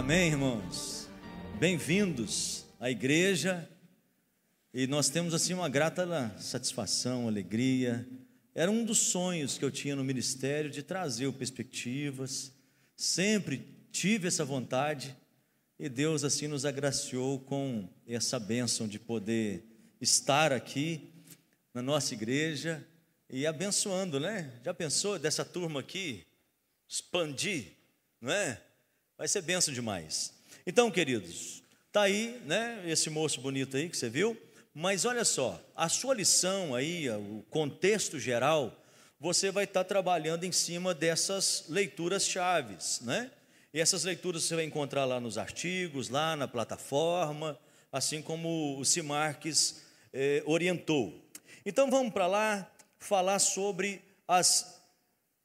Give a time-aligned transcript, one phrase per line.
[0.00, 1.10] Amém, irmãos.
[1.58, 3.68] Bem-vindos à igreja.
[4.72, 8.08] E nós temos assim uma grata satisfação, alegria.
[8.54, 12.50] Era um dos sonhos que eu tinha no ministério de trazer perspectivas.
[12.96, 13.62] Sempre
[13.92, 15.14] tive essa vontade
[15.78, 19.66] e Deus assim nos agraciou com essa bênção de poder
[20.00, 21.12] estar aqui
[21.74, 22.82] na nossa igreja
[23.28, 24.50] e abençoando, né?
[24.64, 26.24] Já pensou dessa turma aqui
[26.88, 27.72] expandir,
[28.18, 28.62] não é?
[29.20, 30.32] Vai ser benção demais.
[30.66, 34.34] Então, queridos, tá aí, né, esse moço bonito aí que você viu,
[34.72, 38.74] mas olha só, a sua lição aí, o contexto geral,
[39.20, 43.30] você vai estar trabalhando em cima dessas leituras chaves, né?
[43.74, 47.58] E essas leituras você vai encontrar lá nos artigos, lá na plataforma,
[47.92, 49.82] assim como o Simarques
[50.14, 51.14] eh, orientou.
[51.66, 54.80] Então vamos para lá falar sobre as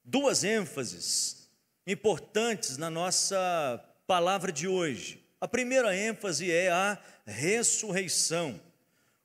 [0.02, 1.45] duas ênfases
[1.86, 5.24] importantes na nossa palavra de hoje.
[5.40, 8.60] A primeira ênfase é a ressurreição.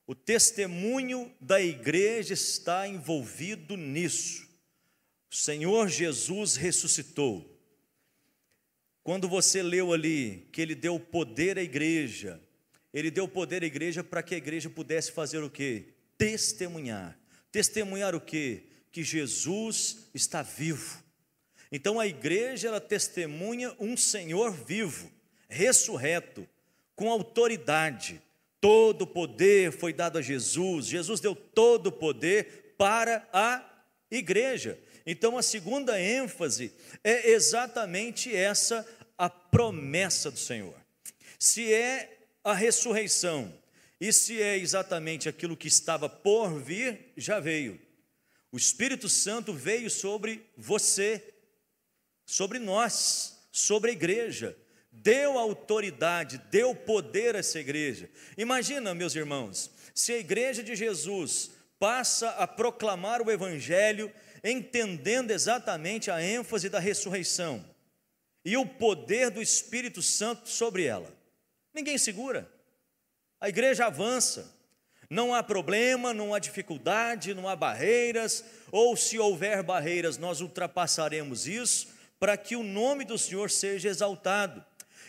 [0.06, 4.48] O testemunho da igreja está envolvido nisso.
[5.31, 7.47] O Senhor Jesus ressuscitou.
[9.03, 12.41] Quando você leu ali que ele deu poder à igreja,
[12.92, 15.94] ele deu poder à igreja para que a igreja pudesse fazer o quê?
[16.19, 17.19] Testemunhar.
[17.50, 18.64] Testemunhar o quê?
[18.92, 21.03] Que Jesus está vivo
[21.72, 25.10] então a igreja ela testemunha um Senhor vivo,
[25.48, 26.48] ressurreto,
[26.96, 28.20] com autoridade.
[28.60, 30.86] Todo o poder foi dado a Jesus.
[30.86, 33.64] Jesus deu todo o poder para a
[34.10, 34.78] igreja.
[35.06, 40.74] Então a segunda ênfase é exatamente essa a promessa do Senhor.
[41.38, 43.52] Se é a ressurreição
[44.00, 47.80] e se é exatamente aquilo que estava por vir, já veio.
[48.52, 51.22] O Espírito Santo veio sobre você
[52.30, 54.56] sobre nós, sobre a igreja,
[54.92, 58.08] deu autoridade, deu poder a essa igreja.
[58.38, 64.12] Imagina, meus irmãos, se a igreja de Jesus passa a proclamar o evangelho,
[64.44, 67.64] entendendo exatamente a ênfase da ressurreição
[68.44, 71.12] e o poder do Espírito Santo sobre ela.
[71.74, 72.48] Ninguém segura.
[73.40, 74.56] A igreja avança.
[75.10, 81.48] Não há problema, não há dificuldade, não há barreiras, ou se houver barreiras, nós ultrapassaremos
[81.48, 84.62] isso para que o nome do Senhor seja exaltado.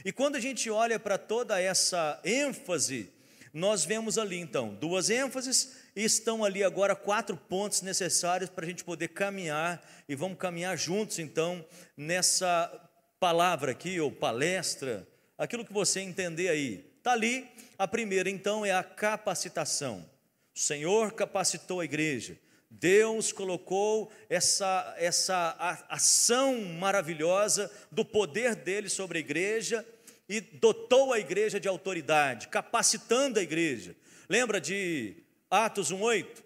[0.05, 3.11] E quando a gente olha para toda essa ênfase,
[3.53, 8.67] nós vemos ali então duas ênfases e estão ali agora quatro pontos necessários para a
[8.67, 11.63] gente poder caminhar e vamos caminhar juntos então
[11.97, 12.71] nessa
[13.19, 15.05] palavra aqui ou palestra,
[15.37, 16.89] aquilo que você entender aí.
[16.97, 17.45] Está ali,
[17.77, 20.09] a primeira então é a capacitação.
[20.55, 22.37] O Senhor capacitou a igreja.
[22.71, 29.85] Deus colocou essa, essa ação maravilhosa do poder dele sobre a igreja
[30.29, 33.93] e dotou a igreja de autoridade, capacitando a igreja.
[34.29, 35.17] Lembra de
[35.49, 36.23] Atos 1,8?
[36.23, 36.43] O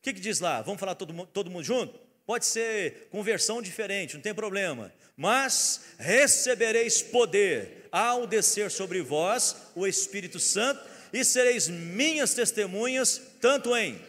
[0.00, 0.62] que, que diz lá?
[0.62, 1.98] Vamos falar todo, todo mundo junto?
[2.24, 4.92] Pode ser conversão diferente, não tem problema.
[5.16, 10.80] Mas recebereis poder ao descer sobre vós o Espírito Santo
[11.12, 14.00] e sereis minhas testemunhas, tanto em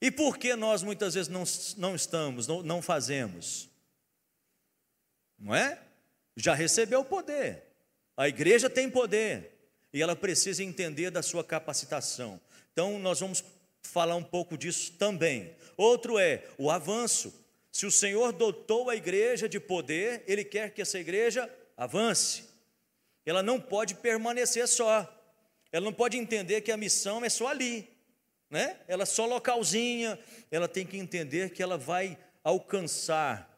[0.00, 1.44] E por que nós muitas vezes não,
[1.76, 3.68] não estamos, não, não fazemos?
[5.38, 5.78] Não é?
[6.36, 7.64] Já recebeu o poder.
[8.16, 9.52] A igreja tem poder
[9.92, 12.40] e ela precisa entender da sua capacitação.
[12.72, 13.44] Então, nós vamos
[13.82, 15.54] falar um pouco disso também.
[15.76, 17.34] Outro é o avanço.
[17.70, 22.44] Se o Senhor dotou a igreja de poder, Ele quer que essa igreja avance.
[23.26, 25.08] Ela não pode permanecer só.
[25.70, 27.88] Ela não pode entender que a missão é só ali
[28.50, 28.76] né?
[28.88, 30.18] Ela é só localzinha,
[30.50, 33.48] ela tem que entender que ela vai alcançar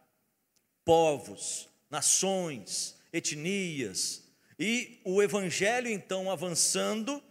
[0.84, 4.22] povos, nações, etnias.
[4.58, 7.22] E o evangelho então avançando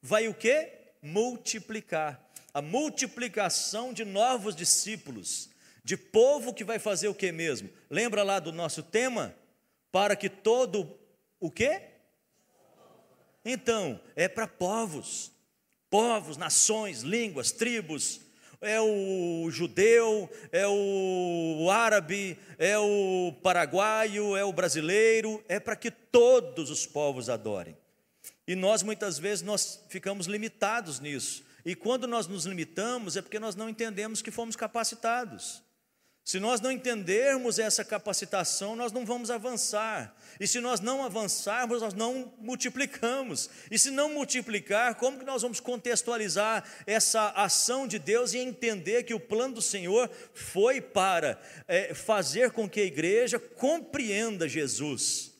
[0.00, 0.72] vai o quê?
[1.02, 2.24] Multiplicar.
[2.54, 5.50] A multiplicação de novos discípulos,
[5.84, 7.68] de povo que vai fazer o que mesmo?
[7.90, 9.34] Lembra lá do nosso tema?
[9.90, 10.98] Para que todo
[11.40, 11.82] o quê?
[13.44, 15.32] Então, é para povos
[15.90, 18.20] povos, nações, línguas, tribos,
[18.60, 25.90] é o judeu, é o árabe, é o paraguaio, é o brasileiro, é para que
[25.90, 27.76] todos os povos adorem.
[28.46, 31.44] E nós muitas vezes nós ficamos limitados nisso.
[31.64, 35.62] E quando nós nos limitamos é porque nós não entendemos que fomos capacitados.
[36.28, 40.14] Se nós não entendermos essa capacitação, nós não vamos avançar.
[40.38, 43.48] E se nós não avançarmos, nós não multiplicamos.
[43.70, 49.04] E se não multiplicar, como que nós vamos contextualizar essa ação de Deus e entender
[49.04, 55.32] que o plano do Senhor foi para é, fazer com que a igreja compreenda Jesus?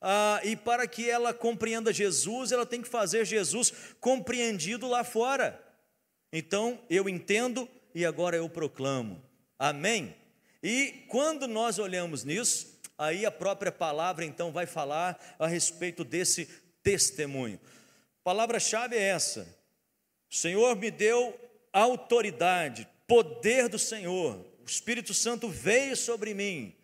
[0.00, 5.62] Ah, e para que ela compreenda Jesus, ela tem que fazer Jesus compreendido lá fora.
[6.32, 9.22] Então, eu entendo e agora eu proclamo.
[9.56, 10.20] Amém?
[10.62, 16.46] E quando nós olhamos nisso, aí a própria palavra então vai falar a respeito desse
[16.82, 17.58] testemunho.
[18.22, 19.46] Palavra-chave é essa:
[20.30, 21.38] o Senhor me deu
[21.72, 26.74] autoridade, poder do Senhor, o Espírito Santo veio sobre mim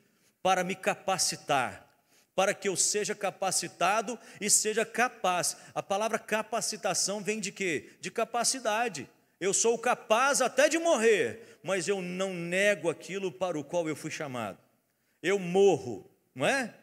[0.43, 1.87] para me capacitar,
[2.35, 5.57] para que eu seja capacitado e seja capaz.
[5.75, 7.91] A palavra capacitação vem de quê?
[8.01, 9.09] De capacidade.
[9.41, 13.95] Eu sou capaz até de morrer, mas eu não nego aquilo para o qual eu
[13.95, 14.59] fui chamado.
[15.23, 16.75] Eu morro, não é?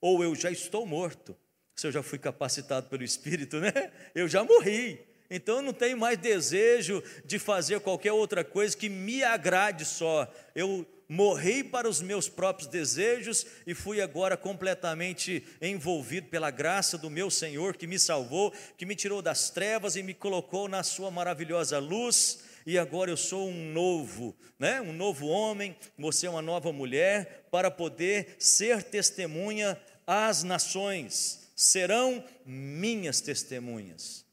[0.00, 1.36] Ou eu já estou morto.
[1.74, 3.72] Se eu já fui capacitado pelo Espírito, né?
[4.14, 5.04] Eu já morri.
[5.30, 10.30] Então eu não tenho mais desejo de fazer qualquer outra coisa que me agrade só.
[10.54, 17.10] Eu morri para os meus próprios desejos e fui agora completamente envolvido pela graça do
[17.10, 21.10] meu Senhor que me salvou, que me tirou das trevas e me colocou na sua
[21.10, 22.44] maravilhosa luz.
[22.64, 24.80] E agora eu sou um novo, né?
[24.80, 31.52] Um novo homem, você é uma nova mulher para poder ser testemunha às nações.
[31.54, 34.24] Serão minhas testemunhas.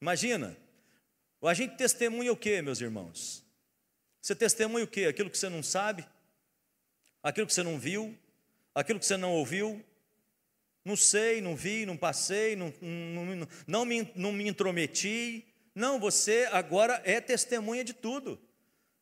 [0.00, 0.56] Imagina,
[1.42, 3.42] a gente testemunha o que, meus irmãos?
[4.22, 5.04] Você testemunha o que?
[5.04, 6.06] Aquilo que você não sabe?
[7.22, 8.16] Aquilo que você não viu,
[8.74, 9.84] aquilo que você não ouviu.
[10.84, 15.44] Não sei, não vi, não passei, não, não, não, me, não me intrometi.
[15.74, 18.40] Não, você agora é testemunha de tudo.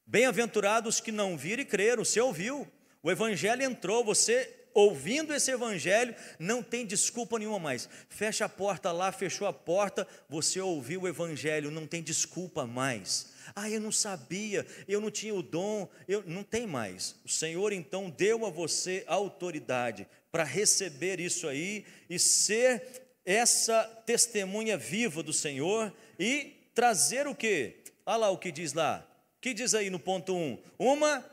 [0.04, 2.66] Bem-aventurados que não viram e creram, você ouviu.
[3.02, 7.88] O Evangelho entrou, você ouvindo esse Evangelho, não tem desculpa nenhuma mais.
[8.10, 13.32] Fecha a porta lá, fechou a porta, você ouviu o Evangelho, não tem desculpa mais.
[13.54, 17.16] Ah, eu não sabia, eu não tinha o dom, eu não tem mais.
[17.24, 22.82] O Senhor então deu a você autoridade para receber isso aí e ser
[23.24, 27.76] essa testemunha viva do Senhor e trazer o que?
[28.04, 29.08] Olha lá o que diz lá.
[29.38, 30.38] O que diz aí no ponto 1?
[30.38, 30.58] Um?
[30.92, 31.24] Uma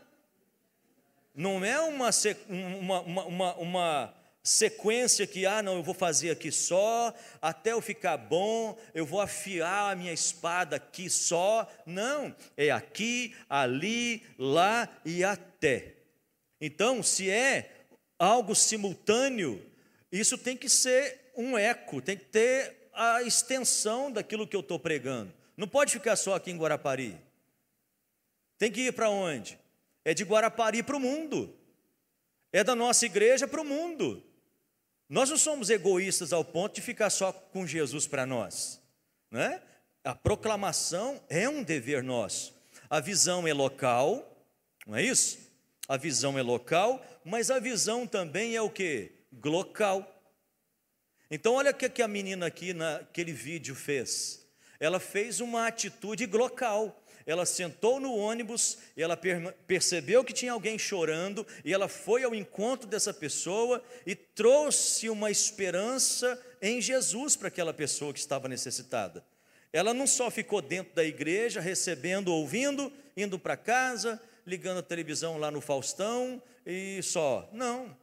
[1.33, 2.09] não é uma,
[2.49, 4.13] uma, uma, uma
[4.43, 9.21] sequência que, ah, não, eu vou fazer aqui só, até eu ficar bom, eu vou
[9.21, 11.67] afiar a minha espada aqui só.
[11.85, 15.93] Não, é aqui, ali, lá e até.
[16.59, 17.85] Então, se é
[18.19, 19.63] algo simultâneo,
[20.11, 24.77] isso tem que ser um eco, tem que ter a extensão daquilo que eu estou
[24.77, 25.33] pregando.
[25.57, 27.17] Não pode ficar só aqui em Guarapari.
[28.57, 29.57] Tem que ir para onde?
[30.05, 31.55] É de Guarapari para o mundo.
[32.51, 34.23] É da nossa igreja para o mundo.
[35.09, 38.81] Nós não somos egoístas ao ponto de ficar só com Jesus para nós,
[39.29, 39.61] né?
[40.03, 42.53] A proclamação é um dever nosso.
[42.89, 44.45] A visão é local,
[44.85, 45.39] não é isso?
[45.87, 49.11] A visão é local, mas a visão também é o que?
[49.31, 50.09] Glocal.
[51.29, 54.47] Então, olha o que a menina aqui naquele vídeo fez.
[54.79, 59.17] Ela fez uma atitude glocal ela sentou no ônibus ela
[59.67, 65.31] percebeu que tinha alguém chorando e ela foi ao encontro dessa pessoa e trouxe uma
[65.31, 69.23] esperança em Jesus para aquela pessoa que estava necessitada.
[69.71, 75.37] Ela não só ficou dentro da igreja, recebendo, ouvindo, indo para casa, ligando a televisão
[75.37, 77.49] lá no Faustão e só.
[77.51, 77.95] Não.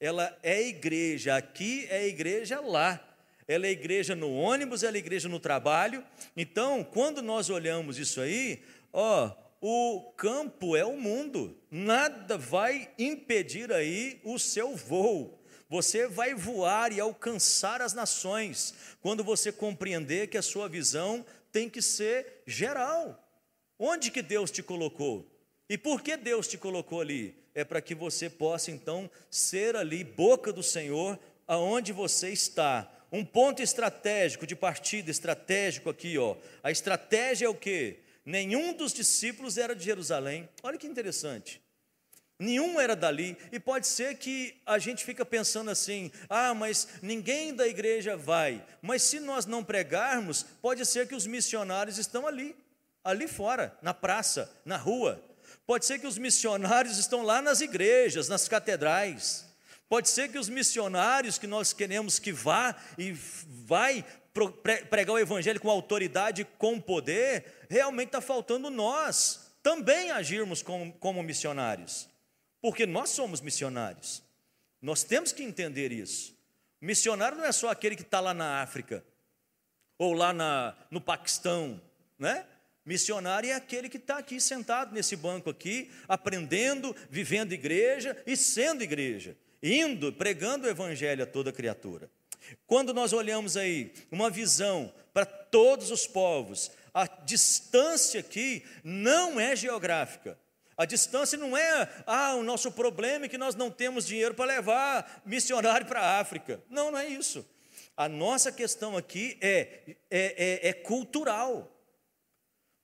[0.00, 3.09] Ela é igreja aqui, é igreja lá
[3.50, 6.04] ela é igreja no ônibus, ela é igreja no trabalho.
[6.36, 13.72] Então, quando nós olhamos isso aí, ó, o campo é o mundo, nada vai impedir
[13.72, 15.42] aí o seu voo.
[15.68, 21.68] Você vai voar e alcançar as nações, quando você compreender que a sua visão tem
[21.68, 23.20] que ser geral.
[23.76, 25.28] Onde que Deus te colocou?
[25.68, 27.34] E por que Deus te colocou ali?
[27.52, 33.24] É para que você possa então ser ali boca do Senhor aonde você está um
[33.24, 36.36] ponto estratégico, de partida estratégico aqui, ó.
[36.62, 37.98] A estratégia é o que?
[38.24, 40.48] Nenhum dos discípulos era de Jerusalém.
[40.62, 41.60] Olha que interessante.
[42.38, 47.54] Nenhum era dali, e pode ser que a gente fica pensando assim: ah, mas ninguém
[47.54, 48.64] da igreja vai.
[48.80, 52.56] Mas se nós não pregarmos, pode ser que os missionários estão ali,
[53.04, 55.22] ali fora, na praça, na rua.
[55.66, 59.44] Pode ser que os missionários estão lá nas igrejas, nas catedrais.
[59.90, 64.04] Pode ser que os missionários que nós queremos que vá e vai
[64.88, 71.20] pregar o evangelho com autoridade, com poder, realmente está faltando nós também agirmos como, como
[71.24, 72.08] missionários.
[72.62, 74.22] Porque nós somos missionários.
[74.80, 76.38] Nós temos que entender isso.
[76.80, 79.04] Missionário não é só aquele que está lá na África,
[79.98, 81.82] ou lá na, no Paquistão,
[82.16, 82.46] né?
[82.86, 88.84] Missionário é aquele que está aqui sentado nesse banco aqui, aprendendo, vivendo igreja e sendo
[88.84, 92.10] igreja, indo, pregando o evangelho a toda criatura.
[92.66, 99.54] Quando nós olhamos aí uma visão para todos os povos, a distância aqui não é
[99.54, 100.38] geográfica.
[100.76, 104.46] A distância não é, ah, o nosso problema é que nós não temos dinheiro para
[104.46, 106.62] levar missionário para a África.
[106.70, 107.46] Não, não é isso.
[107.94, 111.70] A nossa questão aqui é, é, é, é cultural.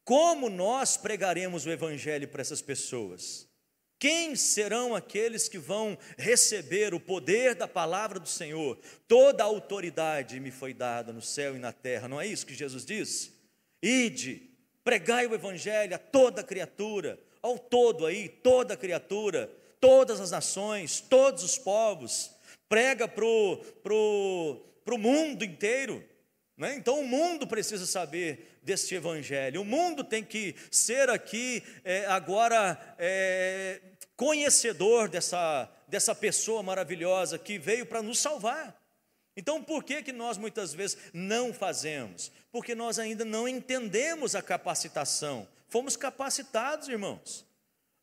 [0.05, 3.46] Como nós pregaremos o Evangelho para essas pessoas?
[3.99, 8.79] Quem serão aqueles que vão receber o poder da palavra do Senhor?
[9.09, 12.55] Toda a autoridade me foi dada no céu e na terra, não é isso que
[12.55, 13.33] Jesus disse?
[13.83, 14.51] Ide,
[14.85, 19.51] pregai o Evangelho a toda criatura, ao todo aí, toda criatura,
[19.81, 22.33] todas as nações, todos os povos,
[22.69, 26.05] prega para o pro, pro mundo inteiro.
[26.57, 26.75] Né?
[26.77, 32.77] Então o mundo precisa saber deste Evangelho, o mundo tem que ser aqui é, agora
[32.99, 33.81] é,
[34.17, 38.77] conhecedor dessa, dessa pessoa maravilhosa que veio para nos salvar.
[39.37, 42.33] Então, por que, que nós muitas vezes não fazemos?
[42.51, 45.47] Porque nós ainda não entendemos a capacitação.
[45.69, 47.47] Fomos capacitados, irmãos.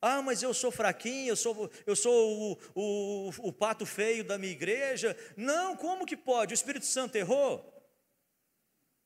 [0.01, 4.38] Ah, mas eu sou fraquinho, eu sou, eu sou o, o, o pato feio da
[4.38, 5.17] minha igreja.
[5.36, 6.53] Não, como que pode?
[6.53, 7.70] O Espírito Santo errou?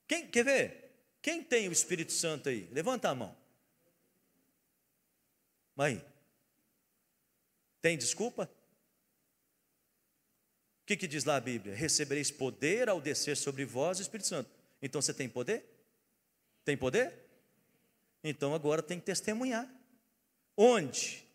[0.08, 0.87] Quem, quer ver?
[1.28, 2.70] Quem tem o Espírito Santo aí?
[2.72, 3.36] Levanta a mão.
[5.78, 6.02] Aí.
[7.82, 8.50] Tem desculpa?
[10.88, 11.76] que, que diz lá a Bíblia?
[11.76, 14.50] Recebereis poder ao descer sobre vós o Espírito Santo.
[14.82, 15.66] Então você tem poder?
[16.64, 17.14] Tem poder?
[18.24, 19.70] Então agora tem que testemunhar.
[20.56, 21.26] Onde?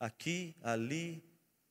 [0.00, 1.22] Aqui, ali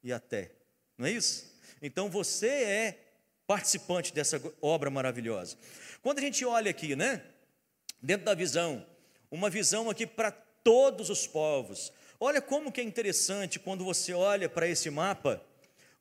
[0.01, 0.53] e até.
[0.98, 1.53] Não é isso?
[1.81, 3.13] Então você é
[3.46, 5.58] participante dessa obra maravilhosa.
[6.01, 7.22] Quando a gente olha aqui, né?
[8.01, 8.86] Dentro da visão,
[9.29, 11.93] uma visão aqui para todos os povos.
[12.20, 15.41] Olha como que é interessante quando você olha para esse mapa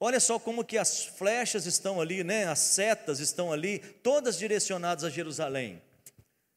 [0.03, 2.47] Olha só como que as flechas estão ali, né?
[2.47, 5.83] As setas estão ali, todas direcionadas a Jerusalém.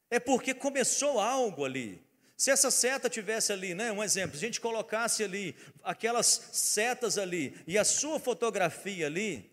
[0.10, 2.02] É porque começou algo ali.
[2.38, 7.18] Se essa seta tivesse ali, né, um exemplo, se a gente colocasse ali aquelas setas
[7.18, 9.52] ali e a sua fotografia ali,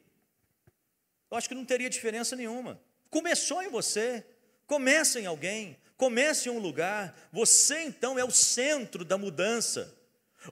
[1.28, 2.80] eu acho que não teria diferença nenhuma.
[3.10, 4.24] Começou em você,
[4.70, 7.12] começa em alguém, comece em um lugar.
[7.32, 9.92] Você então é o centro da mudança.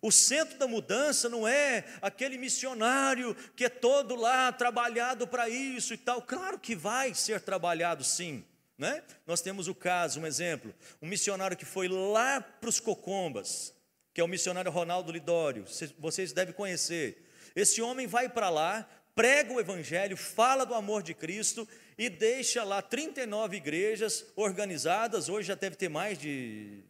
[0.02, 5.94] O centro da mudança não é aquele missionário que é todo lá trabalhado para isso
[5.94, 6.20] e tal.
[6.20, 8.44] Claro que vai ser trabalhado sim.
[8.76, 9.04] Né?
[9.24, 13.72] Nós temos o caso, um exemplo, um missionário que foi lá para os Cocombas,
[14.12, 15.64] que é o missionário Ronaldo Lidório,
[15.96, 17.24] vocês devem conhecer.
[17.54, 21.68] Esse homem vai para lá, prega o evangelho, fala do amor de Cristo
[21.98, 26.84] e deixa lá 39 igrejas organizadas, hoje já deve ter mais de,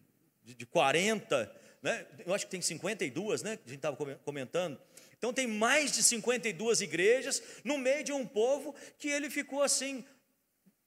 [0.45, 2.07] de, de 40 né?
[2.27, 3.53] eu acho que tem 52, né?
[3.65, 4.79] A gente estava comentando.
[5.17, 10.05] Então tem mais de 52 igrejas no meio de um povo que ele ficou assim,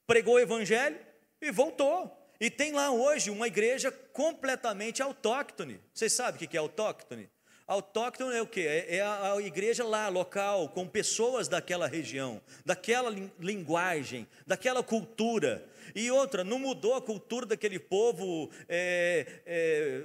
[0.08, 0.98] pregou o evangelho
[1.42, 2.18] e voltou.
[2.40, 5.80] E tem lá hoje uma igreja completamente autóctone.
[5.94, 7.30] Vocês sabem o que é autóctone?
[7.72, 8.68] Autóctone é o que?
[8.68, 13.10] É, é a, a, igreja lá, local, com pessoas daquela região, daquela
[13.40, 15.66] linguagem, daquela cultura.
[15.96, 20.04] E outra, não mudou a cultura daquele povo é, é,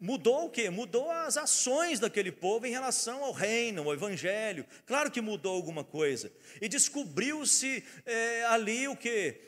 [0.00, 0.70] Mudou o que?
[0.70, 4.64] Mudou as ações daquele povo em relação ao reino, ao evangelho.
[4.86, 6.32] Claro que mudou alguma coisa.
[6.62, 9.38] E descobriu-se é, ali o que?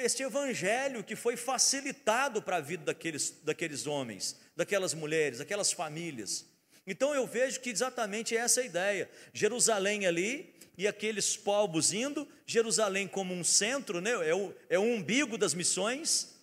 [0.00, 6.57] Este evangelho que foi facilitado para a vida daqueles, daqueles homens, daquelas mulheres, daquelas famílias.
[6.88, 9.10] Então eu vejo que exatamente é essa a ideia.
[9.32, 14.10] Jerusalém ali e aqueles povos indo, Jerusalém como um centro, né?
[14.28, 16.38] é, o, é o umbigo das missões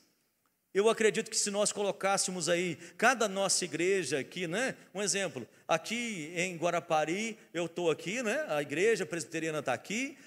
[0.75, 4.75] eu acredito que se nós colocássemos aí cada nossa igreja aqui, né?
[4.93, 8.45] Um exemplo, aqui em Guarapari, eu estou aqui, né?
[8.49, 10.17] A igreja presbiteriana está aqui,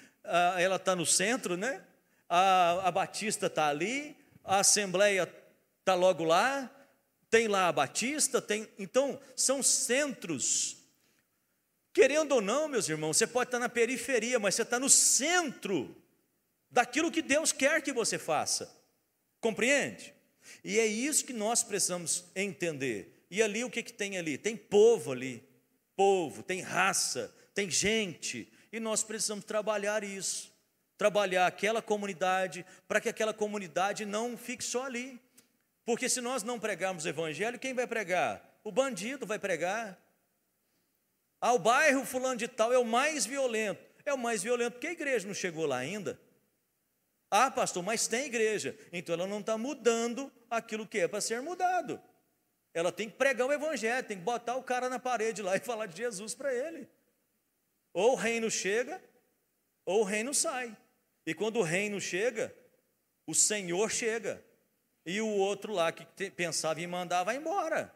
[0.57, 1.83] ela está no centro, né?
[2.27, 5.31] A, a Batista está ali, a Assembleia
[5.81, 6.67] está logo lá,
[7.29, 8.67] tem lá a Batista, tem.
[8.77, 10.77] Então, são centros.
[11.93, 15.95] Querendo ou não, meus irmãos, você pode estar na periferia, mas você está no centro
[16.69, 18.73] daquilo que Deus quer que você faça.
[19.39, 20.13] Compreende?
[20.63, 23.25] E é isso que nós precisamos entender.
[23.29, 24.37] E ali o que, que tem ali?
[24.37, 25.43] Tem povo ali,
[25.95, 30.51] povo, tem raça, tem gente, e nós precisamos trabalhar isso,
[30.97, 35.19] trabalhar aquela comunidade, para que aquela comunidade não fique só ali.
[35.89, 38.59] Porque se nós não pregarmos o evangelho, quem vai pregar?
[38.63, 39.99] O bandido vai pregar.
[41.41, 43.83] Ah, o bairro fulano de tal é o mais violento.
[44.05, 46.21] É o mais violento porque a igreja não chegou lá ainda.
[47.31, 48.77] Ah, pastor, mas tem igreja.
[48.93, 51.99] Então ela não está mudando aquilo que é para ser mudado.
[52.71, 55.59] Ela tem que pregar o evangelho, tem que botar o cara na parede lá e
[55.59, 56.87] falar de Jesus para ele.
[57.95, 59.03] Ou o reino chega,
[59.87, 60.77] ou o reino sai.
[61.25, 62.55] E quando o reino chega,
[63.25, 64.47] o Senhor chega.
[65.05, 67.93] E o outro lá que pensava em mandar vai embora.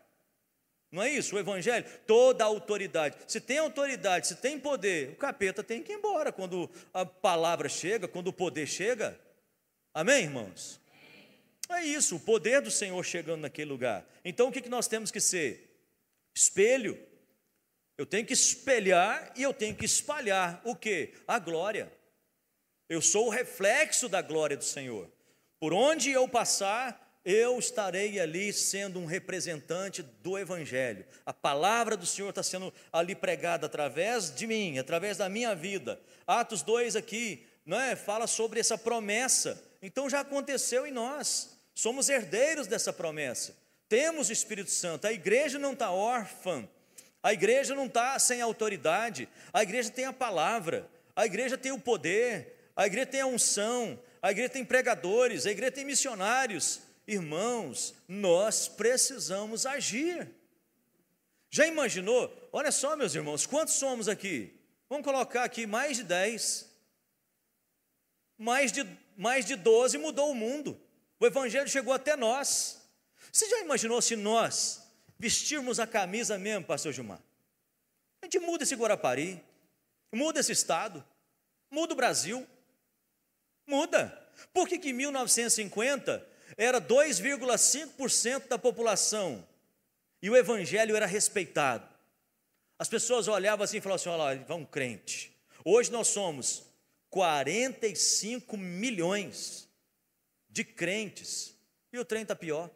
[0.91, 1.35] Não é isso?
[1.35, 3.17] O Evangelho, toda autoridade.
[3.27, 7.67] Se tem autoridade, se tem poder, o capeta tem que ir embora quando a palavra
[7.67, 9.19] chega, quando o poder chega.
[9.91, 10.79] Amém, irmãos?
[11.69, 14.05] É isso, o poder do Senhor chegando naquele lugar.
[14.23, 15.67] Então o que nós temos que ser?
[16.35, 16.99] Espelho.
[17.97, 21.13] Eu tenho que espelhar e eu tenho que espalhar o que?
[21.27, 21.91] A glória.
[22.87, 25.09] Eu sou o reflexo da glória do Senhor.
[25.63, 31.05] Por onde eu passar, eu estarei ali sendo um representante do Evangelho.
[31.25, 36.01] A palavra do Senhor está sendo ali pregada através de mim, através da minha vida.
[36.27, 37.95] Atos 2 aqui, não é?
[37.95, 39.63] Fala sobre essa promessa.
[39.81, 41.57] Então já aconteceu em nós.
[41.73, 43.55] Somos herdeiros dessa promessa.
[43.87, 45.07] Temos o Espírito Santo.
[45.07, 46.67] A igreja não está órfã.
[47.23, 49.29] A igreja não está sem autoridade.
[49.53, 50.89] A igreja tem a palavra.
[51.15, 52.53] A igreja tem o poder.
[52.75, 53.97] A igreja tem a unção.
[54.23, 55.45] A igreja tem pregadores.
[55.45, 56.79] A igreja tem missionários.
[57.05, 60.33] Irmãos, nós precisamos agir.
[61.49, 62.33] Já imaginou?
[62.53, 64.57] Olha só, meus irmãos, quantos somos aqui?
[64.87, 66.71] Vamos colocar aqui mais de 10.
[68.37, 68.87] Mais de,
[69.17, 70.79] mais de 12 mudou o mundo.
[71.19, 72.81] O Evangelho chegou até nós.
[73.29, 74.87] Você já imaginou se nós
[75.19, 77.21] vestirmos a camisa mesmo, pastor Gilmar?
[78.21, 79.43] A gente muda esse Guarapari,
[80.13, 81.03] muda esse estado,
[81.69, 82.47] muda o Brasil,
[83.67, 84.19] muda.
[84.53, 86.27] Por que, que em 1950
[86.57, 89.45] era 2,5% da população
[90.21, 91.87] e o evangelho era respeitado.
[92.77, 95.35] As pessoas olhavam assim e falavam assim: olha lá, vão crente.
[95.65, 96.63] Hoje nós somos
[97.09, 99.69] 45 milhões
[100.49, 101.55] de crentes
[101.91, 102.69] e o trem está pior,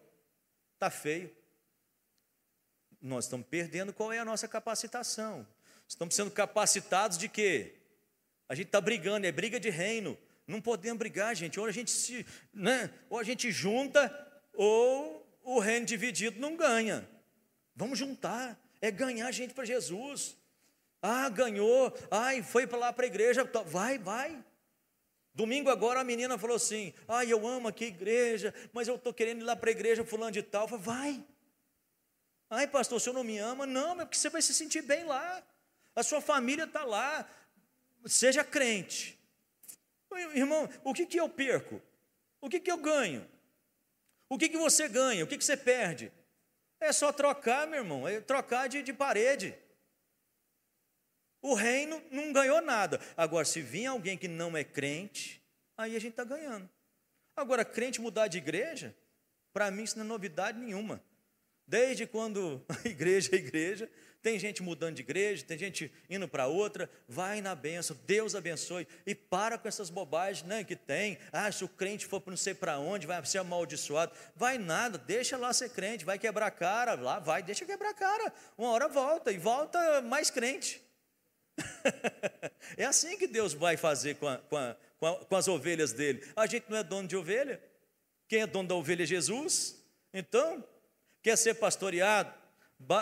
[0.74, 1.36] está feio.
[3.02, 5.48] Nós estamos perdendo qual é a nossa capacitação.
[5.88, 7.76] Estamos sendo capacitados de quê?
[8.50, 10.18] A gente está brigando, é briga de reino.
[10.48, 11.60] Não podemos brigar, gente.
[11.60, 12.90] Ou a gente se, né?
[13.10, 14.12] Ou a gente junta,
[14.54, 17.08] ou o reino dividido não ganha.
[17.76, 18.58] Vamos juntar.
[18.82, 20.38] É ganhar gente para Jesus.
[21.02, 21.94] Ah, ganhou.
[22.10, 23.44] Ai, foi para lá para a igreja.
[23.66, 24.44] Vai, vai.
[25.34, 29.14] Domingo agora a menina falou assim: Ah, eu amo aqui a igreja, mas eu estou
[29.14, 30.64] querendo ir lá para a igreja fulano de tal.
[30.64, 31.26] Eu falei, vai.
[32.50, 33.66] Ai, pastor, o senhor não me ama?
[33.66, 35.44] Não, é porque você vai se sentir bem lá.
[35.96, 37.30] A sua família está lá.
[38.06, 39.17] Seja crente.
[40.34, 41.82] Irmão, o que, que eu perco?
[42.42, 43.28] O que, que eu ganho?
[44.30, 45.24] O que, que você ganha?
[45.24, 46.12] O que, que você perde?
[46.80, 49.56] É só trocar, meu irmão, é trocar de, de parede.
[51.42, 53.00] O reino não ganhou nada.
[53.16, 55.42] Agora, se vir alguém que não é crente,
[55.78, 56.70] aí a gente está ganhando.
[57.36, 58.96] Agora, crente mudar de igreja,
[59.54, 61.02] para mim isso não é novidade nenhuma.
[61.66, 63.90] Desde quando a igreja é igreja,
[64.28, 68.86] tem gente mudando de igreja, tem gente indo para outra, vai na benção, Deus abençoe,
[69.06, 71.18] e para com essas bobagens né, que tem.
[71.32, 74.12] Ah, se o crente for para não sei para onde, vai ser amaldiçoado.
[74.36, 78.34] Vai nada, deixa lá ser crente, vai quebrar cara, lá vai, deixa quebrar cara.
[78.58, 80.82] Uma hora volta, e volta mais crente.
[82.76, 85.94] é assim que Deus vai fazer com, a, com, a, com, a, com as ovelhas
[85.94, 86.22] dele.
[86.36, 87.64] A gente não é dono de ovelha,
[88.28, 89.82] quem é dono da ovelha é Jesus.
[90.14, 90.62] Então,
[91.22, 92.34] quer ser pastoreado,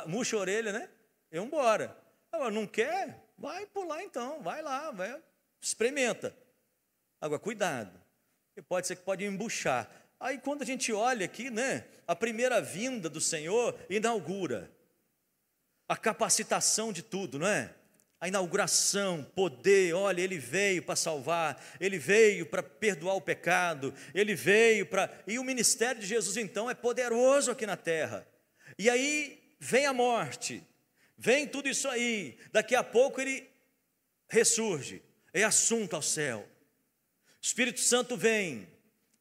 [0.05, 0.87] murcha a orelha, né?
[1.31, 1.97] E embora.
[2.31, 3.23] Agora, não quer?
[3.37, 5.21] Vai pular então, vai lá, vai,
[5.61, 6.35] experimenta.
[7.19, 7.99] Agora, cuidado,
[8.67, 9.89] pode ser que pode embuchar.
[10.19, 14.71] Aí quando a gente olha aqui, né, a primeira vinda do Senhor inaugura
[15.87, 17.73] a capacitação de tudo, não é?
[18.19, 24.33] A inauguração, poder, olha, ele veio para salvar, ele veio para perdoar o pecado, ele
[24.33, 25.11] veio para.
[25.27, 28.25] E o ministério de Jesus, então, é poderoso aqui na terra.
[28.79, 30.63] E aí vem a morte,
[31.17, 33.49] vem tudo isso aí, daqui a pouco ele
[34.29, 35.01] ressurge,
[35.33, 36.47] é assunto ao céu.
[37.41, 38.67] Espírito Santo vem,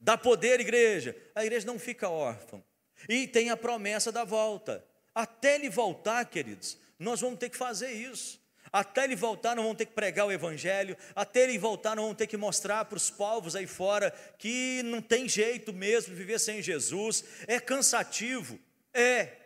[0.00, 2.62] dá poder à igreja, a igreja não fica órfã,
[3.08, 4.84] e tem a promessa da volta.
[5.14, 8.42] Até ele voltar, queridos, nós vamos ter que fazer isso.
[8.72, 10.96] Até ele voltar, nós vamos ter que pregar o Evangelho.
[11.14, 15.00] Até ele voltar, nós vamos ter que mostrar para os povos aí fora que não
[15.00, 17.22] tem jeito mesmo de viver sem Jesus.
[17.46, 18.58] É cansativo.
[18.92, 19.43] É.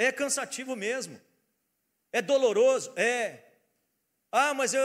[0.00, 1.20] É cansativo mesmo.
[2.10, 2.90] É doloroso?
[2.96, 3.40] É.
[4.32, 4.80] Ah, mas eu,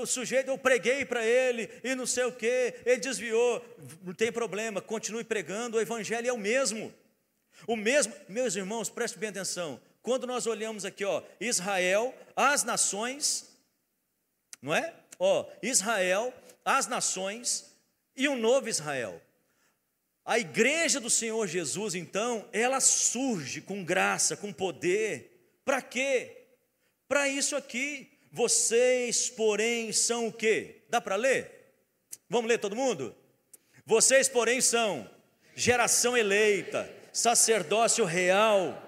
[0.00, 3.60] o sujeito, eu preguei para ele e não sei o que, ele desviou.
[4.04, 6.94] Não tem problema, continue pregando, o evangelho é o mesmo.
[7.66, 9.80] O mesmo, meus irmãos, preste bem atenção.
[10.00, 13.50] quando nós olhamos aqui, ó, Israel, as nações,
[14.62, 14.94] não é?
[15.18, 16.32] Ó, Israel,
[16.64, 17.74] as nações
[18.14, 19.20] e um novo Israel.
[20.24, 25.58] A igreja do Senhor Jesus, então, ela surge com graça, com poder.
[25.64, 26.44] Para quê?
[27.08, 28.08] Para isso aqui.
[28.30, 30.82] Vocês, porém, são o quê?
[30.88, 31.50] Dá para ler?
[32.28, 33.14] Vamos ler todo mundo?
[33.84, 35.10] Vocês, porém, são
[35.54, 38.81] geração eleita, sacerdócio real,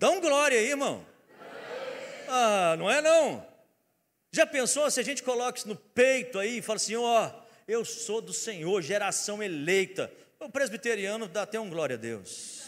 [0.00, 1.06] Dá um glória aí, irmão.
[2.26, 3.46] Ah, não é não.
[4.32, 7.42] Já pensou se a gente coloca isso no peito aí e fala assim, ó, oh,
[7.68, 10.10] eu sou do Senhor, geração eleita.
[10.38, 12.62] O presbiteriano dá até um glória a Deus.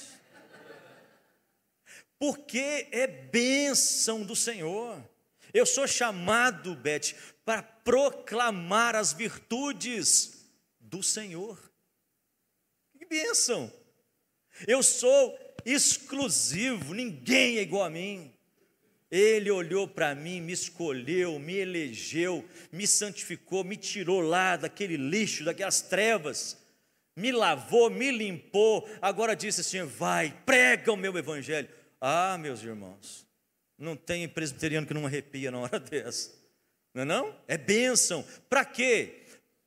[2.19, 5.03] Porque é bênção do Senhor.
[5.55, 7.15] Eu sou chamado, Beth,
[7.47, 11.59] para proclamar as virtudes do Senhor.
[12.99, 13.73] Que bênção!
[14.67, 18.33] Eu sou exclusivo, ninguém é igual a mim.
[19.11, 25.45] Ele olhou para mim, me escolheu, me elegeu, me santificou, me tirou lá daquele lixo,
[25.45, 26.57] daquelas trevas,
[27.15, 28.89] me lavou, me limpou.
[29.03, 31.69] Agora disse assim: vai, prega o meu evangelho.
[32.01, 33.27] Ah, meus irmãos,
[33.77, 36.33] não tem presbiteriano que não arrepia na hora dessa,
[36.95, 37.05] não é?
[37.05, 37.37] Não?
[37.47, 38.25] É bênção.
[38.49, 39.25] Para quê?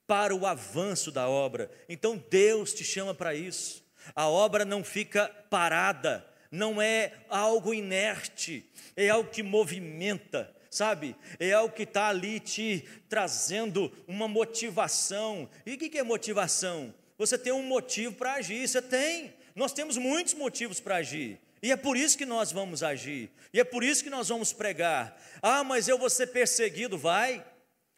[0.07, 1.69] Para o avanço da obra.
[1.87, 3.84] Então Deus te chama para isso.
[4.13, 11.15] A obra não fica parada, não é algo inerte, é algo que movimenta, sabe?
[11.39, 15.49] É algo que está ali te trazendo uma motivação.
[15.65, 16.93] E o que é motivação?
[17.17, 19.33] Você tem um motivo para agir, você tem.
[19.55, 21.39] Nós temos muitos motivos para agir.
[21.63, 23.31] E é por isso que nós vamos agir.
[23.53, 25.19] E é por isso que nós vamos pregar.
[25.41, 27.43] Ah, mas eu vou ser perseguido, vai.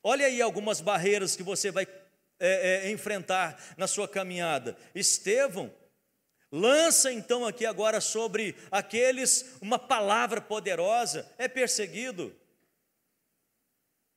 [0.03, 1.85] Olha aí algumas barreiras que você vai
[2.39, 4.77] é, é, enfrentar na sua caminhada.
[4.93, 5.73] Estevão,
[6.51, 12.33] Lança então aqui agora sobre aqueles uma palavra poderosa, é perseguido.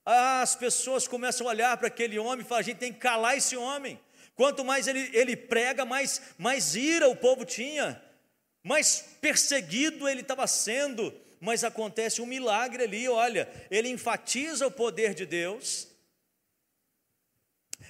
[0.04, 3.36] As pessoas começam a olhar para aquele homem e falam: a gente tem que calar
[3.36, 4.00] esse homem.
[4.36, 8.02] Quanto mais ele, ele prega, mais, mais ira o povo tinha,
[8.62, 11.12] mais perseguido ele estava sendo.
[11.40, 15.88] Mas acontece um milagre ali, olha, ele enfatiza o poder de Deus,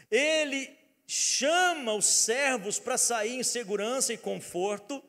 [0.09, 0.80] ele
[1.13, 5.03] chama os servos para sair em segurança e conforto,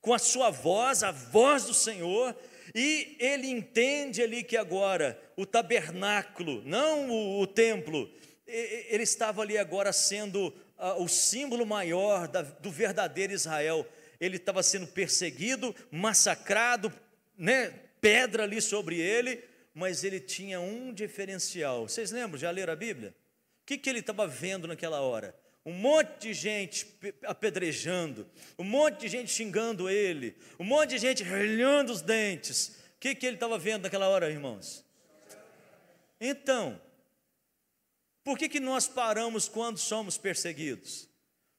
[0.00, 2.34] com a sua voz, a voz do Senhor,
[2.74, 8.10] e ele entende ali que agora o tabernáculo, não o, o templo,
[8.46, 13.86] ele estava ali agora sendo uh, o símbolo maior da, do verdadeiro Israel.
[14.18, 16.90] Ele estava sendo perseguido, massacrado,
[17.36, 21.86] né, pedra ali sobre ele, mas ele tinha um diferencial.
[21.86, 22.38] Vocês lembram?
[22.38, 23.14] Já leram a Bíblia?
[23.70, 25.32] Que, que ele estava vendo naquela hora?
[25.64, 26.86] Um monte de gente
[27.24, 28.28] apedrejando,
[28.58, 32.80] um monte de gente xingando ele, um monte de gente relhando os dentes.
[32.96, 34.84] O que, que ele estava vendo naquela hora, irmãos?
[36.20, 36.80] Então,
[38.24, 41.08] por que, que nós paramos quando somos perseguidos?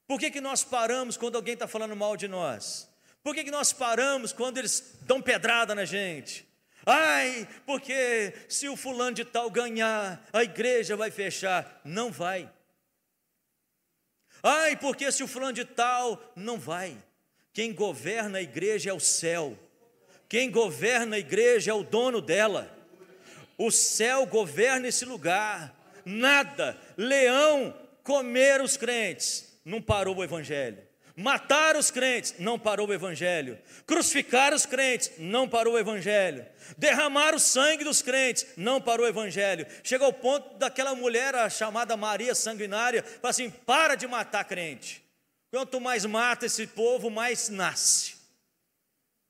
[0.05, 2.89] Por que, que nós paramos quando alguém está falando mal de nós?
[3.23, 6.45] Por que, que nós paramos quando eles dão pedrada na gente?
[6.85, 11.81] Ai, porque se o fulano de tal ganhar, a igreja vai fechar.
[11.83, 12.49] Não vai.
[14.43, 16.97] Ai, porque se o fulano de tal, não vai.
[17.53, 19.57] Quem governa a igreja é o céu.
[20.27, 22.75] Quem governa a igreja é o dono dela.
[23.57, 25.75] O céu governa esse lugar.
[26.05, 30.81] Nada, leão comer os crentes, não parou o evangelho.
[31.15, 33.59] Matar os crentes, não parou o evangelho.
[33.85, 36.45] Crucificar os crentes, não parou o evangelho.
[36.77, 39.67] Derramar o sangue dos crentes, não parou o evangelho.
[39.83, 45.03] Chegou ao ponto daquela mulher chamada Maria sanguinária, falar assim: para de matar crente.
[45.49, 48.15] Quanto mais mata esse povo, mais nasce.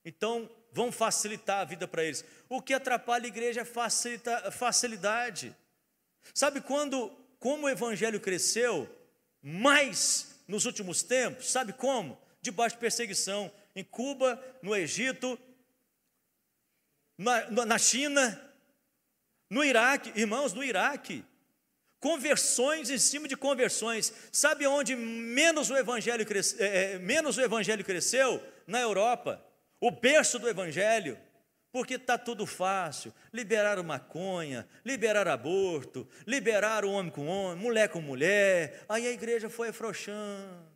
[0.04, 2.24] Então, vamos facilitar a vida para eles.
[2.48, 5.54] O que atrapalha a igreja é facilita, facilidade.
[6.32, 8.88] Sabe quando, como o evangelho cresceu,
[9.42, 12.20] mais nos últimos tempos, sabe como?
[12.42, 13.50] Debaixo de perseguição.
[13.74, 15.38] Em Cuba, no Egito,
[17.16, 18.38] na, na China,
[19.48, 21.24] no Iraque, irmãos, no Iraque.
[21.98, 24.12] Conversões em cima de conversões.
[24.30, 28.42] Sabe onde menos o evangelho, cresce, é, é, menos o evangelho cresceu?
[28.66, 29.42] Na Europa.
[29.80, 31.18] O berço do evangelho
[31.72, 33.12] porque está tudo fácil.
[33.32, 38.84] Liberar maconha, liberar aborto, liberar o homem com homem, mulher com mulher.
[38.88, 40.70] Aí a igreja foi afrouxando.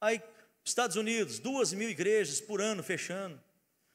[0.00, 0.20] Aí,
[0.62, 3.42] Estados Unidos, duas mil igrejas por ano fechando.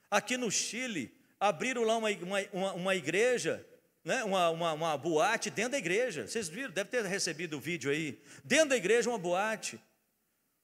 [0.10, 2.10] Aqui no Chile, abriram lá uma,
[2.51, 3.65] uma, uma igreja
[4.04, 6.27] né, uma, uma, uma boate dentro da igreja.
[6.27, 8.19] Vocês viram, deve ter recebido o vídeo aí.
[8.43, 9.80] Dentro da igreja, uma boate.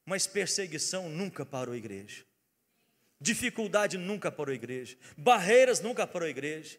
[0.05, 2.25] Mas perseguição nunca parou a igreja.
[3.19, 4.97] Dificuldade nunca parou a igreja.
[5.17, 6.77] Barreiras nunca parou a igreja.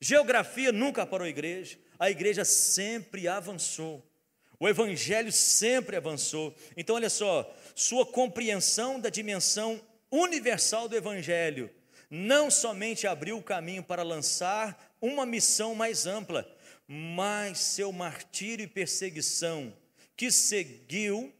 [0.00, 1.78] Geografia nunca parou a igreja.
[1.98, 4.04] A igreja sempre avançou.
[4.58, 6.54] O evangelho sempre avançou.
[6.76, 11.70] Então, olha só, sua compreensão da dimensão universal do evangelho
[12.10, 16.50] não somente abriu o caminho para lançar uma missão mais ampla,
[16.86, 19.72] mas seu martírio e perseguição
[20.16, 21.32] que seguiu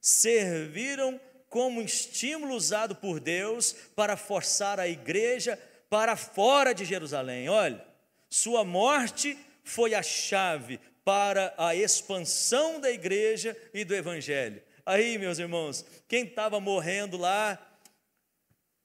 [0.00, 1.20] serviram
[1.54, 5.56] como estímulo usado por Deus para forçar a igreja
[5.88, 7.48] para fora de Jerusalém.
[7.48, 7.80] Olha,
[8.28, 14.60] sua morte foi a chave para a expansão da igreja e do evangelho.
[14.84, 17.56] Aí, meus irmãos, quem estava morrendo lá,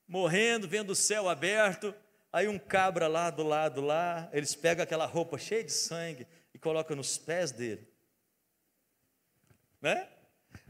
[0.07, 1.91] morrendo, vendo o céu aberto,
[2.31, 6.59] aí um cabra lá do lado lá, eles pegam aquela roupa cheia de sangue e
[6.59, 7.91] colocam nos pés dele.
[9.81, 10.07] Né?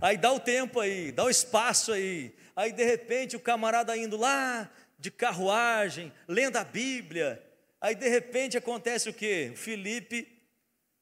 [0.02, 2.34] Aí dá o tempo aí, dá o espaço aí.
[2.56, 7.42] Aí de repente o camarada indo lá de carruagem, lendo a Bíblia.
[7.82, 9.54] Aí de repente acontece o quê?
[9.56, 10.28] Felipe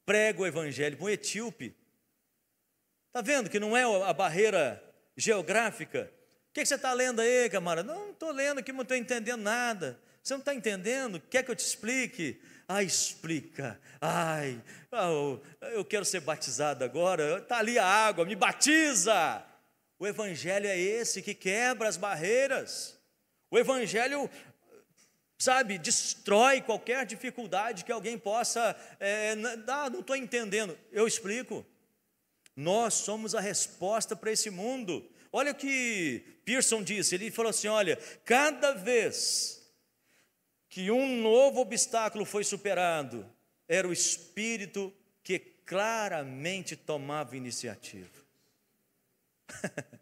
[0.04, 1.76] prega o evangelho para um etíope.
[3.08, 4.82] Está vendo que não é a barreira
[5.16, 6.10] geográfica?
[6.50, 7.92] O que, você está lendo aí, camarada?
[7.92, 10.00] Não, não estou lendo aqui, não estou entendendo nada.
[10.22, 11.20] Você não está entendendo?
[11.20, 12.40] Quer que eu te explique?
[12.70, 13.80] Ah, explica.
[13.98, 17.38] Ai, oh, eu quero ser batizado agora.
[17.38, 19.42] Está ali a água, me batiza.
[19.98, 23.00] O Evangelho é esse que quebra as barreiras.
[23.50, 24.28] O Evangelho,
[25.38, 28.76] sabe, destrói qualquer dificuldade que alguém possa.
[29.00, 29.34] É,
[29.66, 30.78] ah, não estou entendendo.
[30.92, 31.64] Eu explico.
[32.54, 35.08] Nós somos a resposta para esse mundo.
[35.32, 39.57] Olha o que Pearson disse: ele falou assim: olha, cada vez
[40.78, 43.28] que um novo obstáculo foi superado,
[43.66, 48.08] era o Espírito que claramente tomava iniciativa.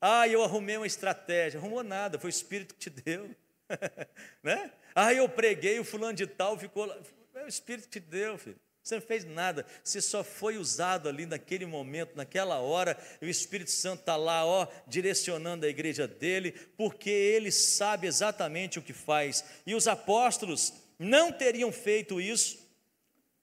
[0.00, 3.30] ah, eu arrumei uma estratégia, arrumou nada, foi o Espírito que te deu.
[4.42, 4.72] né?
[4.92, 6.98] Ah, eu preguei, o fulano de tal ficou lá.
[7.36, 8.58] É o Espírito que te deu, filho.
[8.82, 13.70] Você não fez nada, você só foi usado ali naquele momento, naquela hora, o Espírito
[13.70, 19.44] Santo está lá, ó, direcionando a igreja dele, porque ele sabe exatamente o que faz.
[19.64, 22.58] E os apóstolos não teriam feito isso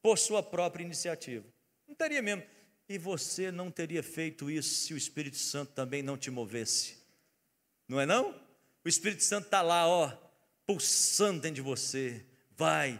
[0.01, 1.45] por sua própria iniciativa.
[1.87, 2.43] Não teria mesmo.
[2.87, 6.97] E você não teria feito isso se o Espírito Santo também não te movesse.
[7.87, 8.31] Não é não?
[8.83, 10.11] O Espírito Santo está lá, ó,
[10.65, 12.25] pulsando dentro de você.
[12.57, 12.99] Vai,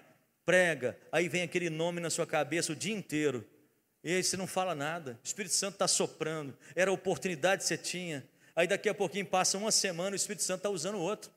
[0.49, 3.47] prega, aí vem aquele nome na sua cabeça o dia inteiro,
[4.03, 7.67] e aí você não fala nada, o Espírito Santo está soprando, era a oportunidade que
[7.67, 11.29] você tinha, aí daqui a pouquinho passa uma semana, o Espírito Santo está usando outro,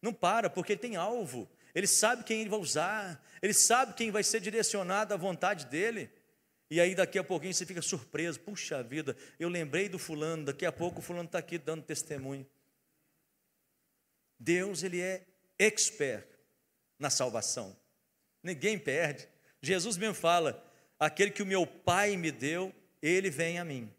[0.00, 4.10] não para, porque ele tem alvo, ele sabe quem ele vai usar, ele sabe quem
[4.10, 6.10] vai ser direcionado à vontade dele,
[6.70, 10.64] e aí daqui a pouquinho você fica surpreso, puxa vida, eu lembrei do fulano, daqui
[10.64, 12.46] a pouco o fulano está aqui dando testemunho.
[14.38, 15.26] Deus, ele é
[15.58, 16.26] expert
[16.98, 17.83] na salvação.
[18.44, 19.26] Ninguém perde.
[19.62, 20.62] Jesus mesmo fala:
[21.00, 23.90] aquele que o meu Pai me deu, ele vem a mim.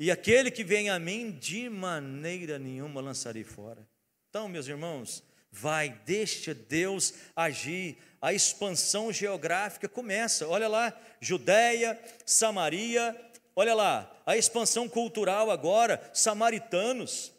[0.00, 3.86] E aquele que vem a mim, de maneira nenhuma lançarei fora.
[4.30, 7.98] Então, meus irmãos, vai, deixa Deus agir.
[8.20, 10.48] A expansão geográfica começa.
[10.48, 13.14] Olha lá, Judéia, Samaria,
[13.54, 17.32] olha lá, a expansão cultural agora, samaritanos.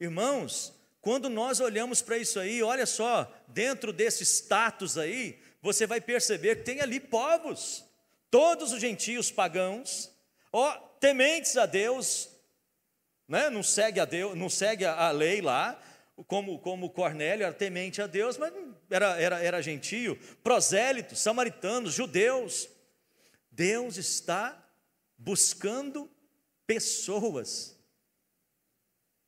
[0.00, 6.00] Irmãos, quando nós olhamos para isso aí, olha só, dentro desse status aí, você vai
[6.00, 7.84] perceber que tem ali povos,
[8.30, 10.10] todos os gentios pagãos,
[10.52, 12.28] ó, tementes a Deus,
[13.26, 13.50] né?
[13.50, 15.80] não segue a Deus, não segue a lei lá,
[16.26, 18.52] como, como Cornélio era temente a Deus, mas
[18.90, 22.68] era, era, era gentio, prosélitos, samaritanos, judeus.
[23.50, 24.60] Deus está
[25.16, 26.10] buscando
[26.66, 27.76] pessoas.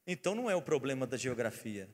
[0.07, 1.89] Então não é o problema da geografia.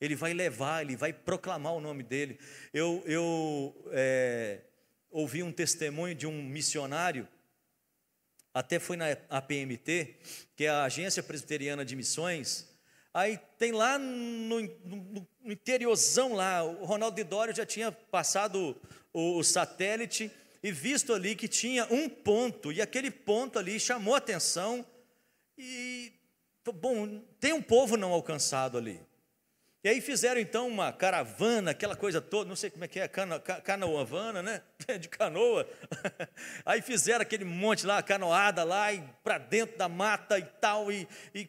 [0.00, 2.38] Ele vai levar, ele vai proclamar o nome dele.
[2.72, 4.60] Eu, eu é,
[5.10, 7.26] ouvi um testemunho de um missionário,
[8.54, 10.16] até foi na APMT,
[10.56, 12.68] que é a Agência Presbiteriana de Missões.
[13.12, 18.76] Aí tem lá no, no, no interiorzão lá, o Ronaldo Dório já tinha passado
[19.12, 20.30] o, o satélite
[20.62, 24.84] e visto ali que tinha um ponto, e aquele ponto ali chamou atenção,
[25.56, 26.12] e,
[26.74, 29.00] bom, tem um povo não alcançado ali.
[29.82, 33.06] E aí fizeram então uma caravana, aquela coisa toda, não sei como é que é,
[33.06, 34.62] cano, canoavana, né?
[34.98, 35.68] De canoa.
[36.66, 41.06] Aí fizeram aquele monte lá, canoada lá, e para dentro da mata e tal, e,
[41.32, 41.48] e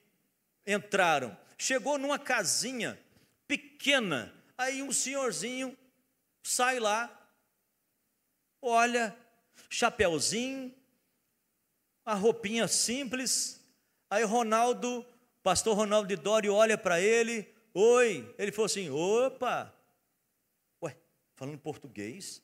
[0.67, 1.35] entraram.
[1.57, 2.99] Chegou numa casinha
[3.47, 5.75] pequena, aí um senhorzinho
[6.43, 7.09] sai lá,
[8.61, 9.17] olha,
[9.69, 10.73] chapéuzinho,
[12.05, 13.59] a roupinha simples.
[14.09, 15.05] Aí Ronaldo,
[15.41, 18.33] pastor Ronaldo de Dório olha para ele, oi.
[18.37, 19.73] Ele falou assim: opa,
[20.83, 20.95] ué,
[21.35, 22.41] falando português?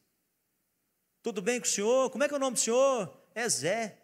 [1.21, 2.09] Tudo bem com o senhor?
[2.09, 3.11] Como é que é o nome do senhor?
[3.33, 3.97] É Zé.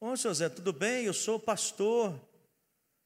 [0.00, 1.04] Ô, senhor Zé, tudo bem?
[1.04, 2.18] Eu sou pastor.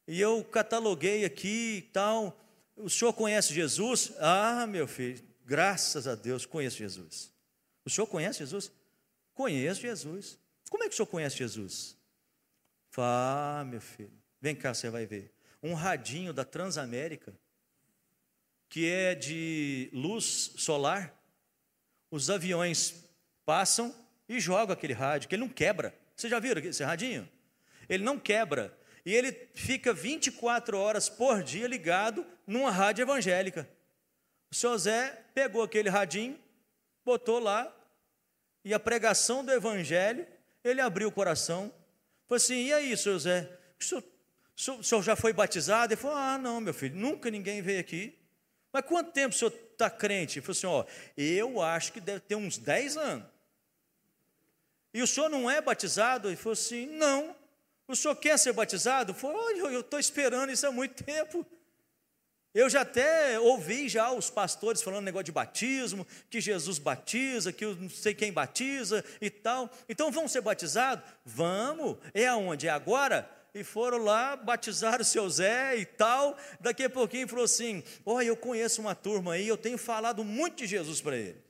[0.07, 2.39] E eu cataloguei aqui e tal.
[2.77, 4.13] O senhor conhece Jesus?
[4.19, 7.33] Ah, meu filho, graças a Deus, conheço Jesus.
[7.85, 8.73] O senhor conhece Jesus?
[9.35, 10.39] Conheço Jesus.
[10.71, 11.97] Como é que o senhor conhece Jesus?
[12.91, 15.34] Fá, meu filho, vem cá, você vai ver.
[15.65, 17.35] Um radinho da Transamérica,
[18.69, 21.13] que é de luz solar,
[22.11, 23.05] os aviões
[23.47, 23.93] passam
[24.29, 25.95] e jogam aquele rádio, que ele não quebra.
[26.15, 27.27] Você já viram esse radinho?
[27.89, 28.77] Ele não quebra.
[29.07, 33.69] E ele fica 24 horas por dia ligado numa rádio evangélica.
[34.51, 36.39] O senhor Zé pegou aquele radinho,
[37.05, 37.75] botou lá,
[38.65, 40.27] e a pregação do evangelho,
[40.63, 41.73] ele abriu o coração.
[42.27, 43.59] Falou assim: e aí, senhor Zé?
[43.81, 44.05] O senhor,
[44.57, 45.93] o senhor já foi batizado?
[45.93, 48.17] Ele falou: ah, não, meu filho, nunca ninguém veio aqui.
[48.73, 50.39] Mas quanto tempo o senhor está crente?
[50.39, 50.85] Ele falou assim: ó,
[51.17, 53.27] eu acho que deve ter uns 10 anos.
[54.93, 56.29] E o senhor não é batizado?
[56.29, 57.35] Ele falou assim: não.
[57.87, 59.13] O senhor quer ser batizado?
[59.13, 61.45] Ele falou: eu estou esperando isso há muito tempo.
[62.55, 67.65] Eu já até ouvi já os pastores falando negócio de batismo, que Jesus batiza, que
[67.65, 69.69] eu não sei quem batiza e tal.
[69.89, 71.05] Então vamos ser batizados?
[71.25, 71.99] Vamos.
[72.15, 72.69] É aonde?
[72.69, 73.29] É agora?
[73.55, 76.37] E foram lá, batizaram o seu Zé e tal.
[76.59, 80.57] Daqui a pouquinho falou assim: Olha, eu conheço uma turma aí, eu tenho falado muito
[80.57, 81.41] de Jesus para ele.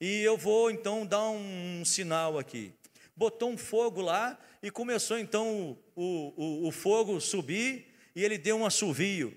[0.00, 2.74] E eu vou então dar um sinal aqui.
[3.14, 8.56] Botou um fogo lá e começou então o, o, o fogo subir e ele deu
[8.56, 9.32] um assovio.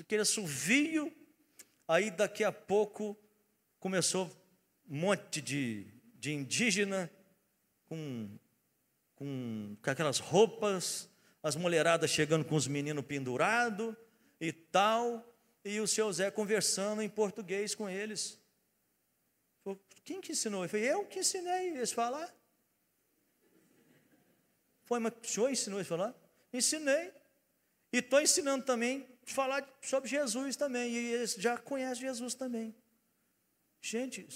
[0.00, 1.12] Aquele assovio,
[1.86, 3.14] aí daqui a pouco
[3.78, 4.30] começou
[4.88, 5.86] um monte de,
[6.18, 7.10] de indígena
[7.86, 8.30] com,
[9.22, 11.08] com, com aquelas roupas,
[11.42, 13.94] as mulheradas chegando com os meninos pendurados
[14.40, 15.24] e tal,
[15.64, 18.40] e o seu Zé conversando em português com eles.
[20.04, 20.64] Quem que ensinou?
[20.64, 22.34] Eu falei, eu que ensinei eles falar.
[24.82, 26.12] Foi, mas o senhor ensinou eles falar?
[26.52, 27.12] Ensinei.
[27.92, 30.90] E estou ensinando também a falar sobre Jesus também.
[30.90, 32.74] E eles já conhecem Jesus também.
[33.80, 34.26] Gente,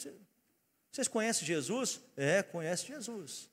[0.92, 2.01] vocês conhecem Jesus?
[2.16, 3.51] É, conhece Jesus.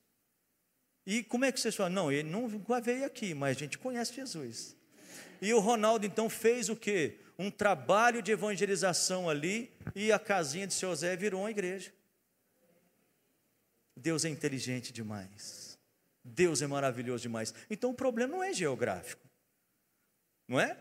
[1.05, 1.91] E como é que vocês falam?
[1.91, 4.75] Não, ele nunca veio aqui, mas a gente conhece Jesus.
[5.41, 7.19] E o Ronaldo então fez o quê?
[7.37, 11.91] Um trabalho de evangelização ali, e a casinha de seu Zé virou uma igreja.
[13.95, 15.77] Deus é inteligente demais.
[16.23, 17.53] Deus é maravilhoso demais.
[17.69, 19.23] Então o problema não é geográfico
[20.47, 20.77] não é?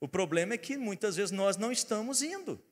[0.00, 2.62] O problema é que muitas vezes nós não estamos indo.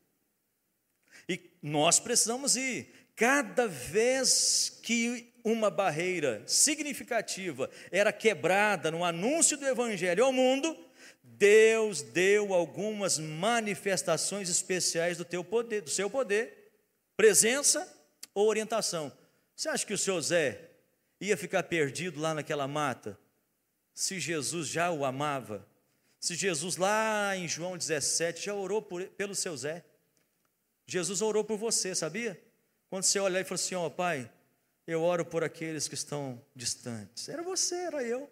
[1.28, 2.88] E nós precisamos ir.
[3.14, 10.76] Cada vez que uma barreira significativa era quebrada no anúncio do Evangelho ao mundo,
[11.22, 16.72] Deus deu algumas manifestações especiais do teu poder, do seu poder,
[17.16, 17.86] presença
[18.34, 19.12] ou orientação.
[19.54, 20.70] Você acha que o seu Zé
[21.20, 23.18] ia ficar perdido lá naquela mata
[23.94, 25.66] se Jesus já o amava?
[26.20, 29.84] Se Jesus lá em João 17 já orou por, pelo seu Zé,
[30.86, 32.40] Jesus orou por você, sabia?
[32.88, 34.30] Quando você olhar e falar assim: Ó oh, Pai,
[34.88, 37.28] eu oro por aqueles que estão distantes.
[37.28, 38.28] Era você, era eu.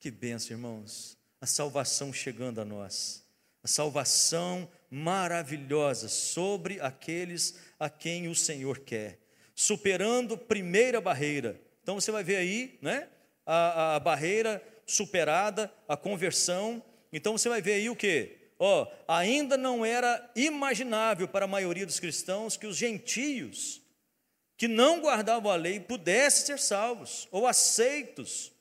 [0.00, 1.16] Que benção, irmãos.
[1.40, 3.24] A salvação chegando a nós.
[3.62, 9.20] A salvação maravilhosa sobre aqueles a quem o Senhor quer.
[9.54, 11.60] Superando primeira barreira.
[11.80, 13.08] Então você vai ver aí, né?
[13.46, 16.82] A, a barreira superada a conversão.
[17.12, 18.36] Então você vai ver aí o que?
[18.58, 23.83] Ó, ainda não era imaginável para a maioria dos cristãos que os gentios
[24.56, 28.52] que não guardavam a lei pudessem ser salvos ou aceitos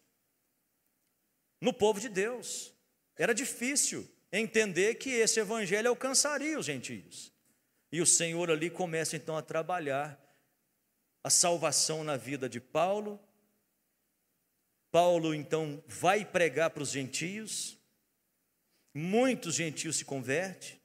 [1.61, 2.73] no povo de Deus.
[3.15, 7.31] Era difícil entender que esse evangelho alcançaria os gentios.
[7.91, 10.19] E o Senhor ali começa então a trabalhar
[11.23, 13.19] a salvação na vida de Paulo,
[14.91, 17.79] Paulo então vai pregar para os gentios,
[18.93, 20.79] muitos gentios se convertem.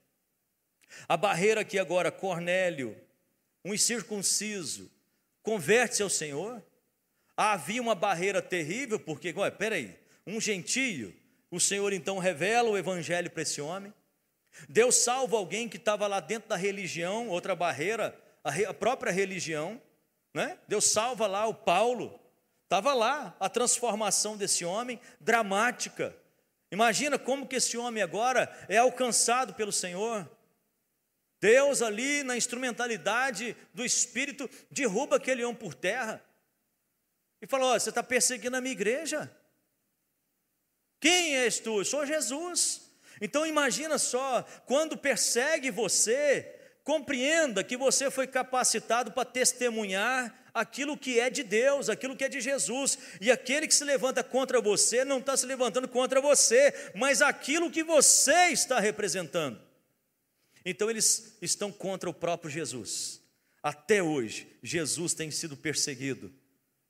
[1.07, 2.99] A barreira que agora Cornélio,
[3.63, 4.89] um incircunciso,
[5.41, 6.63] converte-se ao Senhor.
[7.35, 11.15] Havia uma barreira terrível, porque, ué, peraí, um gentio,
[11.49, 13.93] o Senhor então revela o evangelho para esse homem.
[14.67, 19.81] Deus salva alguém que estava lá dentro da religião, outra barreira, a, própria religião,
[20.33, 20.57] né?
[20.67, 22.19] Deus salva lá o Paulo,
[22.69, 26.15] Estava lá a transformação desse homem, dramática.
[26.71, 30.29] Imagina como que esse homem agora é alcançado pelo Senhor.
[31.39, 36.23] Deus, ali na instrumentalidade do Espírito, derruba aquele homem por terra
[37.41, 39.31] e fala: oh, Você está perseguindo a minha igreja.
[40.99, 41.79] Quem és tu?
[41.79, 42.89] Eu sou Jesus.
[43.21, 51.19] Então imagina só, quando persegue você, compreenda que você foi capacitado para testemunhar aquilo que
[51.19, 55.05] é de Deus, aquilo que é de Jesus, e aquele que se levanta contra você
[55.05, 59.68] não está se levantando contra você, mas aquilo que você está representando.
[60.65, 63.21] Então eles estão contra o próprio Jesus.
[63.61, 66.33] Até hoje, Jesus tem sido perseguido,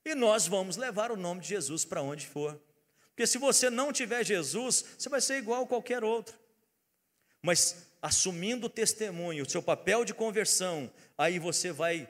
[0.06, 2.60] e nós vamos levar o nome de Jesus para onde for.
[3.10, 6.38] Porque se você não tiver Jesus, você vai ser igual a qualquer outro.
[7.42, 12.10] Mas assumindo o testemunho, o seu papel de conversão, aí você vai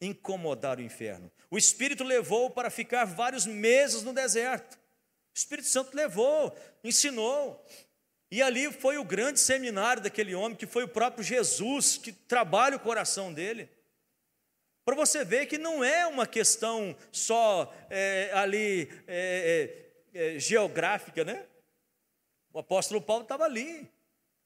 [0.00, 1.30] incomodar o inferno.
[1.50, 4.74] O Espírito levou para ficar vários meses no deserto.
[4.74, 7.64] O Espírito Santo levou, ensinou.
[8.34, 12.76] E ali foi o grande seminário daquele homem, que foi o próprio Jesus, que trabalha
[12.76, 13.70] o coração dele.
[14.84, 21.24] Para você ver que não é uma questão só é, ali é, é, é, geográfica,
[21.24, 21.46] né?
[22.52, 23.88] O apóstolo Paulo estava ali,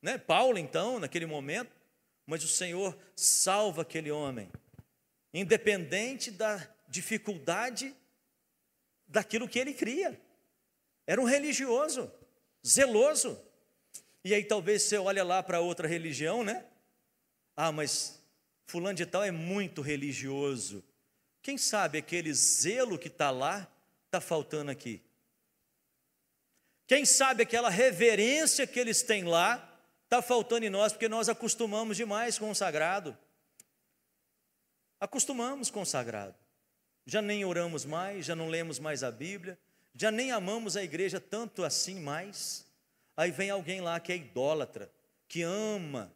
[0.03, 0.19] né?
[0.19, 1.75] Paulo, então, naquele momento,
[2.27, 4.51] mas o Senhor salva aquele homem,
[5.33, 7.97] independente da dificuldade
[9.07, 10.21] daquilo que ele cria.
[11.07, 12.13] Era um religioso,
[12.63, 13.48] zeloso.
[14.25, 16.65] E aí talvez você olha lá para outra religião, né?
[17.57, 18.23] Ah, mas
[18.67, 20.85] fulano de tal é muito religioso.
[21.43, 23.67] Quem sabe aquele zelo que está lá
[24.07, 25.03] está faltando aqui?
[26.87, 29.65] Quem sabe aquela reverência que eles têm lá
[30.05, 33.17] está faltando em nós, porque nós acostumamos demais com o sagrado.
[34.99, 36.35] Acostumamos com o sagrado.
[37.07, 39.59] Já nem oramos mais, já não lemos mais a Bíblia,
[39.95, 42.68] já nem amamos a igreja tanto assim mais.
[43.19, 44.89] Aí vem alguém lá que é idólatra,
[45.27, 46.15] que ama,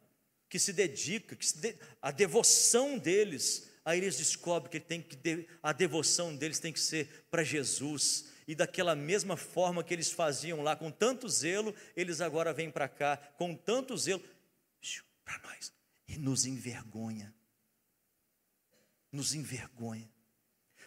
[0.48, 1.74] que se dedica, que se de...
[2.00, 7.26] a devoção deles, aí eles descobrem que, tem que a devoção deles tem que ser
[7.28, 12.52] para Jesus, e daquela mesma forma que eles faziam lá com tanto zelo, eles agora
[12.52, 14.22] vêm para cá com tanto zelo
[15.24, 15.72] para nós
[16.06, 17.34] e nos envergonha.
[19.10, 20.08] Nos envergonha.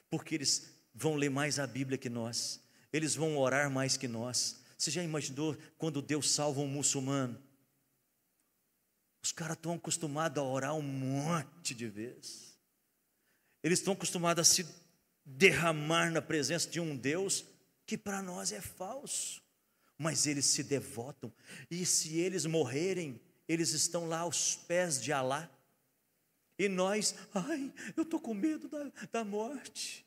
[0.09, 2.61] Porque eles vão ler mais a Bíblia que nós,
[2.93, 4.63] eles vão orar mais que nós.
[4.77, 7.41] Você já imaginou quando Deus salva um muçulmano?
[9.23, 12.55] Os caras estão acostumados a orar um monte de vezes.
[13.63, 14.67] Eles estão acostumados a se
[15.25, 17.45] derramar na presença de um Deus
[17.85, 19.41] que para nós é falso,
[19.97, 21.31] mas eles se devotam,
[21.69, 25.49] e se eles morrerem, eles estão lá aos pés de Alá,
[26.57, 30.05] e nós, ai, eu estou com medo da, da morte,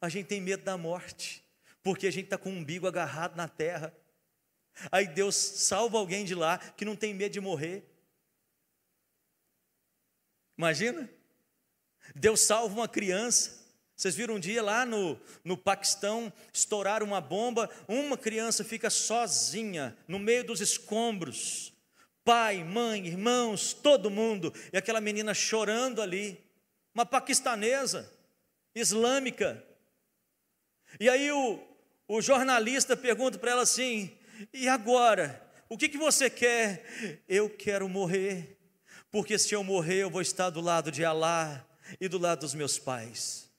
[0.00, 1.43] a gente tem medo da morte,
[1.84, 3.94] porque a gente está com o umbigo agarrado na terra,
[4.90, 7.84] aí Deus salva alguém de lá que não tem medo de morrer,
[10.58, 11.08] imagina,
[12.16, 13.62] Deus salva uma criança,
[13.94, 19.96] vocês viram um dia lá no, no Paquistão estourar uma bomba, uma criança fica sozinha
[20.08, 21.72] no meio dos escombros.
[22.24, 26.42] Pai, mãe, irmãos, todo mundo, e aquela menina chorando ali,
[26.94, 28.10] uma paquistanesa,
[28.74, 29.62] islâmica.
[30.98, 31.62] E aí o,
[32.06, 34.16] o jornalista pergunta para ela assim:
[34.52, 35.42] e agora?
[35.68, 37.22] O que, que você quer?
[37.28, 38.58] Eu quero morrer,
[39.10, 41.66] porque se eu morrer, eu vou estar do lado de Alá
[42.00, 43.50] e do lado dos meus pais.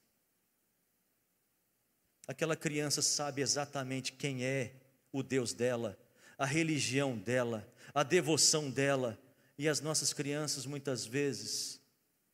[2.27, 4.73] Aquela criança sabe exatamente quem é
[5.11, 5.97] o Deus dela,
[6.37, 9.19] a religião dela, a devoção dela.
[9.57, 11.79] E as nossas crianças muitas vezes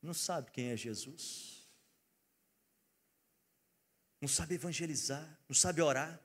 [0.02, 1.51] não sabem quem é Jesus.
[4.22, 6.18] Não sabe evangelizar, não sabe orar.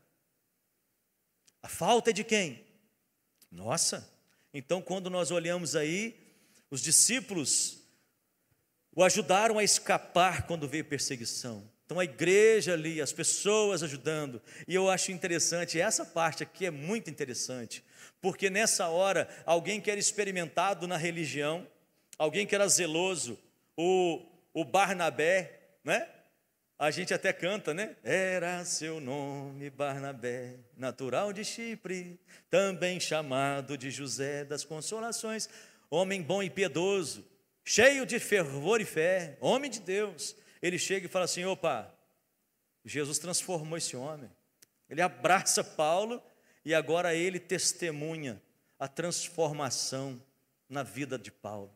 [1.62, 2.64] A falta é de quem?
[3.52, 4.10] Nossa.
[4.54, 6.18] Então, quando nós olhamos aí,
[6.70, 7.80] os discípulos
[8.95, 11.64] o ajudaram a escapar quando veio perseguição.
[11.86, 14.41] Então a igreja ali, as pessoas ajudando.
[14.68, 17.84] E eu acho interessante, essa parte aqui é muito interessante,
[18.20, 21.68] porque nessa hora, alguém que era experimentado na religião,
[22.18, 23.39] alguém que era zeloso,
[23.78, 26.10] o, o Barnabé, né?
[26.80, 27.96] A gente até canta, né?
[28.04, 32.20] Era seu nome Barnabé, natural de Chipre,
[32.50, 35.50] também chamado de José das Consolações,
[35.90, 37.26] homem bom e piedoso,
[37.66, 41.94] cheio de fervor e fé, homem de Deus ele chega e fala assim: opa,
[42.84, 44.30] Jesus transformou esse homem.
[44.90, 46.22] Ele abraça Paulo
[46.64, 48.42] e agora ele testemunha
[48.80, 50.22] a transformação
[50.70, 51.74] na vida de Paulo.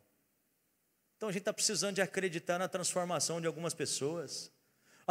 [1.18, 4.52] Então a gente está precisando de acreditar na transformação de algumas pessoas.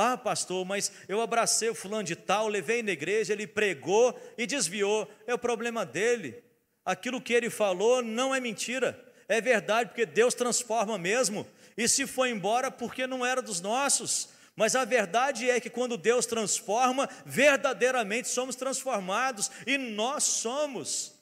[0.02, 4.46] Ah, pastor, mas eu abracei o fulano de tal, levei na igreja, ele pregou e
[4.46, 5.06] desviou.
[5.26, 6.42] É o problema dele.
[6.82, 8.98] Aquilo que ele falou não é mentira,
[9.28, 11.46] é verdade, porque Deus transforma mesmo,
[11.76, 14.30] e se foi embora porque não era dos nossos.
[14.56, 21.14] Mas a verdade é que quando Deus transforma, verdadeiramente somos transformados, e nós somos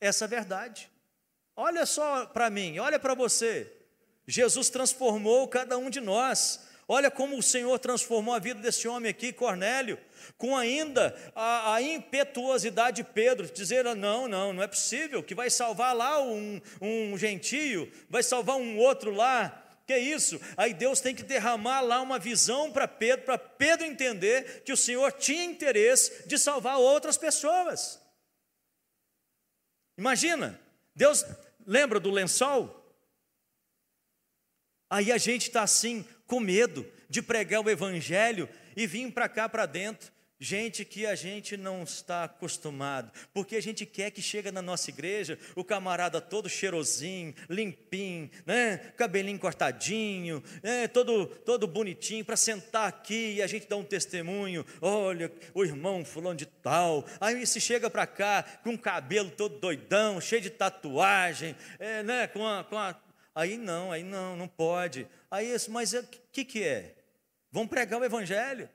[0.00, 0.90] essa verdade.
[1.54, 3.72] Olha só para mim, olha para você.
[4.26, 6.71] Jesus transformou cada um de nós.
[6.88, 9.98] Olha como o Senhor transformou a vida desse homem aqui, Cornélio,
[10.36, 15.48] com ainda a, a impetuosidade de Pedro, dizer: não, não, não é possível, que vai
[15.48, 19.58] salvar lá um, um gentio, vai salvar um outro lá.
[19.86, 20.40] Que é isso?
[20.56, 24.76] Aí Deus tem que derramar lá uma visão para Pedro, para Pedro entender que o
[24.76, 28.00] Senhor tinha interesse de salvar outras pessoas.
[29.98, 30.60] Imagina,
[30.94, 31.24] Deus
[31.66, 32.78] lembra do lençol?
[34.88, 39.48] Aí a gente está assim, com medo de pregar o Evangelho e vir para cá
[39.48, 40.12] para dentro.
[40.44, 44.90] Gente que a gente não está acostumado, porque a gente quer que chega na nossa
[44.90, 48.78] igreja o camarada todo cheirosinho, limpinho, né?
[48.96, 50.88] cabelinho cortadinho, né?
[50.88, 54.66] todo, todo bonitinho, para sentar aqui e a gente dar um testemunho.
[54.80, 57.06] Olha, o irmão fulano de tal.
[57.20, 62.26] Aí se chega para cá com o cabelo todo doidão, cheio de tatuagem, é, né?
[62.26, 62.94] com, a, com a
[63.34, 65.06] Aí não, aí não, não pode.
[65.30, 66.94] Aí, mas o que, que é?
[67.50, 68.68] Vamos pregar o evangelho?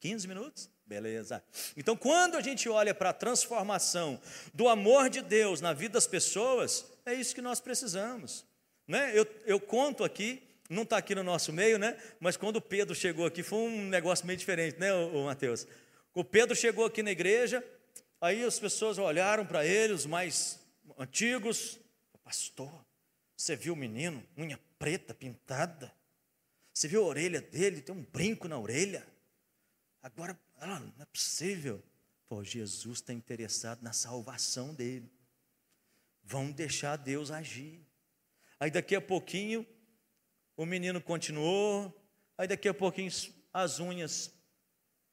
[0.00, 0.70] 15 minutos?
[0.84, 1.42] Beleza.
[1.76, 4.20] Então, quando a gente olha para a transformação
[4.52, 8.44] do amor de Deus na vida das pessoas, é isso que nós precisamos.
[8.86, 9.12] Né?
[9.14, 11.96] Eu, eu conto aqui, não está aqui no nosso meio, né?
[12.20, 15.66] mas quando o Pedro chegou aqui, foi um negócio meio diferente, né, o, o Mateus?
[16.14, 17.64] O Pedro chegou aqui na igreja,
[18.20, 20.60] aí as pessoas olharam para ele, os mais
[20.98, 21.78] antigos,
[22.22, 22.81] pastor,
[23.42, 25.92] você viu o menino, unha preta, pintada?
[26.72, 29.04] Você viu a orelha dele, tem um brinco na orelha?
[30.00, 31.82] Agora, ah, não é possível.
[32.28, 35.12] Pô, Jesus está interessado na salvação dele.
[36.22, 37.84] Vamos deixar Deus agir.
[38.60, 39.66] Aí daqui a pouquinho,
[40.56, 41.92] o menino continuou.
[42.38, 43.10] Aí daqui a pouquinho,
[43.52, 44.32] as unhas,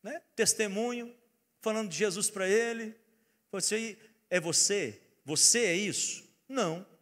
[0.04, 0.22] né?
[0.36, 1.16] Testemunho,
[1.62, 2.96] falando de Jesus para ele.
[3.52, 3.98] Você
[4.30, 5.02] é você?
[5.26, 6.30] Você é isso?
[6.48, 6.99] Não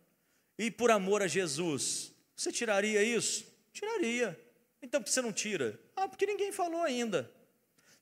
[0.57, 3.45] e por amor a Jesus, você tiraria isso?
[3.71, 4.39] Tiraria.
[4.81, 5.79] Então por que você não tira?
[5.95, 7.31] Ah, porque ninguém falou ainda.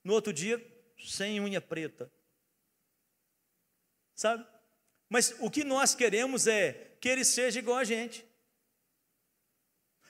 [0.03, 0.63] No outro dia,
[0.97, 2.11] sem unha preta.
[4.13, 4.45] Sabe?
[5.09, 8.25] Mas o que nós queremos é que ele seja igual a gente.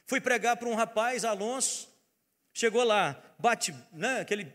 [0.05, 1.89] Fui pregar para um rapaz, Alonso,
[2.53, 4.53] chegou lá, bate, né, aquele,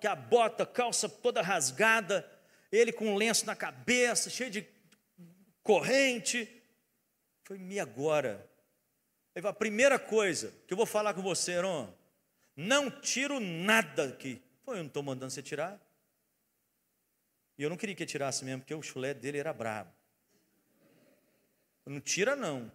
[0.00, 2.30] que a bota, calça toda rasgada,
[2.70, 4.66] ele com um lenço na cabeça, cheio de
[5.62, 6.55] corrente,
[7.46, 8.44] foi me agora.
[9.36, 11.94] A primeira coisa que eu vou falar com você, Heron,
[12.56, 14.42] não tiro nada aqui.
[14.64, 15.80] Pô, eu não estou mandando você tirar.
[17.56, 19.92] E eu não queria que tirasse mesmo, porque o chulé dele era brabo.
[21.84, 22.70] Não tira, não.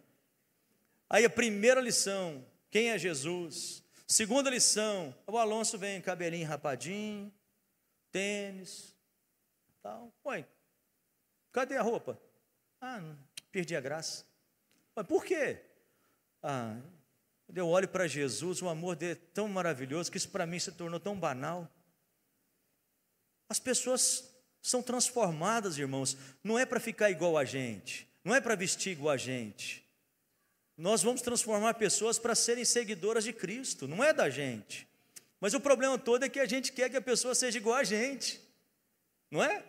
[1.09, 3.84] Aí a primeira lição, quem é Jesus?
[4.07, 7.32] Segunda lição, o Alonso vem cabelinho rapadinho,
[8.09, 8.95] tênis,
[9.82, 10.13] tal.
[10.26, 10.45] Ué,
[11.51, 12.17] cadê a roupa?
[12.80, 13.01] Ah,
[13.51, 14.30] perdi a graça.
[15.02, 15.58] Mas por quê?
[16.43, 16.78] Ah,
[17.56, 20.72] eu olho para Jesus, o amor dele é tão maravilhoso que isso para mim se
[20.72, 21.68] tornou tão banal.
[23.49, 24.32] As pessoas
[24.62, 29.16] são transformadas, irmãos, não é para ficar igual a gente, não é para vestir igual
[29.16, 29.84] a gente.
[30.78, 34.88] Nós vamos transformar pessoas para serem seguidoras de Cristo, não é da gente.
[35.39, 37.84] Mas o problema todo é que a gente quer que a pessoa seja igual a
[37.84, 38.39] gente,
[39.32, 39.64] não é?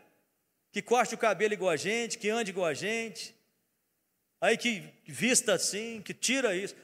[0.70, 3.34] Que corte o cabelo igual a gente, que ande igual a gente,
[4.42, 6.74] aí que vista assim, que tira isso.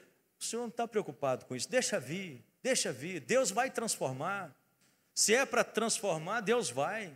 [0.41, 4.55] O Senhor não está preocupado com isso, deixa vir, deixa vir, Deus vai transformar.
[5.13, 7.13] Se é para transformar, Deus vai.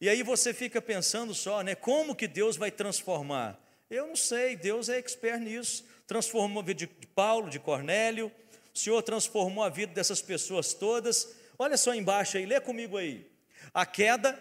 [0.00, 1.74] E aí você fica pensando só, né?
[1.74, 3.60] Como que Deus vai transformar?
[3.90, 5.84] Eu não sei, Deus é expert nisso.
[6.06, 8.30] Transformou a vida de Paulo, de Cornélio,
[8.72, 11.34] o Senhor transformou a vida dessas pessoas todas.
[11.58, 13.26] Olha só embaixo aí, lê comigo aí.
[13.72, 14.38] A queda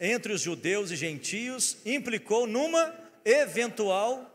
[0.00, 2.94] entre os judeus e gentios implicou numa
[3.24, 4.34] eventual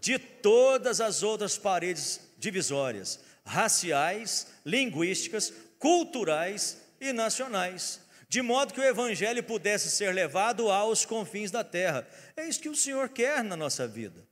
[0.00, 8.84] de todas as outras paredes divisórias, raciais, linguísticas, culturais e nacionais, de modo que o
[8.84, 12.06] evangelho pudesse ser levado aos confins da terra.
[12.36, 14.26] É isso que o Senhor quer na nossa vida.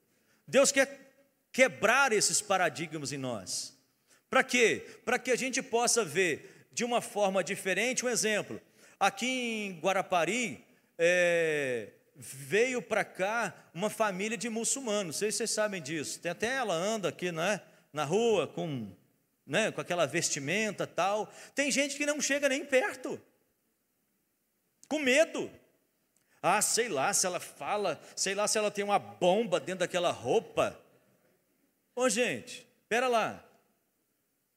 [0.47, 1.13] Deus quer
[1.53, 3.77] quebrar esses paradigmas em nós.
[4.29, 4.87] Para quê?
[5.05, 8.61] Para que a gente possa ver de uma forma diferente um exemplo.
[9.01, 10.63] Aqui em Guarapari,
[10.99, 16.21] é, veio para cá uma família de muçulmanos, não sei se vocês sabem disso.
[16.21, 17.63] Tem até ela anda aqui né,
[17.95, 18.95] na rua com,
[19.47, 21.33] né, com aquela vestimenta tal.
[21.55, 23.19] Tem gente que não chega nem perto,
[24.87, 25.51] com medo.
[26.43, 30.11] Ah, sei lá se ela fala, sei lá se ela tem uma bomba dentro daquela
[30.11, 30.79] roupa.
[31.97, 33.43] Ô gente, espera lá.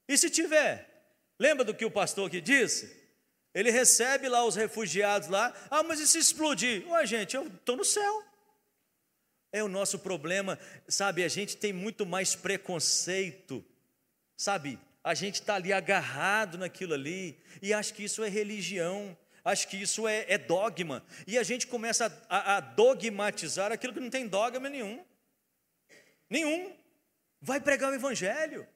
[0.06, 0.90] E se tiver?
[1.40, 3.03] Lembra do que o pastor aqui disse?
[3.54, 5.54] Ele recebe lá os refugiados lá.
[5.70, 6.88] Ah, mas e se explodir?
[6.90, 8.24] Ué, gente, eu estou no céu.
[9.52, 11.24] É o nosso problema, sabe?
[11.24, 13.64] A gente tem muito mais preconceito,
[14.36, 14.80] sabe?
[15.04, 19.78] A gente está ali agarrado naquilo ali e acha que isso é religião, acha que
[19.78, 21.06] isso é, é dogma.
[21.28, 25.06] E a gente começa a, a, a dogmatizar aquilo que não tem dogma nenhum.
[26.28, 26.76] Nenhum.
[27.40, 28.68] Vai pregar o evangelho.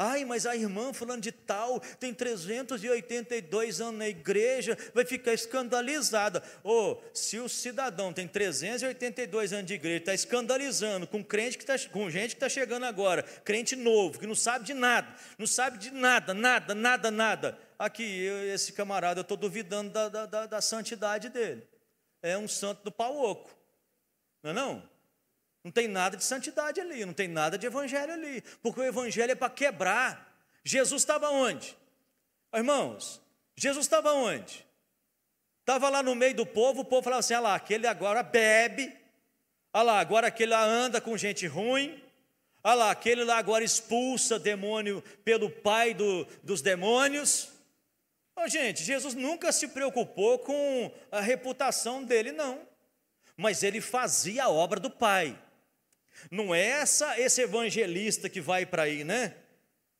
[0.00, 6.40] Ai, mas a irmã falando de tal tem 382 anos na igreja, vai ficar escandalizada.
[6.62, 11.66] Ou oh, se o cidadão tem 382 anos de igreja, está escandalizando com crente que
[11.66, 15.48] tá, com gente que está chegando agora, crente novo, que não sabe de nada, não
[15.48, 17.58] sabe de nada, nada, nada, nada.
[17.76, 21.66] Aqui, eu, esse camarada, eu estou duvidando da, da, da, da santidade dele.
[22.22, 23.50] É um santo do pau oco.
[24.44, 24.97] Não é não?
[25.68, 29.32] Não tem nada de santidade ali, não tem nada de evangelho ali, porque o evangelho
[29.32, 30.34] é para quebrar.
[30.64, 31.76] Jesus estava onde?
[32.54, 33.20] Irmãos,
[33.54, 34.64] Jesus estava onde?
[35.60, 38.96] Estava lá no meio do povo, o povo falava assim: lá, aquele agora bebe,
[39.74, 42.02] lá, agora aquele lá anda com gente ruim,
[42.64, 47.50] lá, aquele lá agora expulsa demônio pelo pai do, dos demônios.
[48.34, 52.58] Oh, gente, Jesus nunca se preocupou com a reputação dele, não,
[53.36, 55.38] mas ele fazia a obra do pai.
[56.30, 59.34] Não é essa, esse evangelista que vai para aí, né?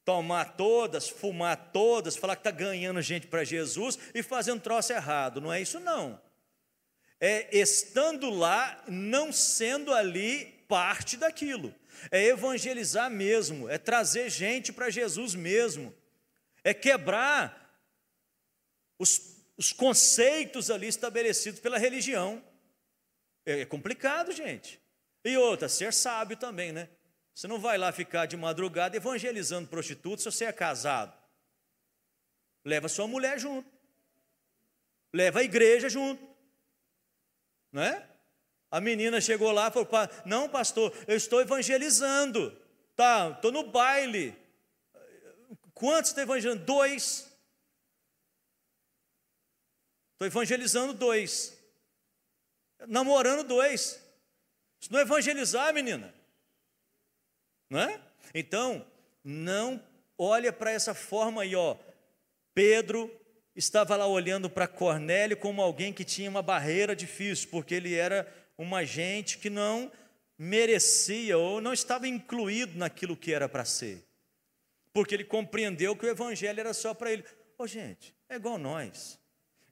[0.05, 4.93] Tomar todas, fumar todas, falar que está ganhando gente para Jesus e fazer um troço
[4.93, 5.41] errado.
[5.41, 6.21] Não é isso, não.
[7.21, 11.75] É estando lá, não sendo ali parte daquilo.
[12.11, 15.95] É evangelizar mesmo, é trazer gente para Jesus mesmo.
[16.63, 17.69] É quebrar
[18.99, 22.43] os, os conceitos ali estabelecidos pela religião.
[23.45, 24.81] É, é complicado, gente.
[25.25, 26.89] E outra, ser sábio também, né?
[27.35, 31.17] Você não vai lá ficar de madrugada evangelizando prostitutos se você é casado.
[32.65, 33.71] Leva sua mulher junto.
[35.13, 36.27] Leva a igreja junto.
[37.73, 38.09] Não é?
[38.71, 39.89] A menina chegou lá e falou:
[40.27, 42.57] Não, pastor, eu estou evangelizando.
[42.97, 44.37] Tá, estou no baile.
[45.73, 46.65] Quantos estão evangelizando?
[46.65, 47.33] Dois.
[50.15, 51.57] Estou evangelizando dois.
[52.89, 54.03] Namorando dois.
[54.81, 56.15] Isso não é evangelizar, menina.
[57.71, 58.01] Não é?
[58.35, 58.87] Então,
[59.23, 59.83] não
[60.17, 61.77] olha para essa forma aí, ó.
[62.55, 63.11] Pedro
[63.55, 68.27] estava lá olhando para Cornélio como alguém que tinha uma barreira difícil, porque ele era
[68.57, 69.91] uma gente que não
[70.37, 74.05] merecia ou não estava incluído naquilo que era para ser.
[74.93, 77.25] Porque ele compreendeu que o evangelho era só para ele.
[77.57, 79.19] Ô, gente, é igual nós.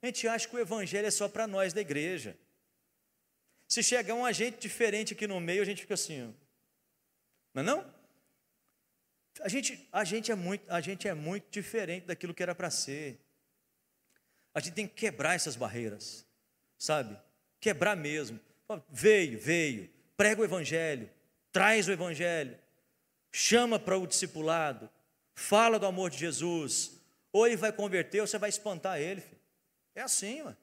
[0.01, 2.37] A gente acha que o evangelho é só para nós da igreja.
[3.67, 6.33] Se chegar um agente diferente aqui no meio, a gente fica assim,
[7.53, 7.97] não é não?
[9.41, 12.69] A gente, a gente, é, muito, a gente é muito diferente daquilo que era para
[12.69, 13.19] ser.
[14.53, 16.25] A gente tem que quebrar essas barreiras,
[16.77, 17.19] sabe?
[17.59, 18.39] Quebrar mesmo.
[18.89, 21.09] Veio, veio, prega o evangelho,
[21.51, 22.57] traz o evangelho,
[23.31, 24.89] chama para o discipulado,
[25.35, 26.99] fala do amor de Jesus.
[27.31, 29.21] Ou ele vai converter, ou você vai espantar ele.
[29.21, 29.41] Filho.
[29.93, 30.55] É assim, ué.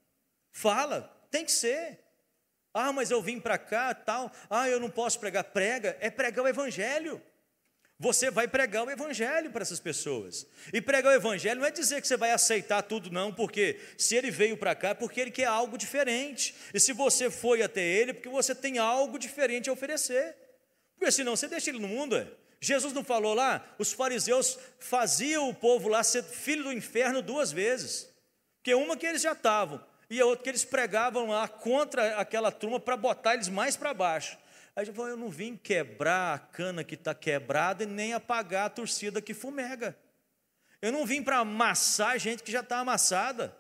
[0.51, 2.04] fala, tem que ser.
[2.75, 4.31] Ah, mas eu vim para cá, tal.
[4.51, 5.45] Ah, eu não posso pregar.
[5.45, 7.23] Prega, é pregar o evangelho.
[7.99, 10.47] Você vai pregar o evangelho para essas pessoas.
[10.73, 14.17] E pregar o evangelho não é dizer que você vai aceitar tudo, não, porque se
[14.17, 16.55] ele veio para cá é porque ele quer algo diferente.
[16.75, 20.37] E se você foi até ele, é porque você tem algo diferente a oferecer.
[20.99, 22.17] Porque senão você deixa ele no mundo.
[22.17, 22.27] É?
[22.61, 27.53] Jesus não falou lá, os fariseus faziam o povo lá ser filho do inferno duas
[27.53, 28.09] vezes.
[28.57, 29.81] Porque uma que eles já estavam,
[30.15, 33.93] e a outra que eles pregavam lá contra aquela turma para botar eles mais para
[33.93, 34.39] baixo.
[34.77, 38.67] Aí gente falou, eu não vim quebrar a cana que está quebrada e nem apagar
[38.67, 39.97] a torcida que fumega.
[40.81, 43.57] Eu não vim para amassar gente que já está amassada.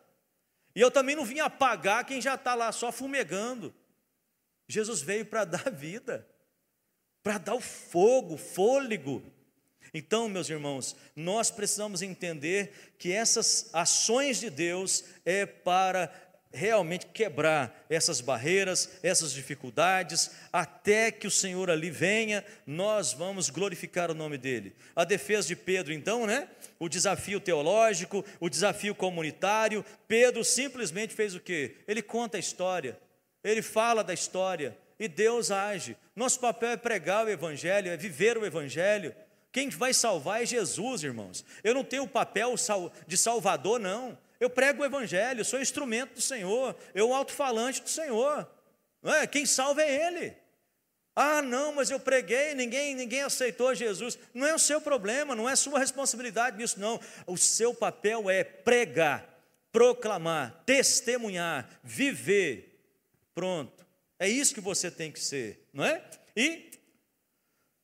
[0.77, 3.75] E eu também não vim apagar quem já está lá só fumegando.
[4.69, 6.25] Jesus veio para dar vida,
[7.23, 9.25] para dar o fogo, fôlego.
[9.93, 16.13] Então, meus irmãos, nós precisamos entender que essas ações de Deus é para
[16.55, 24.11] realmente quebrar essas barreiras, essas dificuldades, até que o Senhor ali venha, nós vamos glorificar
[24.11, 24.75] o nome dele.
[24.95, 26.49] A defesa de Pedro, então, né?
[26.79, 29.85] O desafio teológico, o desafio comunitário.
[30.07, 31.77] Pedro simplesmente fez o quê?
[31.87, 32.99] Ele conta a história,
[33.43, 35.97] ele fala da história e Deus age.
[36.15, 39.15] Nosso papel é pregar o Evangelho, é viver o Evangelho.
[39.53, 41.45] Quem vai salvar é Jesus, irmãos.
[41.63, 42.55] Eu não tenho o papel
[43.07, 44.19] de salvador, não.
[44.45, 48.47] Eu prego o Evangelho, sou instrumento do Senhor, eu alto-falante do Senhor.
[49.03, 49.27] Não é?
[49.27, 50.37] Quem salva é Ele.
[51.17, 54.19] Ah, não, mas eu preguei, ninguém, ninguém aceitou Jesus.
[54.35, 57.01] Não é o seu problema, não é sua responsabilidade nisso, não.
[57.27, 59.27] O seu papel é pregar,
[59.73, 62.87] proclamar, testemunhar, viver.
[63.35, 63.87] Pronto.
[64.19, 66.05] É isso que você tem que ser, não é?
[66.37, 66.71] E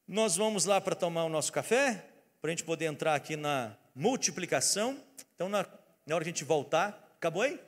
[0.06, 2.04] nós vamos lá para tomar o nosso café,
[2.38, 5.02] para a gente poder entrar aqui na multiplicação.
[5.34, 5.64] Então, na,
[6.06, 7.60] na hora que a gente voltar, acabou aí?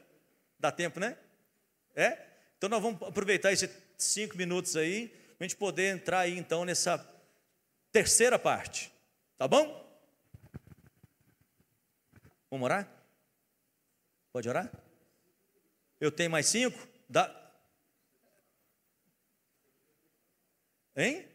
[0.59, 1.17] Dá tempo, né?
[1.95, 2.19] É?
[2.57, 6.65] Então, nós vamos aproveitar esses cinco minutos aí, para a gente poder entrar aí, então,
[6.65, 6.99] nessa
[7.91, 8.93] terceira parte.
[9.37, 9.83] Tá bom?
[12.51, 12.89] Vamos orar?
[14.33, 14.71] Pode orar?
[16.01, 16.79] Eu tenho mais cinco?
[17.09, 17.35] Dá.
[20.97, 21.27] Hein?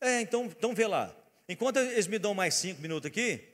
[0.00, 1.14] É, então, então vê lá.
[1.48, 3.47] Enquanto eles me dão mais cinco minutos aqui,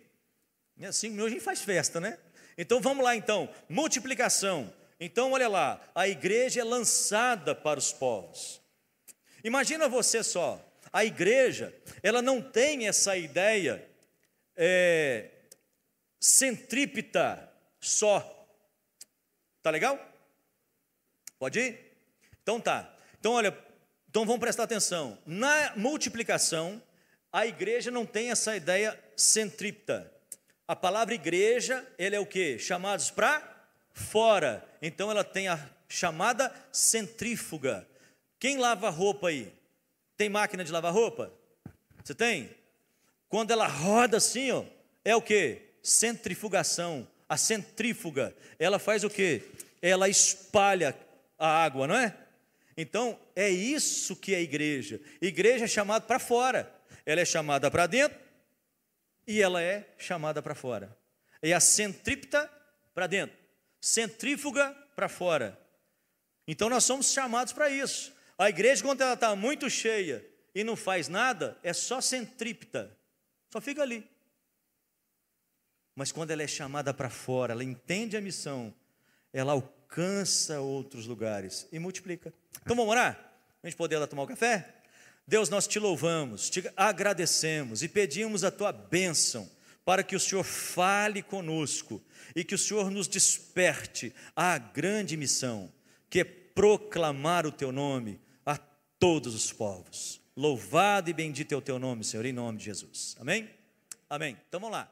[0.93, 2.19] cinco minutos a gente faz festa, né?
[2.57, 4.73] Então vamos lá então, multiplicação.
[4.99, 8.61] Então olha lá, a igreja é lançada para os povos.
[9.43, 13.87] Imagina você só, a igreja, ela não tem essa ideia
[14.57, 15.31] é,
[16.21, 18.31] centrípeta só.
[19.63, 19.99] Tá legal?
[21.39, 21.97] Pode ir?
[22.43, 22.97] Então tá.
[23.19, 23.57] Então olha,
[24.09, 25.19] então vamos prestar atenção.
[25.27, 26.81] Na multiplicação,
[27.33, 30.14] a igreja não tem essa ideia centrípeta.
[30.67, 32.59] A palavra igreja, ele é o que?
[32.59, 33.43] Chamados para
[33.93, 34.67] fora.
[34.81, 37.87] Então ela tem a chamada centrífuga.
[38.39, 39.53] Quem lava roupa aí?
[40.17, 41.31] Tem máquina de lavar roupa?
[42.03, 42.51] Você tem?
[43.29, 44.65] Quando ela roda assim, ó,
[45.05, 45.61] é o que?
[45.83, 47.07] Centrifugação.
[47.29, 49.43] A centrífuga, ela faz o que?
[49.83, 50.97] Ela espalha
[51.39, 52.15] a água, não é?
[52.77, 55.01] Então, é isso que é igreja.
[55.21, 56.73] Igreja é chamada para fora,
[57.05, 58.24] ela é chamada para dentro
[59.27, 60.97] e ela é chamada para fora.
[61.41, 62.51] É a centrípeta
[62.95, 63.37] para dentro,
[63.81, 65.59] centrífuga para fora.
[66.47, 68.13] Então, nós somos chamados para isso.
[68.39, 72.97] A igreja, quando ela está muito cheia e não faz nada, é só centrípeta,
[73.51, 74.09] só fica ali.
[75.95, 78.75] Mas quando ela é chamada para fora, ela entende a missão,
[79.33, 82.33] ela alcança outros lugares e multiplica.
[82.63, 83.33] Então vamos orar?
[83.63, 84.75] A gente poder lá tomar o um café?
[85.27, 89.51] Deus, nós te louvamos, te agradecemos e pedimos a tua bênção
[89.85, 92.03] para que o Senhor fale conosco
[92.35, 95.73] e que o Senhor nos desperte à grande missão,
[96.11, 98.57] que é proclamar o teu nome a
[98.99, 100.21] todos os povos.
[100.37, 103.17] Louvado e bendito é o teu nome, Senhor, em nome de Jesus.
[103.19, 103.49] Amém?
[104.09, 104.37] Amém.
[104.49, 104.91] Então vamos lá.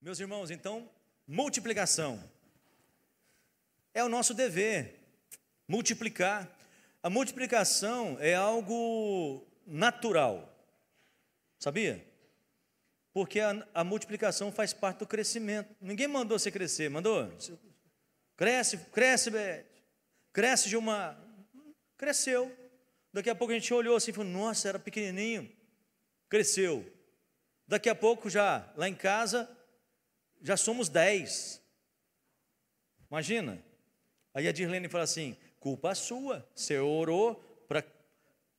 [0.00, 0.88] Meus irmãos, então,
[1.26, 2.22] multiplicação
[3.92, 5.00] é o nosso dever
[5.66, 6.55] multiplicar.
[7.06, 10.52] A multiplicação é algo natural,
[11.56, 12.04] sabia?
[13.12, 15.72] Porque a, a, multiplicação faz parte do crescimento.
[15.80, 17.32] Ninguém mandou você crescer, mandou?
[18.36, 19.64] Cresce, cresce, Beth.
[20.32, 21.16] Cresce uma.
[21.96, 22.52] Cresceu.
[23.12, 25.48] Daqui a pouco a gente olhou assim e falou: Nossa, era pequenininho.
[26.28, 26.92] Cresceu.
[27.68, 29.48] Daqui a pouco já, lá em casa,
[30.42, 31.62] já somos dez.
[33.08, 33.64] Imagina.
[34.34, 35.36] Aí a Dirlene fala assim:
[35.66, 37.34] culpa sua, você orou
[37.66, 37.82] para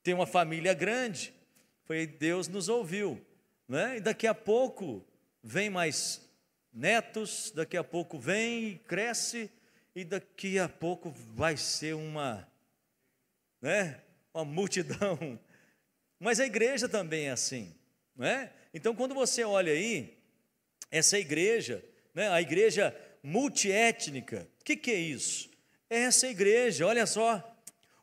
[0.04, 1.34] ter uma família grande.
[1.86, 3.26] Foi Deus nos ouviu,
[3.66, 3.96] né?
[3.96, 5.08] E daqui a pouco
[5.42, 6.30] vem mais
[6.74, 9.50] netos, daqui a pouco vem e cresce,
[9.96, 12.46] e daqui a pouco vai ser uma,
[13.62, 14.02] né?
[14.34, 15.40] Uma multidão.
[16.20, 17.74] Mas a igreja também é assim,
[18.18, 18.52] não é?
[18.74, 20.18] Então quando você olha aí,
[20.92, 21.82] essa igreja,
[22.14, 22.28] né?
[22.28, 22.94] A igreja
[23.24, 25.56] multiétnica, o que, que é isso?
[25.90, 27.56] Essa igreja, olha só,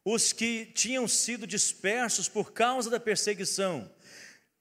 [0.04, 3.90] os que tinham sido dispersos por causa da perseguição,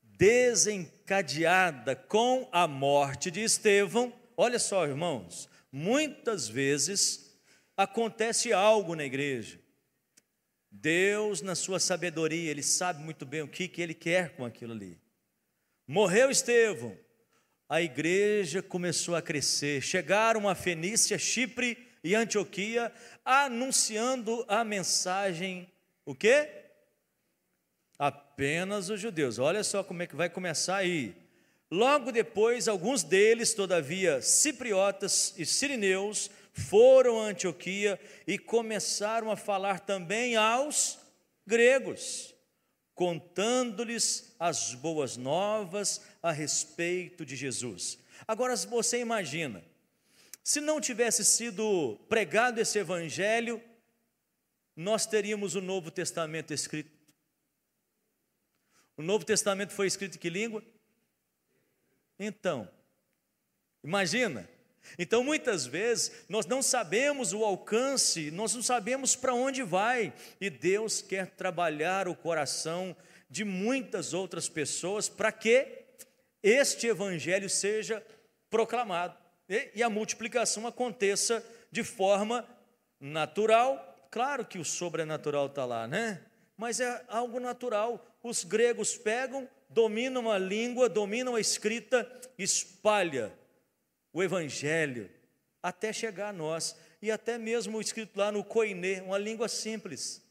[0.02, 4.14] desencadeada com a morte de Estevão.
[4.38, 7.36] Olha só, irmãos, muitas vezes
[7.76, 9.60] acontece algo na igreja.
[10.72, 14.74] Deus, na sua sabedoria, Ele sabe muito bem o que, que Ele quer com aquilo
[14.74, 15.00] ali.
[15.86, 16.98] Morreu Estevão,
[17.68, 19.82] a igreja começou a crescer.
[19.82, 22.92] Chegaram a Fenícia, Chipre e Antioquia,
[23.24, 25.70] anunciando a mensagem,
[26.06, 26.50] o quê?
[27.98, 29.40] Apenas os judeus.
[29.40, 31.16] Olha só como é que vai começar aí.
[31.72, 39.80] Logo depois, alguns deles, todavia, cipriotas e sirineus, foram a Antioquia e começaram a falar
[39.80, 41.00] também aos
[41.48, 42.36] gregos,
[42.94, 47.98] contando-lhes as boas novas a respeito de Jesus.
[48.28, 49.64] Agora você imagina,
[50.44, 53.64] se não tivesse sido pregado esse evangelho,
[54.76, 56.92] nós teríamos o Novo Testamento escrito.
[58.98, 60.64] O Novo Testamento foi escrito em que língua?
[62.20, 62.70] Então,
[63.84, 64.50] Imagina.
[64.98, 70.50] Então, muitas vezes, nós não sabemos o alcance, nós não sabemos para onde vai, e
[70.50, 72.96] Deus quer trabalhar o coração
[73.30, 75.84] de muitas outras pessoas para que
[76.42, 78.06] este evangelho seja
[78.50, 79.18] proclamado
[79.76, 82.48] e, a multiplicação aconteça de forma
[83.00, 84.08] natural.
[84.10, 86.26] Claro que o sobrenatural está lá, né?
[86.58, 88.06] Mas é algo natural.
[88.22, 93.34] Os gregos pegam, dominam a língua, dominam a escrita, espalha
[94.12, 95.10] o evangelho
[95.62, 96.76] até chegar a nós.
[97.02, 100.22] E até mesmo escrito lá no Koiné, uma língua simples.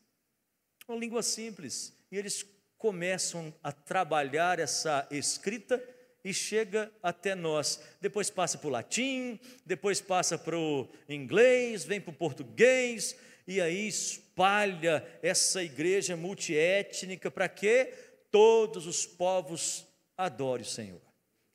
[0.88, 1.92] Uma língua simples.
[2.10, 2.46] E eles
[2.78, 5.82] começam a trabalhar essa escrita
[6.24, 7.80] e chega até nós.
[8.00, 13.16] Depois passa para o latim, depois passa para o inglês, vem para o português,
[13.46, 17.92] e aí espalha essa igreja multiétnica para que
[18.30, 21.00] todos os povos adorem o Senhor.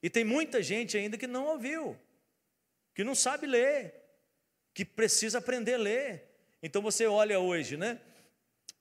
[0.04, 1.98] E tem muita gente ainda que não ouviu,
[2.94, 3.94] que não sabe ler,
[4.74, 6.24] que precisa aprender a ler.
[6.62, 8.00] Então você olha hoje, né?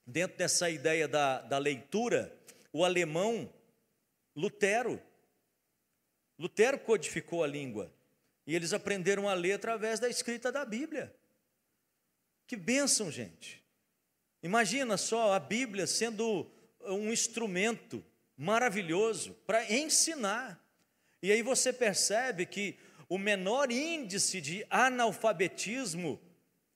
[0.07, 2.33] Dentro dessa ideia da, da leitura,
[2.73, 3.53] o alemão
[4.35, 5.01] Lutero,
[6.39, 7.93] Lutero codificou a língua
[8.47, 11.15] e eles aprenderam a ler através da escrita da Bíblia.
[12.47, 13.65] Que bênção, gente.
[14.43, 16.49] Imagina só a Bíblia sendo
[16.81, 18.05] um instrumento
[18.37, 20.63] maravilhoso para ensinar.
[21.23, 22.79] E aí você percebe que
[23.09, 26.21] o menor índice de analfabetismo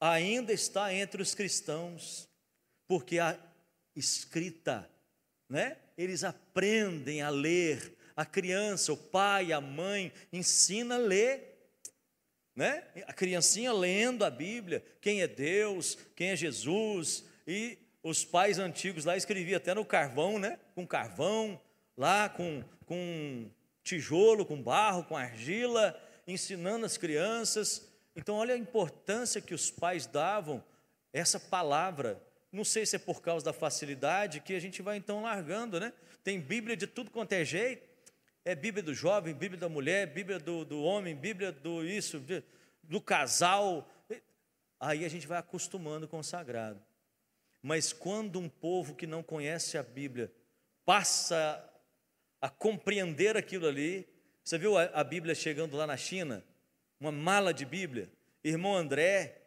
[0.01, 2.29] ainda está entre os cristãos,
[2.89, 3.39] porque a
[3.95, 4.91] escrita,
[5.49, 5.77] né?
[5.97, 11.51] Eles aprendem a ler, a criança, o pai, a mãe ensina a ler
[12.61, 12.85] né?
[13.07, 19.07] A criancinha lendo a Bíblia, quem é Deus, quem é Jesus, e os pais antigos
[19.07, 20.59] lá escreviam até no carvão, né?
[20.75, 21.59] Com carvão,
[21.97, 23.51] lá com, com
[23.83, 27.89] tijolo, com barro, com argila, ensinando as crianças.
[28.15, 30.63] Então, olha a importância que os pais davam
[31.15, 32.23] essa palavra.
[32.53, 35.93] Não sei se é por causa da facilidade que a gente vai então largando, né?
[36.23, 37.90] Tem Bíblia de tudo quanto é jeito.
[38.45, 42.23] É Bíblia do jovem, Bíblia da mulher, Bíblia do, do homem, Bíblia do isso,
[42.83, 43.89] do casal.
[44.79, 46.83] Aí a gente vai acostumando com o sagrado.
[47.63, 50.33] Mas quando um povo que não conhece a Bíblia
[50.87, 51.63] passa
[52.41, 54.09] a compreender aquilo ali,
[54.43, 56.43] você viu a, a Bíblia chegando lá na China?
[56.99, 58.11] Uma mala de Bíblia.
[58.43, 59.43] Irmão André,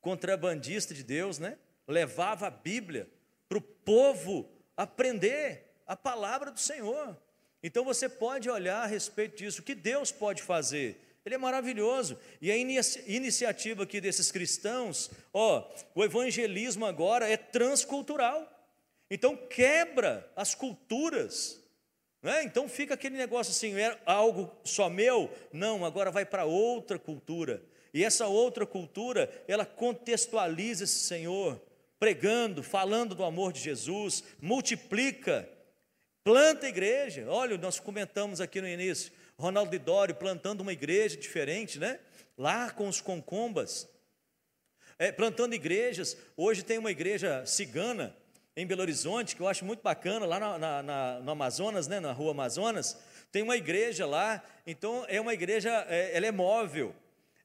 [0.00, 1.58] contrabandista de Deus, né?
[1.86, 3.08] Levava a Bíblia
[3.46, 7.16] para o povo aprender a palavra do Senhor.
[7.62, 11.00] Então você pode olhar a respeito disso, o que Deus pode fazer.
[11.24, 12.18] Ele é maravilhoso.
[12.40, 18.50] E a iniciativa aqui desses cristãos, ó, o evangelismo agora é transcultural.
[19.10, 21.62] Então quebra as culturas.
[22.22, 22.44] Né?
[22.44, 25.30] Então fica aquele negócio assim, é algo só meu?
[25.52, 27.62] Não, agora vai para outra cultura.
[27.92, 31.60] E essa outra cultura, ela contextualiza esse Senhor,
[31.98, 35.48] pregando, falando do amor de Jesus, multiplica
[36.28, 37.24] Planta igreja.
[37.26, 41.98] Olha, nós comentamos aqui no início, Ronaldo de Dório plantando uma igreja diferente, né?
[42.36, 43.88] Lá com os concombas.
[44.98, 46.18] É, plantando igrejas.
[46.36, 48.14] Hoje tem uma igreja cigana
[48.54, 51.98] em Belo Horizonte, que eu acho muito bacana, lá na, na, na, no Amazonas, né?
[51.98, 52.98] na rua Amazonas.
[53.32, 56.94] Tem uma igreja lá, então é uma igreja, é, ela é móvel.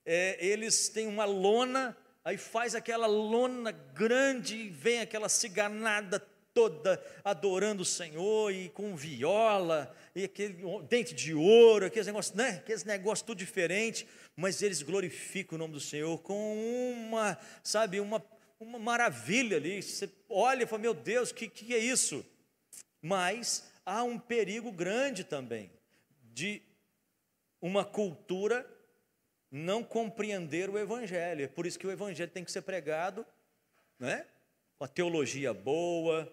[0.05, 6.19] É, eles têm uma lona, aí faz aquela lona grande, vem aquela ciganada
[6.54, 12.58] toda adorando o Senhor e com viola e aquele dente de ouro, aqueles negócios, né?
[12.58, 18.24] Aqueles negócios tudo diferente, mas eles glorificam o nome do Senhor com uma, sabe, uma,
[18.60, 19.82] uma maravilha ali.
[19.82, 22.26] Você olha e fala, meu Deus, o que, que é isso?
[23.01, 25.72] Mas há um perigo grande também
[26.34, 26.62] de
[27.60, 28.68] uma cultura
[29.51, 31.45] não compreender o Evangelho.
[31.45, 33.26] É por isso que o Evangelho tem que ser pregado,
[33.99, 34.26] né?
[34.78, 36.30] com a teologia boa,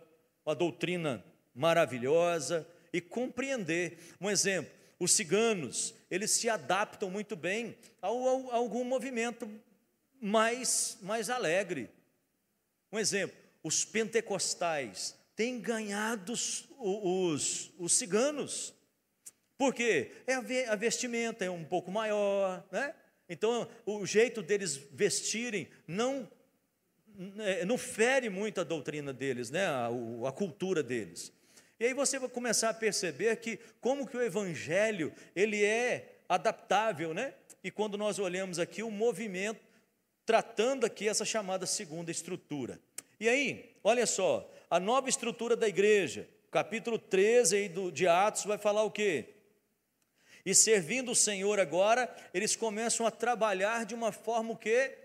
[0.51, 1.25] uma doutrina
[1.55, 3.99] maravilhosa e compreender.
[4.21, 9.49] Um exemplo, os ciganos, eles se adaptam muito bem a, a algum movimento
[10.21, 11.89] mais, mais alegre.
[12.93, 18.75] Um exemplo, os pentecostais têm ganhado os, os, os ciganos.
[19.57, 20.11] Por quê?
[20.27, 20.35] É
[20.69, 22.93] a vestimenta é um pouco maior, né?
[23.29, 26.29] Então, o jeito deles vestirem não
[27.67, 29.89] não fere muito a doutrina deles, né, a,
[30.27, 31.33] a cultura deles.
[31.79, 37.15] E aí você vai começar a perceber que como que o evangelho ele é adaptável,
[37.15, 37.35] né?
[37.65, 39.61] E quando nós olhamos aqui o movimento
[40.27, 42.79] tratando aqui essa chamada segunda estrutura.
[43.19, 48.45] E aí, olha só, a nova estrutura da igreja, capítulo 13 aí do, de Atos
[48.45, 49.31] vai falar o quê?
[50.45, 55.00] E servindo o Senhor agora, eles começam a trabalhar de uma forma que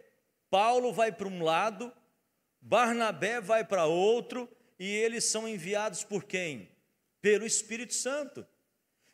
[0.55, 1.91] Paulo vai para um lado,
[2.61, 4.49] Barnabé vai para outro,
[4.79, 6.69] e eles são enviados por quem?
[7.21, 8.47] Pelo Espírito Santo.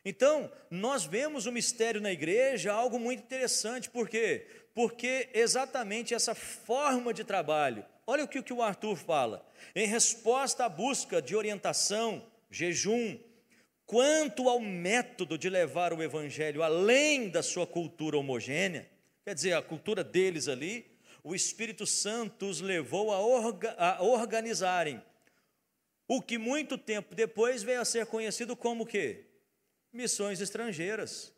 [0.06, 4.46] Então, nós vemos o mistério na igreja algo muito interessante, por quê?
[4.76, 10.66] Porque exatamente essa forma de trabalho, olha o que, que o Arthur fala, em resposta
[10.66, 13.18] à busca de orientação, jejum,
[13.88, 18.88] quanto ao método de levar o evangelho além da sua cultura homogênea,
[19.26, 20.91] quer dizer, a cultura deles ali,
[21.24, 25.02] o Espírito Santo os levou a, orga, a organizarem
[26.08, 29.24] o que muito tempo depois veio a ser conhecido como que?
[29.94, 31.32] Missões estrangeiras.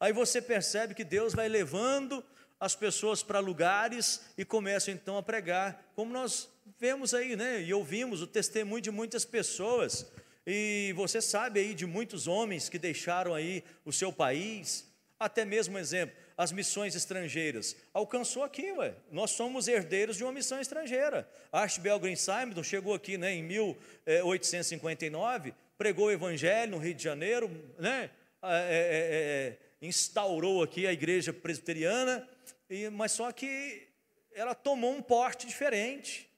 [0.00, 2.24] Aí você percebe que Deus vai levando
[2.58, 7.62] as pessoas para lugares e começam então a pregar, como nós vemos aí, né?
[7.62, 10.06] E ouvimos o testemunho de muitas pessoas
[10.46, 14.85] e você sabe aí de muitos homens que deixaram aí o seu país,
[15.18, 17.74] até mesmo exemplo, as missões estrangeiras.
[17.92, 18.94] Alcançou aqui, ué.
[19.10, 21.28] Nós somos herdeiros de uma missão estrangeira.
[21.50, 27.50] Archibald Green Simon chegou aqui né, em 1859, pregou o evangelho no Rio de Janeiro,
[27.78, 28.10] né?
[28.42, 32.28] É, é, é, é, instaurou aqui a igreja presbiteriana,
[32.68, 33.88] e, mas só que
[34.34, 36.28] ela tomou um porte diferente.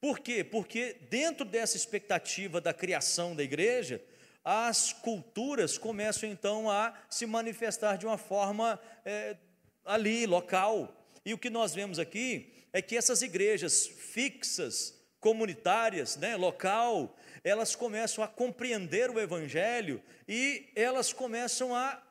[0.00, 0.44] Por quê?
[0.44, 4.00] Porque dentro dessa expectativa da criação da igreja,
[4.44, 9.36] as culturas começam então a se manifestar de uma forma é,
[9.84, 10.94] ali, local.
[11.24, 17.74] E o que nós vemos aqui é que essas igrejas fixas, comunitárias, né, local, elas
[17.74, 22.02] começam a compreender o Evangelho e elas começam a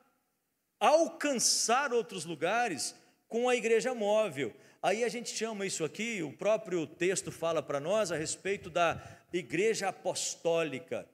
[0.80, 2.96] alcançar outros lugares
[3.28, 4.56] com a igreja móvel.
[4.82, 9.02] Aí a gente chama isso aqui, o próprio texto fala para nós a respeito da
[9.32, 11.08] igreja apostólica.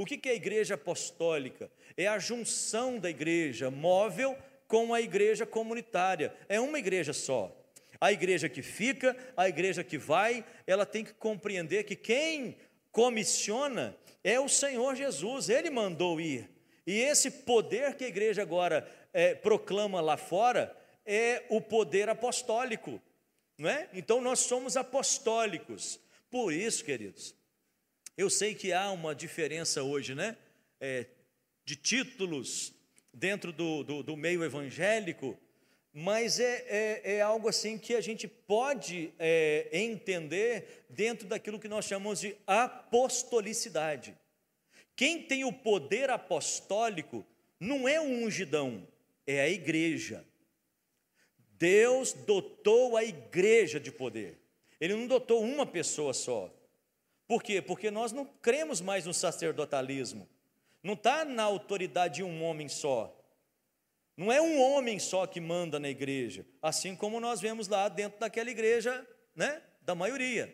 [0.00, 1.70] O que é a igreja apostólica?
[1.94, 4.34] É a junção da igreja móvel
[4.66, 6.32] com a igreja comunitária.
[6.48, 7.54] É uma igreja só.
[8.00, 12.56] A igreja que fica, a igreja que vai, ela tem que compreender que quem
[12.90, 13.94] comissiona
[14.24, 16.48] é o Senhor Jesus, ele mandou ir.
[16.86, 20.74] E esse poder que a igreja agora é, proclama lá fora
[21.04, 23.02] é o poder apostólico
[23.60, 23.90] não é?
[23.92, 26.00] Então nós somos apostólicos.
[26.30, 27.34] Por isso, queridos,
[28.20, 30.36] eu sei que há uma diferença hoje, né?
[30.78, 31.06] É,
[31.64, 32.74] de títulos
[33.14, 35.38] dentro do, do, do, meio evangélico,
[35.90, 41.66] mas é, é, é, algo assim que a gente pode é, entender dentro daquilo que
[41.66, 44.14] nós chamamos de apostolicidade.
[44.94, 47.26] Quem tem o poder apostólico
[47.58, 48.86] não é o ungidão,
[49.26, 50.26] é a igreja.
[51.52, 54.38] Deus dotou a igreja de poder.
[54.78, 56.54] Ele não dotou uma pessoa só.
[57.30, 57.62] Por quê?
[57.62, 60.28] Porque nós não cremos mais no sacerdotalismo.
[60.82, 63.16] Não está na autoridade de um homem só.
[64.16, 68.18] Não é um homem só que manda na igreja, assim como nós vemos lá dentro
[68.18, 70.52] daquela igreja, né, da maioria.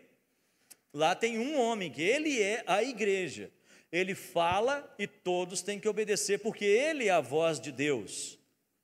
[0.92, 3.50] Lá tem um homem que ele é a igreja.
[3.90, 8.38] Ele fala e todos têm que obedecer porque ele é a voz de Deus.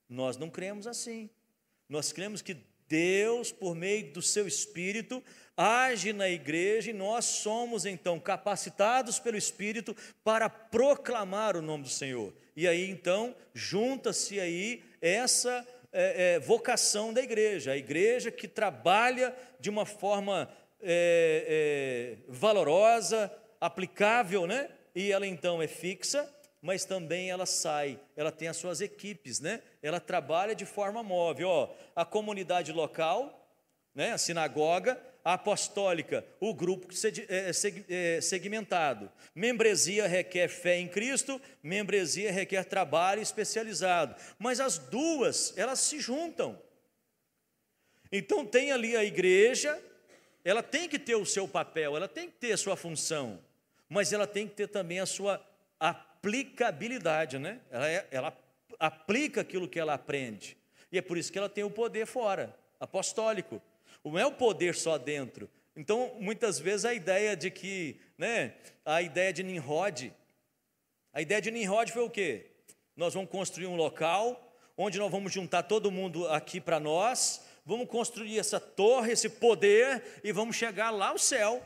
[0.08, 1.28] Nós não cremos assim.
[1.90, 2.56] Nós cremos que
[2.88, 5.22] Deus, por meio do seu Espírito,
[5.56, 11.88] age na igreja e nós somos então capacitados pelo Espírito para proclamar o nome do
[11.88, 12.32] Senhor.
[12.56, 19.34] E aí então junta-se aí essa é, é, vocação da igreja, a igreja que trabalha
[19.60, 20.48] de uma forma
[20.80, 24.68] é, é valorosa, aplicável, né?
[24.94, 26.28] E ela então é fixa
[26.62, 29.60] mas também ela sai, ela tem as suas equipes, né?
[29.82, 33.50] Ela trabalha de forma móvel, ó, a comunidade local,
[33.92, 34.12] né?
[34.12, 36.88] A sinagoga, apostólica, o grupo
[37.28, 37.50] é,
[37.88, 39.10] é, segmentado.
[39.34, 44.16] Membresia requer fé em Cristo, membresia requer trabalho especializado.
[44.38, 46.60] Mas as duas, elas se juntam.
[48.10, 49.80] Então tem ali a igreja,
[50.44, 53.40] ela tem que ter o seu papel, ela tem que ter a sua função,
[53.88, 55.44] mas ela tem que ter também a sua
[55.78, 57.60] aplicabilidade, né?
[57.70, 58.36] Ela, é, ela
[58.78, 60.56] aplica aquilo que ela aprende.
[60.90, 63.62] E é por isso que ela tem o poder fora, apostólico.
[64.04, 65.50] Não é o poder só dentro.
[65.74, 70.12] Então, muitas vezes a ideia de que, né, a ideia de Nimrod,
[71.12, 72.50] a ideia de Nimrod foi o quê?
[72.96, 77.88] Nós vamos construir um local onde nós vamos juntar todo mundo aqui para nós, vamos
[77.88, 81.64] construir essa torre, esse poder e vamos chegar lá ao céu.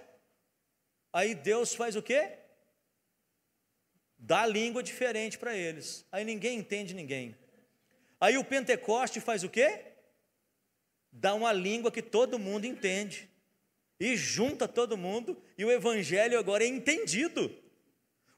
[1.12, 2.38] Aí Deus faz o quê?
[4.18, 6.04] dá língua diferente para eles.
[6.10, 7.36] Aí ninguém entende ninguém.
[8.20, 9.84] Aí o Pentecoste faz o quê?
[11.18, 13.28] Dá uma língua que todo mundo entende.
[13.98, 17.50] E junta todo mundo, e o evangelho agora é entendido.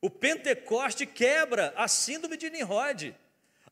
[0.01, 3.15] O Pentecoste quebra a síndrome de Nimrod.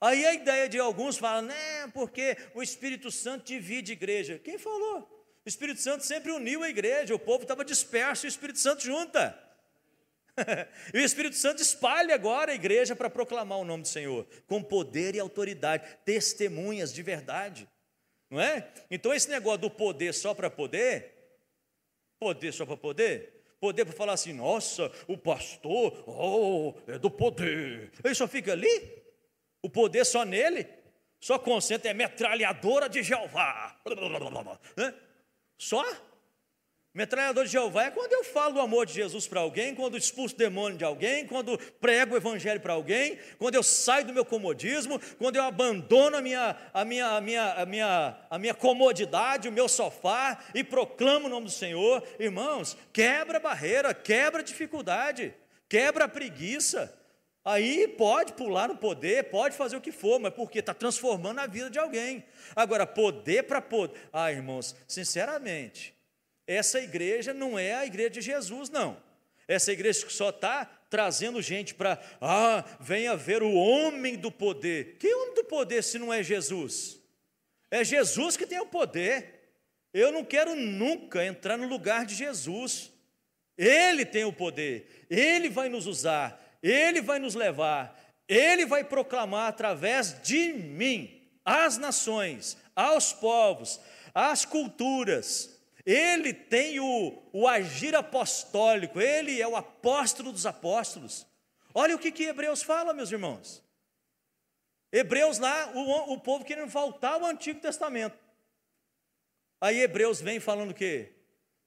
[0.01, 4.41] Aí a ideia de alguns fala, né, porque o Espírito Santo divide igreja.
[4.43, 5.01] Quem falou?
[5.45, 8.83] O Espírito Santo sempre uniu a igreja, o povo estava disperso e o Espírito Santo
[8.83, 9.41] junta.
[10.93, 14.61] e o Espírito Santo espalha agora a igreja para proclamar o nome do Senhor, com
[14.61, 17.69] poder e autoridade, testemunhas de verdade.
[18.31, 18.73] Não é?
[18.91, 21.15] Então esse negócio do poder só para poder,
[22.19, 27.93] poder só para poder, poder para falar assim, nossa, o pastor, oh, é do poder.
[28.05, 29.03] Ele só fica ali,
[29.63, 30.67] o poder só nele,
[31.21, 33.81] só concentra, é metralhadora de Jeová.
[34.77, 34.95] Né?
[35.59, 35.85] Só?
[36.97, 40.35] Metralhador de Jeová é quando eu falo do amor de Jesus para alguém, quando expulso
[40.35, 44.25] o demônio de alguém, quando prego o evangelho para alguém, quando eu saio do meu
[44.25, 49.47] comodismo, quando eu abandono a minha, a minha, a minha, a minha, a minha comodidade,
[49.47, 52.03] o meu sofá e proclamo o nome do Senhor.
[52.19, 55.35] Irmãos, quebra barreira, quebra dificuldade,
[55.69, 56.99] quebra preguiça.
[57.45, 61.47] Aí pode pular no poder, pode fazer o que for, mas porque está transformando a
[61.47, 62.25] vida de alguém.
[62.57, 64.01] Agora, poder para poder.
[64.11, 65.95] Ah, irmãos, sinceramente,
[66.47, 68.97] essa igreja não é a igreja de Jesus, não.
[69.49, 74.97] Essa igreja que só está trazendo gente para, ah, venha ver o homem do poder.
[74.99, 77.01] Que homem do poder se não é Jesus?
[77.71, 79.51] É Jesus que tem o poder.
[79.93, 82.93] Eu não quero nunca entrar no lugar de Jesus.
[83.57, 89.49] Ele tem o poder, ele vai nos usar, ele vai nos levar, ele vai proclamar
[89.49, 93.81] através de mim às nações, aos povos,
[94.13, 95.56] às culturas,
[95.87, 101.25] ele tem o, o agir apostólico, ele é o apóstolo dos apóstolos.
[101.73, 103.63] Olha o que, que Hebreus fala, meus irmãos.
[104.91, 108.19] Hebreus lá, o, o povo querendo faltar ao Antigo Testamento.
[109.61, 111.13] Aí Hebreus vem falando que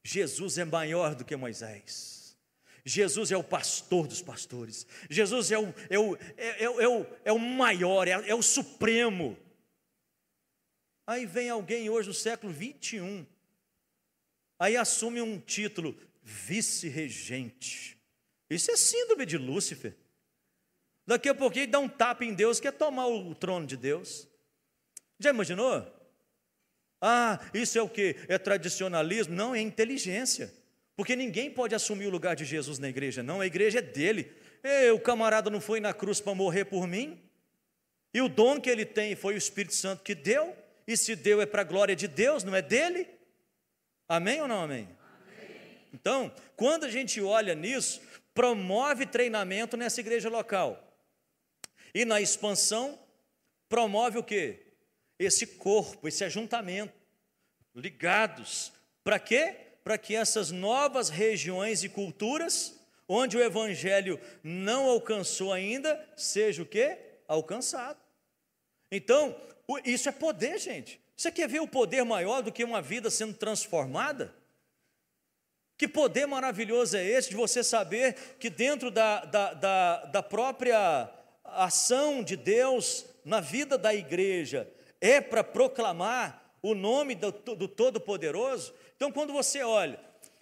[0.03, 2.37] Jesus é maior do que Moisés.
[2.83, 4.85] Jesus é o pastor dos pastores.
[5.09, 9.37] Jesus é o, é o, é, é, o, é o maior, é, é o supremo.
[11.07, 13.25] Aí vem alguém hoje no século 21
[14.59, 17.97] Aí assume um título, vice-regente.
[18.49, 19.95] Isso é síndrome de Lúcifer.
[21.07, 24.27] Daqui a pouquinho dá um tapa em Deus, quer tomar o trono de Deus.
[25.17, 25.87] Já imaginou?
[27.01, 28.15] Ah, isso é o que?
[28.27, 29.33] É tradicionalismo?
[29.33, 30.53] Não, é inteligência.
[30.95, 33.39] Porque ninguém pode assumir o lugar de Jesus na igreja, não.
[33.39, 34.31] A igreja é dele.
[34.61, 37.19] E, o camarada não foi na cruz para morrer por mim?
[38.13, 40.55] E o dom que ele tem foi o Espírito Santo que deu?
[40.85, 43.07] E se deu é para a glória de Deus, não é dele?
[44.11, 44.87] Amém ou não amém?
[44.87, 45.81] amém?
[45.93, 48.01] Então, quando a gente olha nisso,
[48.33, 50.83] promove treinamento nessa igreja local.
[51.93, 52.99] E na expansão,
[53.69, 54.65] promove o quê?
[55.19, 56.93] Esse corpo, esse ajuntamento,
[57.75, 58.73] ligados.
[59.03, 59.55] Para quê?
[59.83, 66.65] Para que essas novas regiões e culturas, onde o evangelho não alcançou ainda, seja o
[66.65, 66.97] quê?
[67.27, 67.99] Alcançado.
[68.91, 69.39] Então,
[69.85, 70.99] isso é poder, gente.
[71.19, 74.33] Você quer ver o poder maior do que uma vida sendo transformada?
[75.77, 81.09] Que poder maravilhoso é esse de você saber que dentro da, da, da, da própria
[81.43, 88.73] ação de Deus na vida da igreja é para proclamar o nome do, do Todo-Poderoso?
[88.95, 89.99] Então, quando você olha,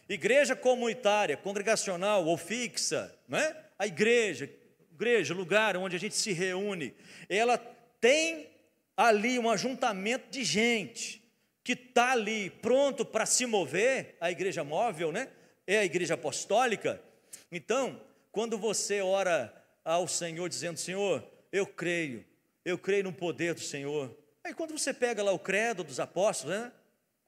[0.07, 3.55] igreja comunitária, congregacional ou fixa, né?
[3.80, 4.47] a igreja,
[4.91, 6.93] igreja, lugar onde a gente se reúne,
[7.28, 7.57] ela
[7.99, 8.55] tem
[8.97, 11.23] ali um ajuntamento de gente
[11.63, 15.29] que está ali pronto para se mover, a igreja móvel, né?
[15.67, 16.99] É a igreja apostólica.
[17.51, 18.01] Então,
[18.32, 19.53] quando você ora
[19.86, 22.25] ao Senhor dizendo: Senhor, eu creio,
[22.65, 24.17] eu creio no poder do Senhor.
[24.43, 26.71] Aí quando você pega lá o credo dos apóstolos, né?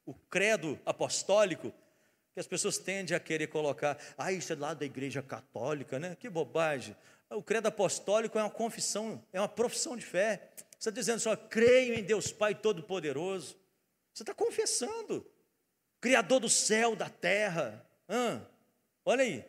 [0.06, 1.74] O credo apostólico,
[2.34, 6.16] que as pessoas tendem a querer colocar, ah, isso é lá da igreja católica, né?
[6.18, 6.96] Que bobagem.
[7.30, 10.50] O credo apostólico é uma confissão, é uma profissão de fé.
[10.80, 13.58] Você está dizendo só, creio em Deus Pai Todo-Poderoso.
[14.14, 15.30] Você está confessando.
[16.00, 17.86] Criador do céu, da terra.
[18.08, 18.40] Ah,
[19.04, 19.46] olha aí.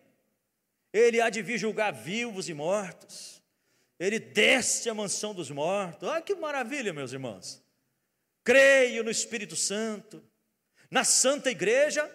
[0.92, 3.40] Ele há de vir julgar vivos e mortos.
[3.96, 6.08] Ele desce à mansão dos mortos.
[6.08, 7.62] Olha que maravilha, meus irmãos.
[8.42, 10.20] Creio no Espírito Santo,
[10.90, 12.10] na Santa Igreja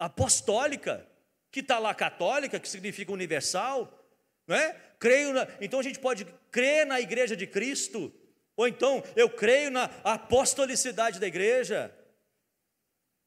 [0.00, 1.06] Apostólica,
[1.52, 4.04] que está lá católica, que significa universal,
[4.48, 4.72] não é?
[4.98, 8.12] Creio na, então a gente pode crer na Igreja de Cristo,
[8.58, 11.96] ou então, eu creio na apostolicidade da igreja,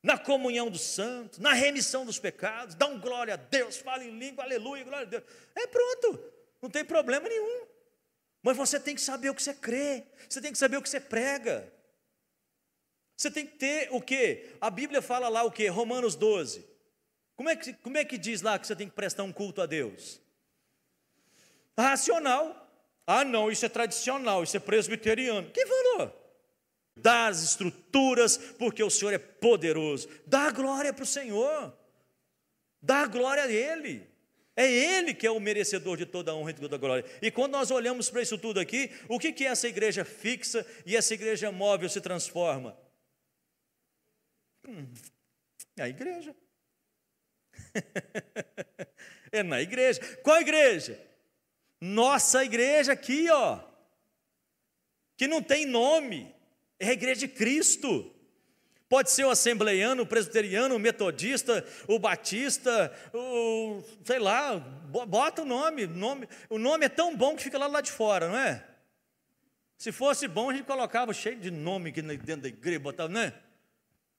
[0.03, 4.20] na comunhão dos santos, na remissão dos pecados, dá um glória a Deus, fala em
[4.20, 5.24] língua, aleluia, glória a Deus.
[5.56, 6.22] É pronto,
[6.62, 7.66] não tem problema nenhum.
[8.44, 10.90] Mas você tem que saber o que você crê, você tem que saber o que
[10.90, 11.72] você prega.
[13.16, 14.49] Você tem que ter o que?
[14.60, 15.66] A Bíblia fala lá o que?
[15.68, 16.68] Romanos 12.
[17.38, 19.62] Como é, que, como é que diz lá que você tem que prestar um culto
[19.62, 20.20] a Deus?
[21.78, 22.61] Racional.
[23.06, 25.49] Ah, não, isso é tradicional, isso é presbiteriano.
[25.52, 26.22] Quem falou?
[26.95, 30.07] Dá as estruturas, porque o Senhor é poderoso.
[30.26, 31.73] Dá a glória para o Senhor.
[32.82, 34.07] Dá a glória a Ele.
[34.56, 37.06] É Ele que é o merecedor de toda a honra e toda a glória.
[37.22, 40.95] E quando nós olhamos para isso tudo aqui, o que, que essa igreja fixa e
[40.95, 42.78] essa igreja móvel se transforma?
[44.68, 44.88] Hum,
[45.78, 46.36] é a igreja.
[49.32, 50.02] é na igreja.
[50.18, 51.11] Qual igreja?
[51.82, 53.60] Nossa igreja aqui, ó.
[55.18, 56.34] Que não tem nome.
[56.80, 58.14] É a igreja de Cristo.
[58.88, 65.45] Pode ser o assembleiano, o presbiteriano, o metodista, o batista, o sei lá, bota o
[65.45, 66.28] nome, nome.
[66.49, 68.68] O nome é tão bom que fica lá, de fora, não é?
[69.78, 73.34] Se fosse bom, a gente colocava cheio de nome aqui dentro da igreja, botava, né?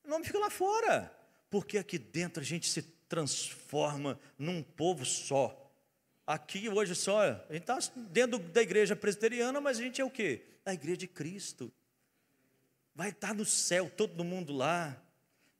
[0.04, 1.12] O nome fica lá fora.
[1.50, 5.61] Porque aqui dentro a gente se transforma num povo só.
[6.32, 10.08] Aqui hoje só, a gente está dentro da igreja presbiteriana, mas a gente é o
[10.08, 10.40] quê?
[10.64, 11.70] A igreja de Cristo.
[12.94, 14.96] Vai estar no céu, todo mundo lá,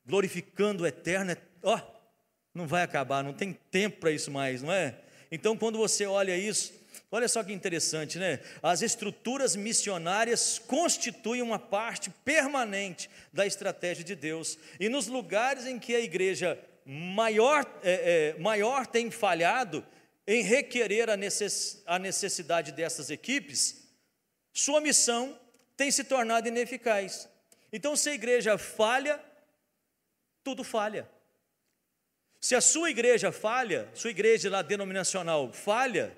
[0.07, 1.37] glorificando o eterno.
[1.63, 1.81] Ó, oh,
[2.55, 4.99] não vai acabar, não tem tempo para isso mais, não é?
[5.31, 6.73] Então, quando você olha isso,
[7.11, 8.41] olha só que interessante, né?
[8.63, 14.59] As estruturas missionárias constituem uma parte permanente da estratégia de Deus.
[14.81, 19.85] E nos lugares em que a igreja maior, é, é, maior tem falhado
[20.27, 23.89] em requerer a, necess, a necessidade dessas equipes,
[24.53, 25.39] sua missão
[25.77, 27.29] tem se tornado ineficaz.
[27.73, 29.23] Então, se a igreja falha,
[30.45, 31.11] tudo falha.
[32.41, 36.17] Se a sua igreja falha, sua igreja lá denominacional falha,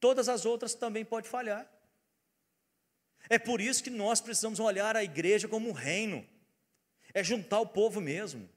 [0.00, 1.70] todas as outras também podem falhar.
[3.28, 6.26] É por isso que nós precisamos olhar a igreja como um reino,
[7.12, 8.48] é juntar o povo mesmo,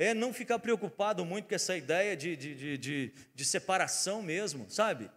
[0.00, 5.10] é não ficar preocupado muito com essa ideia de, de, de, de, separação mesmo, sabe?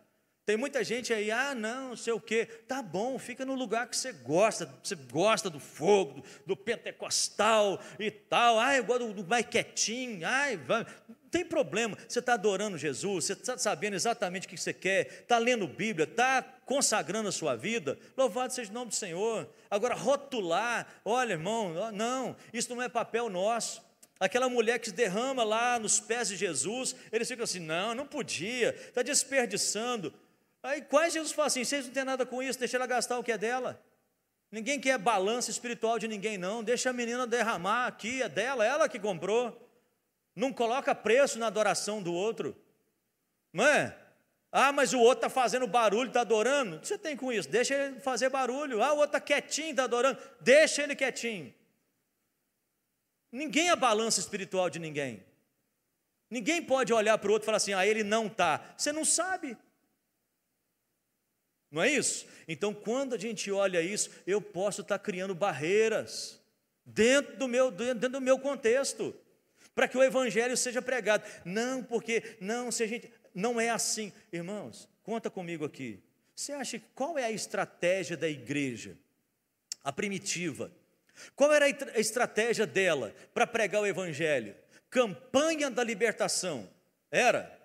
[0.45, 2.45] Tem muita gente aí, ah, não, não sei o quê.
[2.45, 4.69] Tá bom, fica no lugar que você gosta.
[4.83, 8.59] Você gosta do fogo, do, do pentecostal e tal.
[8.59, 10.27] Ah, eu gosto do, do mais quietinho.
[10.27, 10.85] Ai, vai.
[11.07, 11.97] Não tem problema.
[12.05, 16.03] Você está adorando Jesus, você está sabendo exatamente o que você quer, está lendo Bíblia,
[16.03, 17.97] está consagrando a sua vida.
[18.17, 19.49] Louvado seja o nome do Senhor.
[19.71, 23.92] Agora, rotular, olha, irmão, não, isso não é papel nosso.
[24.23, 28.07] Aquela mulher que se derrama lá nos pés de Jesus, eles ficam assim: não, não
[28.07, 30.13] podia, está desperdiçando.
[30.63, 33.23] Aí quase Jesus fala assim: vocês não têm nada com isso, deixa ela gastar o
[33.23, 33.83] que é dela.
[34.49, 36.63] Ninguém quer balança espiritual de ninguém, não.
[36.63, 39.69] Deixa a menina derramar aqui, é dela, ela que comprou.
[40.33, 42.55] Não coloca preço na adoração do outro.
[43.51, 43.93] Não é?
[44.53, 46.77] Ah, mas o outro está fazendo barulho, está adorando.
[46.77, 47.49] O que você tem com isso?
[47.49, 48.81] Deixa ele fazer barulho.
[48.81, 50.17] Ah, o outro está quietinho, está adorando.
[50.39, 51.53] Deixa ele quietinho.
[53.33, 55.25] Ninguém é balança espiritual de ninguém.
[56.29, 58.75] Ninguém pode olhar para o outro e falar assim: ah, ele não está.
[58.77, 59.57] Você não sabe.
[61.71, 62.27] Não é isso?
[62.47, 66.39] Então, quando a gente olha isso, eu posso estar criando barreiras
[66.85, 69.15] dentro do meu, dentro do meu contexto,
[69.73, 71.27] para que o evangelho seja pregado.
[71.43, 74.87] Não, porque não, se a gente não é assim, irmãos.
[75.01, 76.03] Conta comigo aqui.
[76.35, 78.95] Você acha qual é a estratégia da igreja?
[79.83, 80.71] A primitiva.
[81.35, 84.55] Qual era a estratégia dela para pregar o evangelho?
[84.89, 86.69] Campanha da libertação.
[87.11, 87.63] Era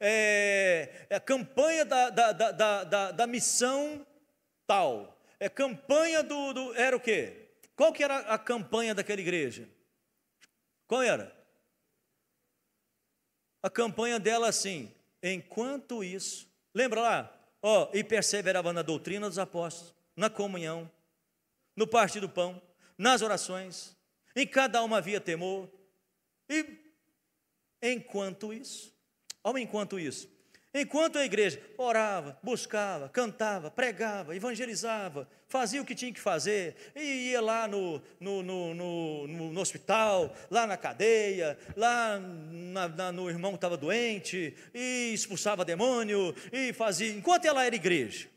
[0.00, 4.06] é, é a campanha da, da, da, da, da missão
[4.66, 7.48] tal, é campanha do, do, Era o quê?
[7.74, 9.68] Qual que era a campanha daquela igreja?
[10.86, 11.34] Qual era?
[13.62, 14.92] A campanha dela assim,
[15.22, 17.38] enquanto isso, lembra lá?
[17.60, 20.90] Ó, e perseverava na doutrina dos apóstolos, na comunhão,
[21.76, 22.60] no partir do pão,
[23.02, 23.96] nas orações,
[24.34, 25.70] em cada uma havia temor,
[26.48, 26.64] e
[27.82, 28.92] enquanto isso,
[29.44, 30.30] Olha enquanto isso.
[30.74, 37.30] Enquanto a igreja orava, buscava, cantava, pregava, evangelizava, fazia o que tinha que fazer, e
[37.30, 43.28] ia lá no, no, no, no, no hospital, lá na cadeia, lá na, na, no
[43.28, 47.12] irmão que estava doente, e expulsava demônio, e fazia.
[47.12, 48.30] Enquanto ela era igreja,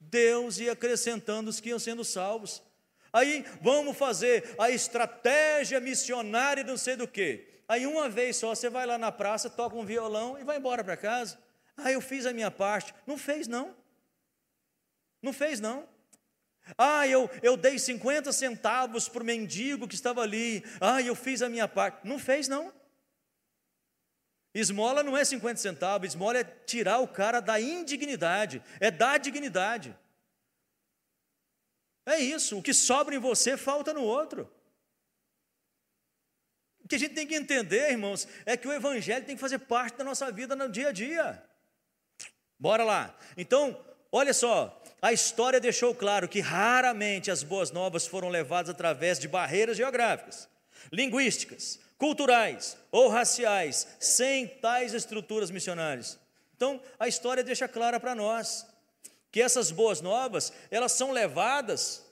[0.00, 2.60] Deus ia acrescentando os que iam sendo salvos.
[3.12, 7.46] Aí vamos fazer a estratégia missionária, não sei do que.
[7.68, 10.82] Aí uma vez só você vai lá na praça, toca um violão e vai embora
[10.82, 11.38] para casa.
[11.76, 12.94] Ah, eu fiz a minha parte.
[13.06, 13.74] Não fez, não.
[15.22, 15.88] Não fez, não.
[16.78, 20.64] Ah, eu, eu dei 50 centavos para o mendigo que estava ali.
[20.80, 22.06] Ah, eu fiz a minha parte.
[22.06, 22.72] Não fez, não.
[24.54, 29.96] Esmola não é 50 centavos, esmola é tirar o cara da indignidade, é dar dignidade.
[32.04, 34.50] É isso, o que sobra em você falta no outro.
[36.84, 39.60] O que a gente tem que entender, irmãos, é que o Evangelho tem que fazer
[39.60, 41.42] parte da nossa vida no dia a dia.
[42.58, 43.16] Bora lá.
[43.36, 43.80] Então,
[44.10, 49.28] olha só, a história deixou claro que raramente as boas novas foram levadas através de
[49.28, 50.48] barreiras geográficas,
[50.92, 56.18] linguísticas, culturais ou raciais, sem tais estruturas missionárias.
[56.56, 58.66] Então, a história deixa clara para nós
[59.32, 62.06] que essas boas novas, elas são levadas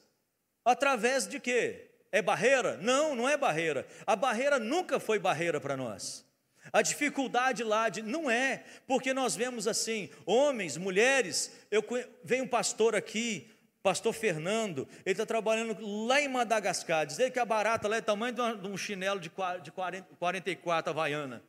[0.64, 1.90] através de quê?
[2.10, 2.78] É barreira?
[2.78, 3.86] Não, não é barreira.
[4.06, 6.24] A barreira nunca foi barreira para nós.
[6.72, 11.52] A dificuldade lá de, não é, porque nós vemos assim, homens, mulheres.
[11.70, 11.84] Eu
[12.24, 13.50] veio um pastor aqui,
[13.82, 15.76] pastor Fernando, ele está trabalhando
[16.06, 17.06] lá em Madagascar.
[17.06, 21.42] Dizer que a barata lá é tamanho de um chinelo de 44 havaiana.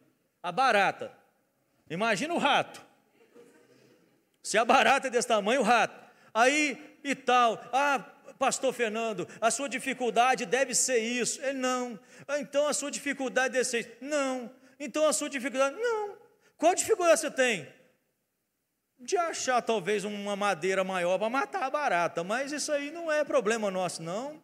[0.43, 1.11] A barata.
[1.89, 2.90] Imagina o rato.
[4.43, 5.99] Se a barata é desse tamanho, o rato.
[6.33, 7.61] Aí e tal.
[7.71, 7.99] Ah,
[8.37, 11.41] pastor Fernando, a sua dificuldade deve ser isso.
[11.41, 11.99] Ele não.
[12.27, 13.89] Ah, então a sua dificuldade deve ser isso.
[14.01, 14.51] Não.
[14.79, 16.17] Então a sua dificuldade, não.
[16.57, 17.67] Qual dificuldade você tem?
[18.99, 23.23] De achar talvez uma madeira maior para matar a barata, mas isso aí não é
[23.23, 24.41] problema nosso, não.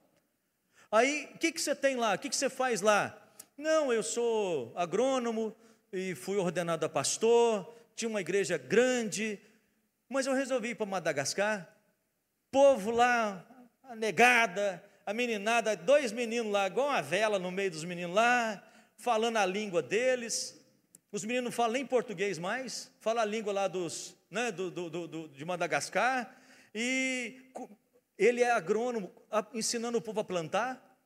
[0.91, 2.15] Aí, o que, que você tem lá?
[2.15, 3.15] O que, que você faz lá?
[3.57, 5.56] Não, eu sou agrônomo
[5.91, 9.40] e fui ordenado a pastor, tinha uma igreja grande,
[10.09, 11.67] mas eu resolvi ir para Madagascar.
[12.51, 13.45] Povo lá,
[13.84, 18.63] a negada, a meninada, dois meninos lá, igual uma vela no meio dos meninos lá,
[18.97, 20.59] falando a língua deles.
[21.11, 25.07] Os meninos não falam nem português mais, falam a língua lá dos, né, do, do,
[25.07, 26.35] do, de Madagascar.
[26.75, 27.49] E
[28.17, 29.11] ele é agrônomo,
[29.53, 30.99] ensinando o povo a plantar,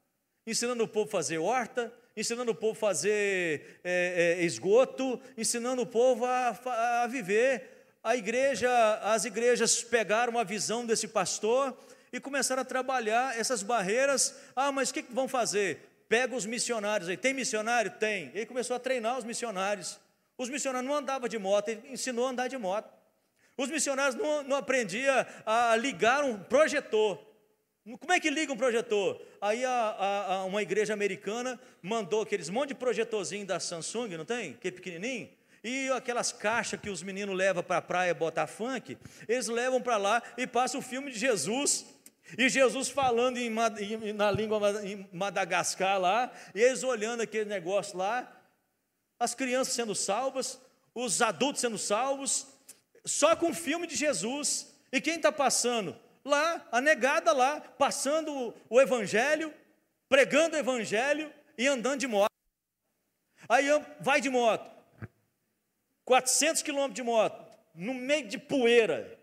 [0.45, 5.83] ensinando o povo a fazer horta, ensinando o povo a fazer é, é, esgoto, ensinando
[5.83, 7.80] o povo a, a viver.
[8.03, 8.69] A igreja,
[9.03, 11.77] as igrejas pegaram a visão desse pastor
[12.11, 14.35] e começaram a trabalhar essas barreiras.
[14.55, 15.87] Ah, mas o que vão fazer?
[16.09, 17.15] Pega os missionários aí.
[17.15, 17.91] Tem missionário?
[17.91, 18.31] Tem.
[18.33, 19.99] Ele começou a treinar os missionários.
[20.35, 22.91] Os missionários não andavam de moto, ele ensinou a andar de moto.
[23.55, 25.13] Os missionários não, não aprendiam
[25.45, 27.19] a ligar um projetor.
[27.99, 29.21] Como é que liga um projetor?
[29.39, 34.25] Aí a, a, a uma igreja americana mandou aqueles monte de projetorzinho da Samsung, não
[34.25, 34.53] tem?
[34.53, 35.29] Que é pequenininho.
[35.63, 38.97] E aquelas caixas que os meninos levam para a praia botar funk,
[39.27, 41.85] eles levam para lá e passam o filme de Jesus
[42.37, 43.49] e Jesus falando em,
[44.13, 48.31] na língua em Madagascar lá, e eles olhando aquele negócio lá,
[49.19, 50.59] as crianças sendo salvas,
[50.95, 52.47] os adultos sendo salvos,
[53.05, 54.73] só com o filme de Jesus.
[54.91, 55.97] E quem está passando?
[56.23, 59.53] Lá, a negada lá, passando o evangelho,
[60.07, 62.31] pregando o evangelho e andando de moto.
[63.49, 63.67] Aí
[63.99, 64.69] vai de moto,
[66.11, 67.41] 400 quilômetros de moto,
[67.73, 69.17] no meio de poeira,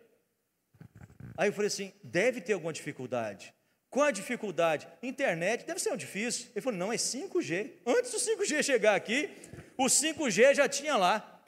[1.36, 3.54] Aí eu falei assim: deve ter alguma dificuldade.
[3.88, 4.88] Qual a dificuldade?
[5.00, 6.48] Internet deve ser um difícil.
[6.52, 7.74] Ele falou: não, é 5G.
[7.86, 9.30] Antes do 5G chegar aqui,
[9.76, 11.40] o 5G já tinha lá.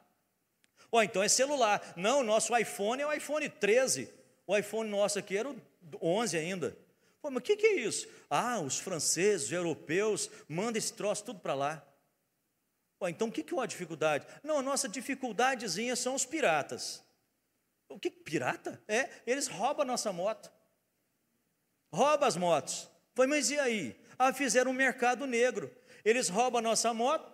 [0.93, 1.93] Ó, então é celular.
[1.97, 4.09] Não, o nosso iPhone é o iPhone 13.
[4.47, 5.57] O iPhone nosso aqui era o
[6.01, 6.77] 11 ainda.
[7.21, 8.07] Pô, mas o que, que é isso?
[8.29, 11.90] Ah, os franceses, os europeus, mandam esse troço tudo para lá.
[13.09, 14.27] Então o que, que é a dificuldade?
[14.43, 17.03] Não, a nossa dificuldadezinha são os piratas.
[17.89, 18.11] O que?
[18.11, 18.81] Pirata?
[18.87, 20.51] É, eles roubam a nossa moto.
[21.93, 22.89] Roubam as motos.
[23.15, 24.01] Foi, mas e aí?
[24.19, 25.75] Ah, fizeram um mercado negro.
[26.05, 27.33] Eles roubam a nossa moto,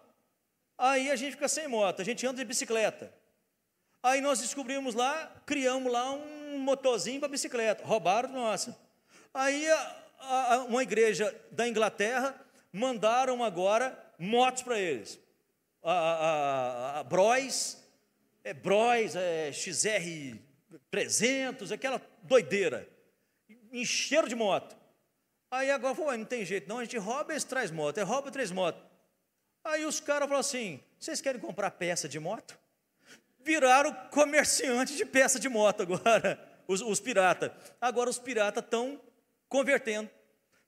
[0.78, 3.12] aí a gente fica sem moto, a gente anda de bicicleta.
[4.02, 7.84] Aí nós descobrimos lá, criamos lá um motorzinho para bicicleta.
[7.84, 8.78] Roubaram nossa.
[9.34, 12.34] Aí a, a, uma igreja da Inglaterra
[12.72, 15.18] mandaram agora motos para eles.
[15.88, 17.78] A, a, a, Bros,
[18.42, 20.36] é Bros, é XR
[20.90, 22.88] 300, aquela doideira.
[23.72, 24.76] Encheram de moto.
[25.48, 28.32] Aí agora falou, não tem jeito não, a gente rouba e traz moto, é rouba
[28.32, 28.82] três motos.
[29.62, 32.58] Aí os caras falaram assim, vocês querem comprar peça de moto?
[33.44, 36.36] Viraram comerciante de peça de moto agora,
[36.66, 37.52] os, os piratas.
[37.80, 39.00] Agora os piratas estão
[39.48, 40.10] convertendo,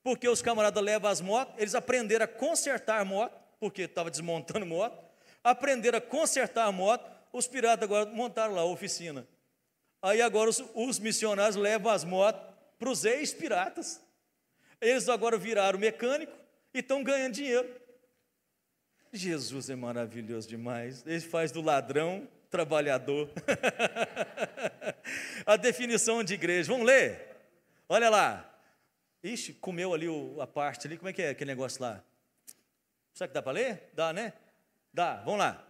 [0.01, 5.08] porque os camaradas levam as motos, eles aprenderam a consertar moto, porque estava desmontando moto,
[5.51, 9.27] aprenderam a consertar a moto, os piratas agora montaram lá a oficina.
[10.01, 12.43] Aí agora os, os missionários levam as motos
[12.79, 14.01] para os ex-piratas.
[14.81, 16.33] Eles agora viraram mecânico
[16.73, 17.69] e estão ganhando dinheiro.
[19.13, 21.05] Jesus é maravilhoso demais.
[21.07, 23.29] Ele faz do ladrão trabalhador.
[25.45, 26.71] a definição de igreja.
[26.71, 27.37] Vamos ler?
[27.89, 28.45] Olha lá.
[29.23, 30.97] Ixi, comeu ali o, a parte ali.
[30.97, 32.03] Como é que é aquele negócio lá?
[33.13, 33.91] Será que dá para ler?
[33.95, 34.33] Dá, né?
[34.99, 35.23] Dá.
[35.25, 35.65] Vamos lá.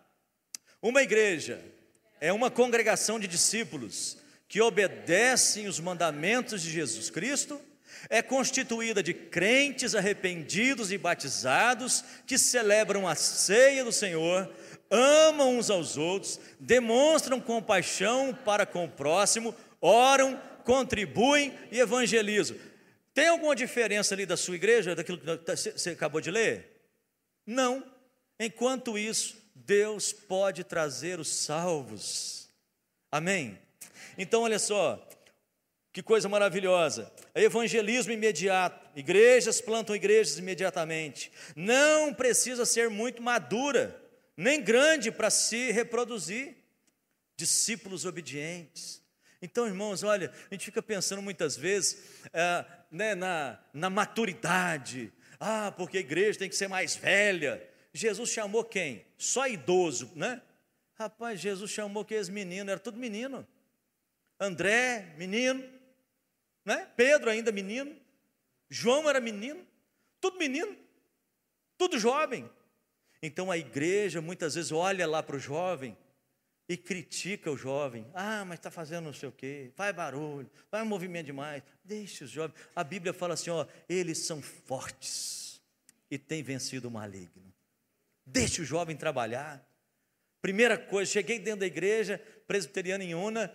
[0.81, 1.63] Uma igreja
[2.19, 4.17] é uma congregação de discípulos
[4.49, 7.61] que obedecem os mandamentos de Jesus Cristo,
[8.09, 14.51] é constituída de crentes arrependidos e batizados que celebram a ceia do Senhor,
[14.91, 22.57] amam uns aos outros, demonstram compaixão para com o próximo, oram, contribuem e evangelizam.
[23.13, 26.81] Tem alguma diferença ali da sua igreja, daquilo que você acabou de ler?
[27.45, 27.98] Não.
[28.39, 32.49] Enquanto isso, Deus pode trazer os salvos.
[33.11, 33.59] Amém?
[34.17, 35.09] Então, olha só,
[35.93, 37.13] que coisa maravilhosa.
[37.35, 38.89] Evangelismo imediato.
[38.95, 41.33] Igrejas plantam igrejas imediatamente.
[41.57, 44.01] Não precisa ser muito madura,
[44.37, 46.57] nem grande para se reproduzir.
[47.37, 49.03] Discípulos obedientes.
[49.41, 51.99] Então, irmãos, olha, a gente fica pensando muitas vezes
[52.33, 55.13] é, né, na, na maturidade.
[55.39, 57.63] Ah, porque a igreja tem que ser mais velha.
[57.99, 59.05] Jesus chamou quem?
[59.17, 60.43] Só idoso, né?
[60.95, 63.47] Rapaz, Jesus chamou aqueles meninos, era tudo menino.
[64.41, 65.79] André, menino
[66.69, 66.87] né?
[66.95, 67.97] Pedro ainda menino,
[68.69, 69.67] João era menino,
[70.21, 70.77] tudo menino,
[71.79, 72.49] tudo jovem.
[73.23, 75.97] Então a igreja muitas vezes olha lá para o jovem
[76.69, 78.07] e critica o jovem.
[78.13, 81.63] Ah, mas está fazendo não sei o quê, faz barulho, faz movimento demais.
[81.83, 82.61] Deixe os jovens.
[82.77, 85.63] A Bíblia fala assim: ó, eles são fortes
[86.11, 87.48] e têm vencido o maligno.
[88.31, 89.67] Deixe o jovem trabalhar.
[90.41, 93.53] Primeira coisa, cheguei dentro da igreja presbiteriana em Una,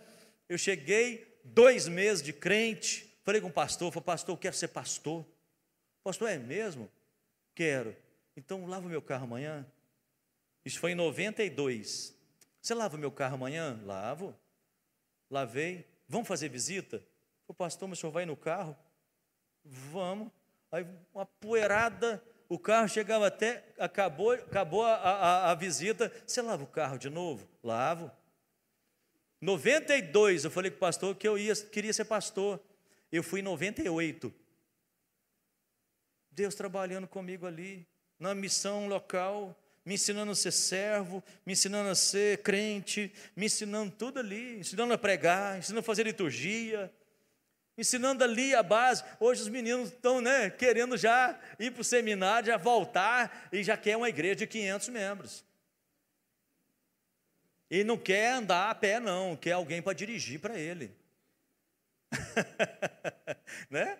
[0.49, 4.67] eu cheguei, dois meses de crente, falei com o pastor, falei, pastor, eu quero ser
[4.67, 5.25] pastor.
[6.03, 6.91] Pastor, é mesmo?
[7.55, 7.95] Quero.
[8.35, 9.65] Então lava o meu carro amanhã.
[10.65, 12.15] Isso foi em 92.
[12.61, 13.79] Você lava o meu carro amanhã?
[13.85, 14.35] Lavo.
[15.29, 15.87] Lavei.
[16.07, 17.03] Vamos fazer visita?
[17.47, 18.75] O pastor, mas o senhor vai no carro?
[19.63, 20.31] Vamos.
[20.71, 22.23] Aí uma poeirada,
[22.53, 26.13] o carro chegava até, acabou, acabou a, a, a visita.
[26.23, 27.49] Você lava o carro de novo?
[27.63, 28.11] Lavo.
[29.41, 32.61] 92, eu falei com o pastor que eu ia, queria ser pastor.
[33.11, 34.31] Eu fui em 98.
[36.29, 37.87] Deus trabalhando comigo ali,
[38.19, 43.91] na missão local, me ensinando a ser servo, me ensinando a ser crente, me ensinando
[43.97, 46.93] tudo ali, ensinando a pregar, ensinando a fazer liturgia,
[47.77, 49.03] ensinando ali a base.
[49.19, 53.77] Hoje os meninos estão né, querendo já ir para o seminário, já voltar e já
[53.77, 55.45] quer uma igreja de 500 membros.
[57.69, 60.95] E não quer andar a pé, não, quer alguém para dirigir para ele.
[63.69, 63.97] né?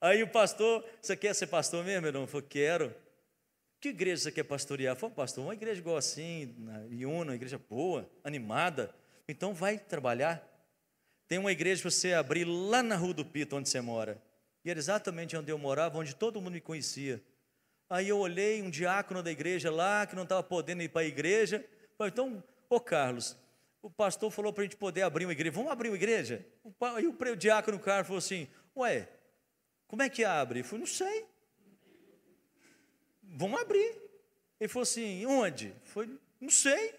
[0.00, 2.22] Aí o pastor, você quer ser pastor mesmo, irmão?
[2.22, 2.94] Eu falei, quero.
[3.80, 4.96] Que igreja você quer pastorear?
[4.96, 8.94] Falei, pastor, uma igreja igual assim, na Iuna, uma igreja boa, animada.
[9.28, 10.42] Então vai trabalhar.
[11.32, 14.22] Tem uma igreja para você abrir lá na Rua do Pito, onde você mora.
[14.62, 17.24] E era exatamente onde eu morava, onde todo mundo me conhecia.
[17.88, 21.06] Aí eu olhei um diácono da igreja lá, que não estava podendo ir para a
[21.06, 21.64] igreja.
[21.96, 23.34] Falei, então Ô Carlos,
[23.80, 25.56] o pastor falou para a gente poder abrir uma igreja.
[25.56, 26.44] Vamos abrir uma igreja?
[27.00, 28.46] E o diácono Carlos falou assim:
[28.76, 29.08] Ué,
[29.86, 30.60] como é que abre?
[30.60, 31.24] Eu falei: Não sei.
[33.22, 34.02] Vamos abrir.
[34.60, 35.74] Ele falou assim: Onde?
[35.84, 36.94] Foi, não sei.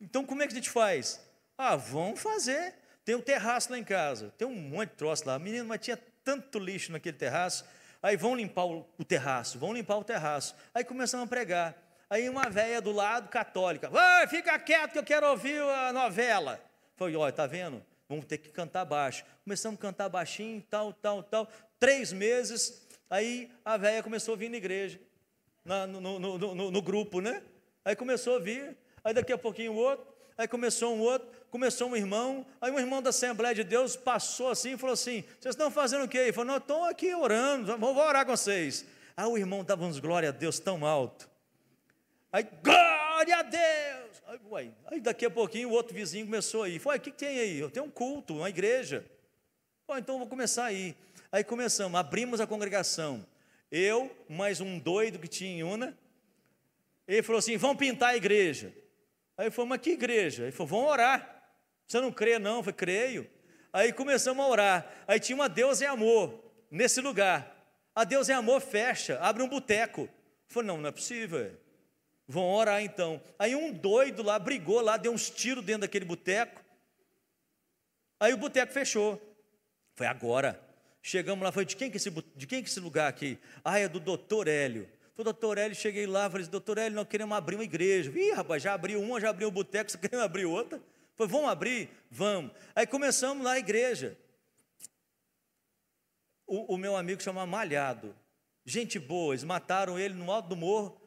[0.00, 1.26] Então como é que a gente faz?
[1.58, 2.74] Ah, vamos fazer.
[3.04, 5.38] Tem um terraço lá em casa, tem um monte de troço lá.
[5.38, 7.64] Menino, mas tinha tanto lixo naquele terraço.
[8.02, 10.54] Aí vão limpar o, terraço, vão limpar o terraço.
[10.72, 11.76] Aí começamos a pregar.
[12.08, 16.62] Aí uma velha do lado, católica, vai, fica quieto que eu quero ouvir a novela.
[16.96, 17.84] Falei, olha, tá vendo?
[18.08, 19.24] Vamos ter que cantar baixo.
[19.44, 21.48] Começamos a cantar baixinho, tal, tal, tal.
[21.78, 24.98] Três meses, aí a velha começou a vir na igreja,
[25.64, 27.42] na, no, no, no, no, grupo, né?
[27.84, 30.06] Aí começou a vir, aí daqui a pouquinho o outro,
[30.36, 34.50] aí começou um outro, começou um irmão, aí um irmão da Assembleia de Deus passou
[34.50, 36.18] assim e falou assim: vocês estão fazendo o quê?
[36.18, 38.84] Ele falou, não, estou aqui orando, vou orar com vocês.
[39.16, 41.28] Aí o irmão dava uns glória a Deus tão alto.
[42.30, 44.22] Aí, glória a Deus!
[44.54, 46.78] Aí, aí daqui a pouquinho o outro vizinho começou aí.
[46.78, 47.58] Foi, o que, que tem aí?
[47.58, 49.04] Eu tenho um culto, uma igreja.
[49.86, 50.94] Pô, então vou começar aí.
[51.32, 53.26] Aí começamos, abrimos a congregação.
[53.72, 55.96] Eu, mais um doido que tinha em Una.
[57.06, 58.72] Ele falou assim: vamos pintar a igreja.
[59.38, 60.42] Aí eu falei, mas que igreja?
[60.42, 61.37] Ele falou, vamos orar.
[61.88, 62.58] Você não crê, não?
[62.58, 63.30] Eu falei, creio.
[63.72, 64.92] Aí começamos a orar.
[65.06, 66.38] Aí tinha uma Deus é amor
[66.70, 67.56] nesse lugar.
[67.94, 70.02] A Deus é amor fecha, abre um boteco.
[70.02, 70.08] Eu
[70.48, 71.50] falei, não, não é possível.
[72.28, 73.20] Vão orar então.
[73.38, 76.62] Aí um doido lá brigou lá, deu uns tiros dentro daquele boteco.
[78.20, 79.20] Aí o boteco fechou.
[79.94, 80.60] Foi agora.
[81.02, 83.38] Chegamos lá, foi de quem que esse, de quem que esse lugar aqui?
[83.64, 84.86] Ah, é do doutor Hélio.
[85.14, 88.12] Foi doutor Hélio, cheguei lá, falei, doutor Hélio, nós queremos abrir uma igreja.
[88.14, 90.80] Ih, rapaz, já abriu uma, já abriu o boteco, você querendo abrir outra?
[91.18, 91.90] Foi, vamos abrir?
[92.08, 92.52] Vamos.
[92.76, 94.16] Aí começamos lá a igreja.
[96.46, 98.14] O, o meu amigo chama Malhado.
[98.64, 101.00] Gente boa, eles mataram ele no alto do morro,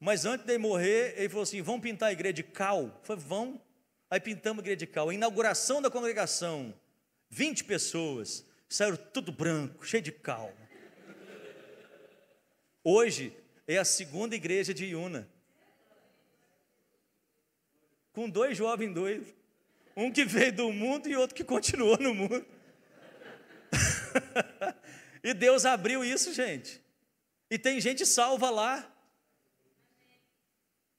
[0.00, 2.84] mas antes de morrer, ele falou assim: vamos pintar a igreja de cal?
[2.84, 3.60] Eu falei, vamos.
[4.08, 5.10] Aí pintamos a igreja de cal.
[5.10, 6.72] A inauguração da congregação,
[7.28, 10.50] 20 pessoas, saíram tudo branco, cheio de cal.
[12.82, 15.28] Hoje é a segunda igreja de Iuna.
[18.14, 19.41] com dois jovens doidos.
[19.96, 22.46] Um que veio do mundo e outro que continuou no mundo.
[25.22, 26.80] e Deus abriu isso, gente.
[27.50, 28.90] E tem gente salva lá.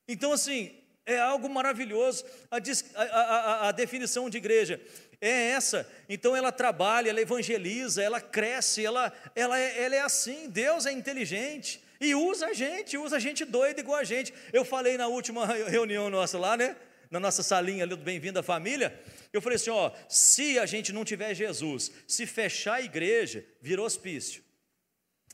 [0.08, 0.76] Então, assim,
[1.06, 2.24] é algo maravilhoso.
[2.52, 4.80] A, a, a, a, definição de igreja
[5.20, 5.90] é essa.
[6.08, 10.50] Então, ela trabalha, ela evangeliza, ela cresce, ela, ela, é, ela é assim.
[10.50, 14.34] Deus é inteligente e usa a gente, usa a gente doida igual a gente.
[14.52, 16.76] Eu falei na última reunião nossa lá, né?
[17.14, 19.00] Na nossa salinha ali do Bem-vindo à Família.
[19.32, 23.84] Eu falei assim: ó, se a gente não tiver Jesus, se fechar a igreja, vira
[23.84, 24.44] hospício.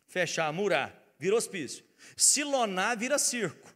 [0.06, 1.86] Fechar, murar, vira hospício.
[2.18, 3.74] Se lonar, vira circo.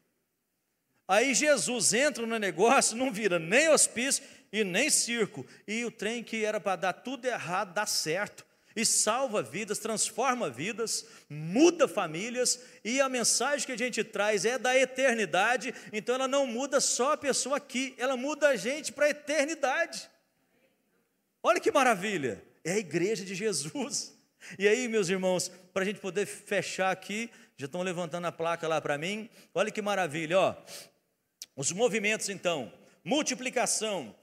[1.07, 4.21] Aí Jesus entra no negócio, não vira nem hospício
[4.51, 5.45] e nem circo.
[5.65, 8.45] E o trem que era para dar tudo errado, dá certo.
[8.75, 14.57] E salva vidas, transforma vidas, muda famílias, e a mensagem que a gente traz é
[14.57, 19.05] da eternidade, então ela não muda só a pessoa aqui, ela muda a gente para
[19.05, 20.09] a eternidade.
[21.41, 22.43] Olha que maravilha!
[22.63, 24.17] É a igreja de Jesus.
[24.57, 28.67] E aí, meus irmãos, para a gente poder fechar aqui, já estão levantando a placa
[28.67, 29.29] lá para mim.
[29.53, 30.55] Olha que maravilha, ó.
[31.55, 32.71] Os movimentos, então,
[33.03, 34.15] multiplicação,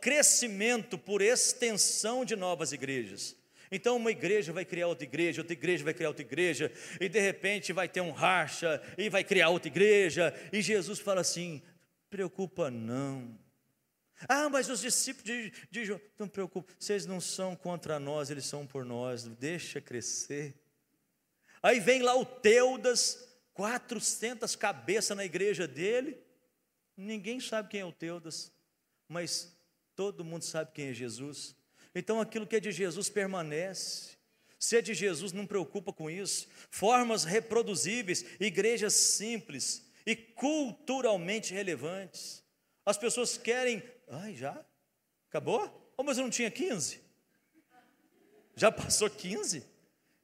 [0.00, 3.36] crescimento por extensão de novas igrejas.
[3.70, 6.70] Então, uma igreja vai criar outra igreja, outra igreja vai criar outra igreja,
[7.00, 11.22] e de repente vai ter um racha, e vai criar outra igreja, e Jesus fala
[11.22, 11.62] assim:
[12.10, 13.38] preocupa não.
[14.28, 18.44] Ah, mas os discípulos de, de João, não preocupa, vocês não são contra nós, eles
[18.44, 20.54] são por nós, deixa crescer.
[21.62, 26.18] Aí vem lá o Teudas, 400 cabeças na igreja dele.
[26.96, 28.52] Ninguém sabe quem é o Teudas,
[29.12, 29.54] mas
[29.94, 31.54] todo mundo sabe quem é Jesus.
[31.94, 34.16] Então aquilo que é de Jesus permanece.
[34.58, 36.48] Se é de Jesus, não preocupa com isso.
[36.70, 42.42] Formas reproduzíveis, igrejas simples e culturalmente relevantes.
[42.86, 43.82] As pessoas querem.
[44.08, 44.64] Ai, já?
[45.28, 45.92] Acabou?
[45.96, 47.00] Oh, mas eu não tinha 15?
[48.56, 49.66] Já passou 15?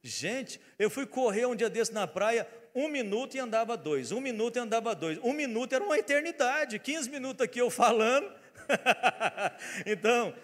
[0.02, 4.20] Gente, eu fui correr um dia desse na praia, um minuto e andava dois, um
[4.20, 8.38] minuto e andava dois, um minuto era uma eternidade, 15 minutos aqui eu falando.
[9.86, 10.35] então,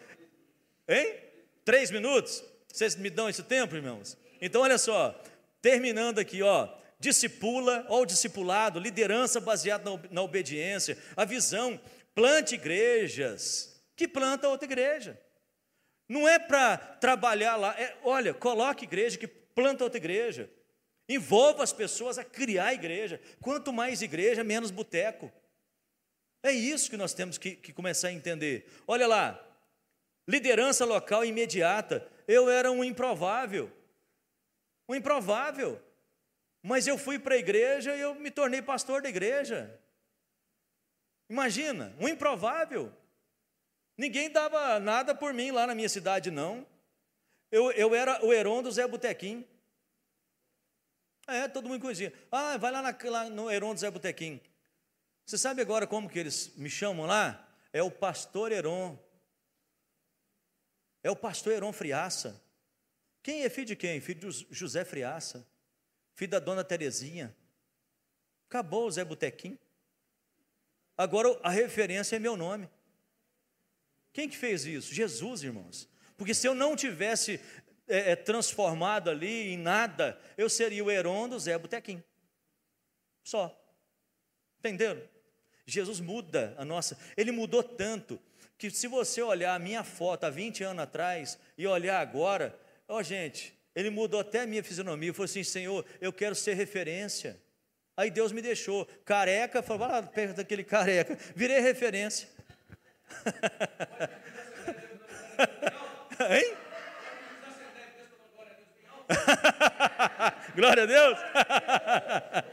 [0.89, 1.17] hein?
[1.65, 2.45] Três minutos?
[2.73, 4.17] Vocês me dão esse tempo, irmãos?
[4.41, 5.19] Então, olha só,
[5.63, 6.69] terminando aqui, ó.
[6.99, 11.79] Discipula, ó, o discipulado, liderança baseada na, na obediência, a visão,
[12.15, 13.81] plante igrejas.
[13.97, 15.21] Que planta outra igreja?
[16.09, 20.51] Não é para trabalhar lá, é, olha, coloque igreja que planta outra igreja.
[21.09, 23.21] Envolva as pessoas a criar igreja.
[23.41, 25.31] Quanto mais igreja, menos boteco.
[26.45, 28.71] É isso que nós temos que, que começar a entender.
[28.87, 29.43] Olha lá,
[30.29, 32.07] liderança local imediata.
[32.29, 33.73] Eu era um improvável.
[34.87, 35.83] Um improvável.
[36.63, 39.81] Mas eu fui para a igreja e eu me tornei pastor da igreja.
[41.31, 42.93] Imagina, um improvável.
[43.97, 46.67] Ninguém dava nada por mim lá na minha cidade, não.
[47.51, 49.49] Eu, eu era o Heron do Zé Botequim.
[51.27, 52.13] É, todo mundo conhecia.
[52.31, 54.43] Ah, vai lá, na, lá no Heron do Zé Botequim.
[55.25, 57.41] Você sabe agora como que eles me chamam lá?
[57.73, 58.99] É o pastor Heron.
[61.03, 62.43] É o pastor Heron Friaça.
[63.23, 64.01] Quem é filho de quem?
[64.01, 65.49] Filho de José Friaça.
[66.15, 67.35] Filho da dona Terezinha.
[68.49, 69.59] Acabou o Zé Botequim.
[70.97, 72.69] Agora a referência é meu nome.
[74.13, 74.95] Quem que fez isso?
[74.95, 75.89] Jesus, irmãos.
[76.17, 77.41] Porque se eu não tivesse
[77.89, 82.03] é, é, transformado ali em nada, eu seria o Heron do Zé Botequim.
[83.25, 83.59] Só.
[84.59, 85.14] Entenderam?
[85.67, 86.99] Jesus muda a nossa.
[87.17, 88.21] Ele mudou tanto
[88.59, 93.03] que se você olhar a minha foto há 20 anos atrás e olhar agora, ó
[93.03, 95.13] gente, ele mudou até a minha fisionomia.
[95.13, 97.41] Falou assim: Senhor, eu quero ser referência.
[97.97, 102.29] Aí Deus me deixou careca, falou, vai lá perto daquele careca, virei referência.
[106.31, 106.57] hein?
[110.57, 111.19] Glória a Deus.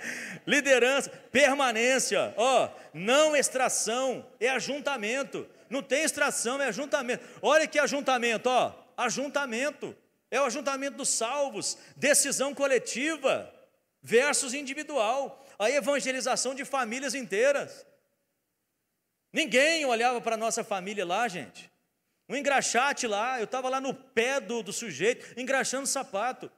[0.45, 5.47] Liderança, permanência, ó, não extração, é ajuntamento.
[5.69, 7.23] Não tem extração, é ajuntamento.
[7.41, 9.95] Olha que ajuntamento, ó, ajuntamento.
[10.29, 13.53] É o ajuntamento dos salvos, decisão coletiva
[14.01, 17.85] versus individual, a evangelização de famílias inteiras.
[19.31, 21.71] Ninguém olhava para a nossa família lá, gente.
[22.27, 26.51] Um engraxate lá, eu estava lá no pé do, do sujeito, engraxando sapato.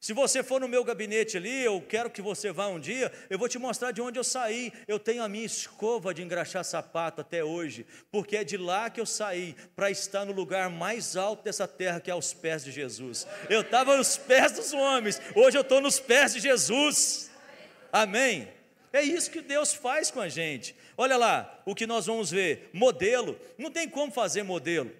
[0.00, 3.36] Se você for no meu gabinete ali, eu quero que você vá um dia, eu
[3.36, 4.72] vou te mostrar de onde eu saí.
[4.86, 9.00] Eu tenho a minha escova de engraxar sapato até hoje, porque é de lá que
[9.00, 12.70] eu saí para estar no lugar mais alto dessa terra, que é aos pés de
[12.70, 13.26] Jesus.
[13.50, 17.28] Eu estava nos pés dos homens, hoje eu estou nos pés de Jesus.
[17.92, 18.48] Amém.
[18.92, 20.76] É isso que Deus faz com a gente.
[20.96, 23.38] Olha lá, o que nós vamos ver: modelo.
[23.58, 24.90] Não tem como fazer modelo.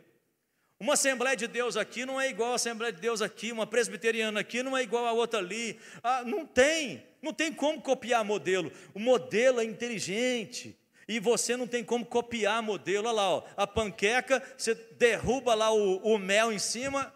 [0.80, 4.40] Uma Assembleia de Deus aqui não é igual a Assembleia de Deus aqui, uma presbiteriana
[4.40, 5.78] aqui não é igual a outra ali.
[6.02, 8.72] Ah, não tem, não tem como copiar modelo.
[8.94, 10.78] O modelo é inteligente.
[11.08, 13.08] E você não tem como copiar modelo.
[13.08, 17.12] Olha lá, ó, a panqueca, você derruba lá o, o mel em cima,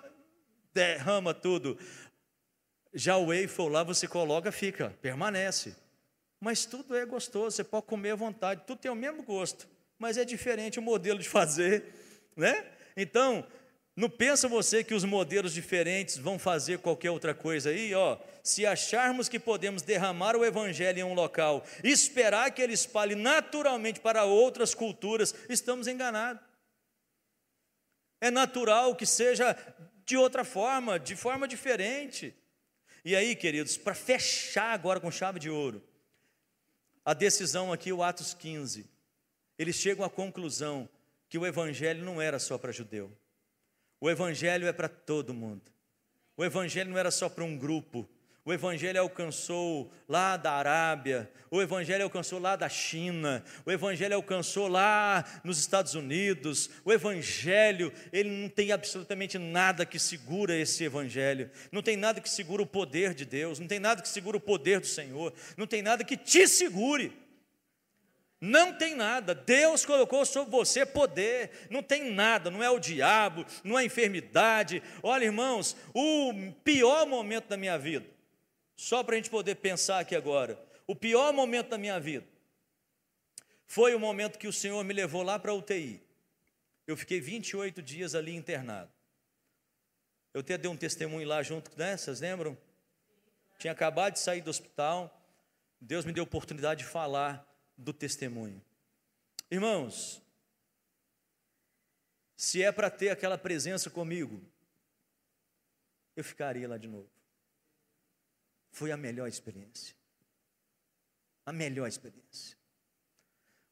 [0.74, 1.78] derrama tudo.
[2.92, 5.76] Já o waffle lá você coloca, fica, permanece.
[6.40, 10.18] Mas tudo é gostoso, você pode comer à vontade, tudo tem o mesmo gosto, mas
[10.18, 11.94] é diferente o modelo de fazer,
[12.36, 12.66] né?
[12.96, 13.46] Então,
[13.94, 18.18] não pensa você que os modelos diferentes vão fazer qualquer outra coisa aí, ó.
[18.42, 24.00] Se acharmos que podemos derramar o evangelho em um local esperar que ele espalhe naturalmente
[24.00, 26.42] para outras culturas, estamos enganados.
[28.18, 29.56] É natural que seja
[30.06, 32.34] de outra forma, de forma diferente.
[33.04, 35.82] E aí, queridos, para fechar agora com chave de ouro,
[37.04, 38.88] a decisão aqui, o Atos 15,
[39.58, 40.88] eles chegam à conclusão
[41.32, 43.10] que o evangelho não era só para judeu.
[43.98, 45.72] O evangelho é para todo mundo.
[46.36, 48.06] O evangelho não era só para um grupo.
[48.44, 54.66] O Evangelho alcançou lá da Arábia, o Evangelho alcançou lá da China, o Evangelho alcançou
[54.66, 56.68] lá nos Estados Unidos.
[56.84, 62.28] O Evangelho, ele não tem absolutamente nada que segura esse Evangelho, não tem nada que
[62.28, 65.68] segura o poder de Deus, não tem nada que segura o poder do Senhor, não
[65.68, 67.21] tem nada que te segure.
[68.44, 73.46] Não tem nada, Deus colocou sobre você poder, não tem nada, não é o diabo,
[73.62, 74.82] não é enfermidade.
[75.00, 78.04] Olha, irmãos, o pior momento da minha vida,
[78.74, 82.26] só para a gente poder pensar aqui agora, o pior momento da minha vida
[83.64, 86.02] foi o momento que o Senhor me levou lá para a UTI.
[86.84, 88.90] Eu fiquei 28 dias ali internado.
[90.34, 91.96] Eu até dei um testemunho lá junto, né?
[91.96, 92.58] Vocês lembram?
[93.60, 95.16] Tinha acabado de sair do hospital.
[95.80, 97.51] Deus me deu a oportunidade de falar
[97.82, 98.62] do testemunho.
[99.50, 100.22] Irmãos,
[102.36, 104.42] se é para ter aquela presença comigo,
[106.16, 107.10] eu ficaria lá de novo.
[108.70, 109.94] Foi a melhor experiência.
[111.44, 112.56] A melhor experiência.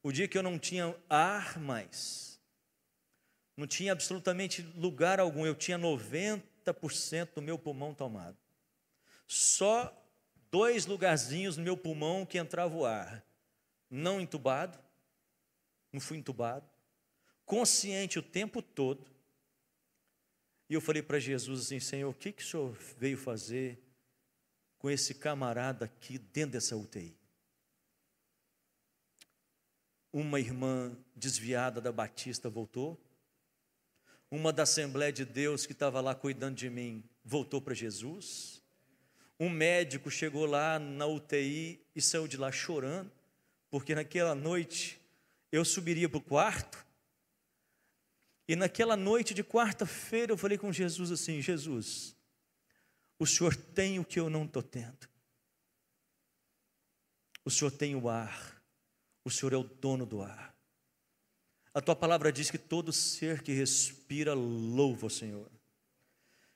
[0.03, 2.41] O dia que eu não tinha ar mais,
[3.57, 8.37] não tinha absolutamente lugar algum, eu tinha 90% do meu pulmão tomado.
[9.27, 9.97] Só
[10.51, 13.24] dois lugarzinhos no meu pulmão que entrava o ar
[13.90, 14.78] não entubado,
[15.92, 16.68] não fui entubado,
[17.44, 19.10] consciente o tempo todo.
[20.68, 23.82] E eu falei para Jesus assim: Senhor, o que, que o Senhor veio fazer
[24.78, 27.18] com esse camarada aqui dentro dessa UTI?
[30.12, 33.00] Uma irmã desviada da Batista voltou,
[34.30, 38.62] uma da Assembleia de Deus que estava lá cuidando de mim voltou para Jesus,
[39.38, 43.10] um médico chegou lá na UTI e saiu de lá chorando
[43.70, 45.01] porque naquela noite
[45.52, 46.84] eu subiria para o quarto,
[48.48, 52.16] e naquela noite de quarta-feira eu falei com Jesus assim: Jesus,
[53.18, 55.09] o Senhor tem o que eu não estou tendo,
[57.44, 58.60] o Senhor tem o ar,
[59.24, 60.51] o Senhor é o dono do ar.
[61.72, 65.48] A tua palavra diz que todo ser que respira louva o Senhor.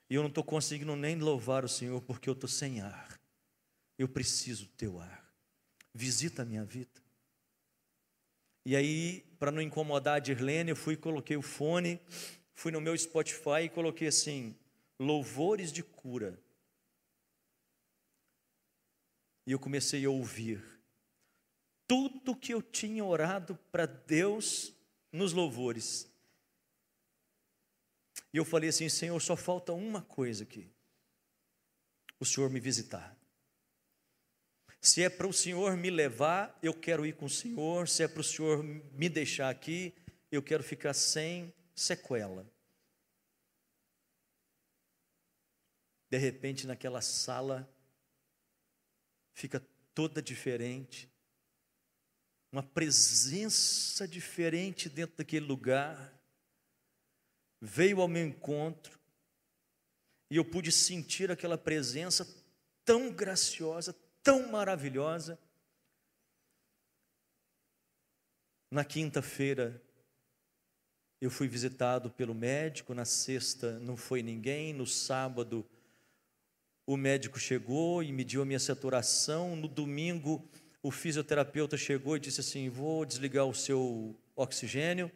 [0.09, 3.19] E eu não estou conseguindo nem louvar o Senhor porque eu estou sem ar.
[3.97, 5.25] Eu preciso do teu ar.
[5.93, 7.04] Visita a minha vida.
[8.65, 12.01] E aí, para não incomodar a Dirlene, eu fui coloquei o fone,
[12.55, 14.55] fui no meu Spotify e coloquei assim:
[14.99, 16.39] louvores de cura.
[19.45, 20.63] E eu comecei a ouvir
[21.87, 24.73] tudo que eu tinha orado para Deus
[25.11, 26.11] nos louvores.
[28.33, 30.67] E eu falei assim: Senhor, só falta uma coisa aqui:
[32.19, 33.14] o Senhor me visitar.
[34.85, 37.87] Se é para o Senhor me levar, eu quero ir com o Senhor.
[37.87, 39.95] Se é para o Senhor me deixar aqui,
[40.31, 42.47] eu quero ficar sem sequela.
[46.07, 47.67] De repente, naquela sala,
[49.33, 49.59] fica
[49.95, 51.11] toda diferente,
[52.51, 56.13] uma presença diferente dentro daquele lugar.
[57.59, 58.99] Veio ao meu encontro,
[60.29, 62.23] e eu pude sentir aquela presença
[62.85, 63.91] tão graciosa,
[64.25, 65.39] tão maravilhosa.
[68.71, 69.79] Na quinta-feira,
[71.21, 75.63] eu fui visitado pelo médico, na sexta não foi ninguém, no sábado
[76.87, 80.43] o médico chegou e mediu a minha saturação, no domingo
[80.81, 85.11] o fisioterapeuta chegou e disse assim: "Vou desligar o seu oxigênio",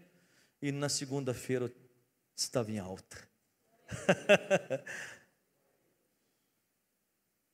[0.61, 1.73] e na segunda-feira
[2.35, 3.27] estava em alta.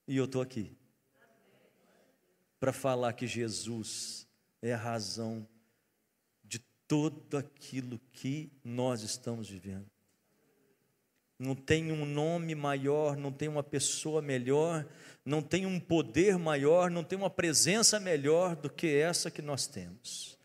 [0.08, 0.78] e eu estou aqui
[2.66, 4.28] para falar que Jesus
[4.60, 5.48] é a razão
[6.44, 9.86] de tudo aquilo que nós estamos vivendo.
[11.38, 14.84] Não tem um nome maior, não tem uma pessoa melhor,
[15.24, 19.68] não tem um poder maior, não tem uma presença melhor do que essa que nós
[19.68, 20.36] temos.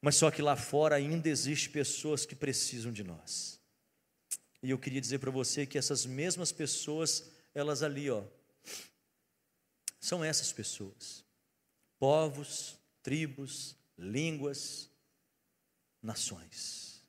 [0.00, 3.60] Mas só que lá fora ainda existe pessoas que precisam de nós.
[4.62, 8.22] E eu queria dizer para você que essas mesmas pessoas, elas ali, ó,
[10.02, 11.24] são essas pessoas.
[11.98, 14.90] Povos, tribos, línguas,
[16.02, 17.00] nações.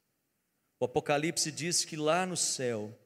[0.79, 2.97] O Apocalipse diz que lá no céu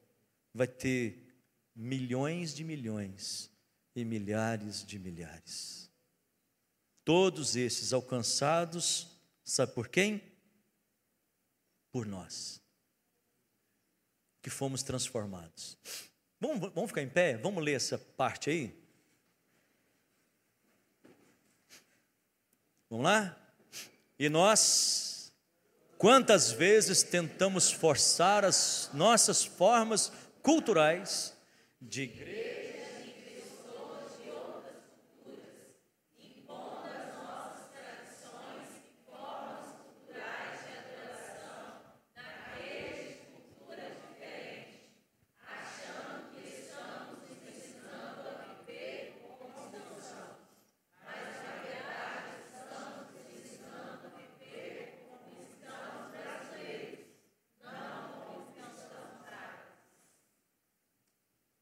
[0.52, 1.34] vai ter
[1.74, 3.50] milhões de milhões
[3.96, 5.90] e milhares de milhares.
[7.02, 9.08] Todos esses alcançados,
[9.42, 10.22] sabe por quem?
[11.90, 12.60] Por nós,
[14.42, 15.78] que fomos transformados.
[16.38, 17.38] Vamos, vamos ficar em pé?
[17.38, 18.87] Vamos ler essa parte aí?
[22.90, 23.36] Vamos lá?
[24.18, 25.08] E nós
[25.98, 31.36] Quantas vezes tentamos forçar as nossas formas culturais
[31.82, 32.57] de igreja?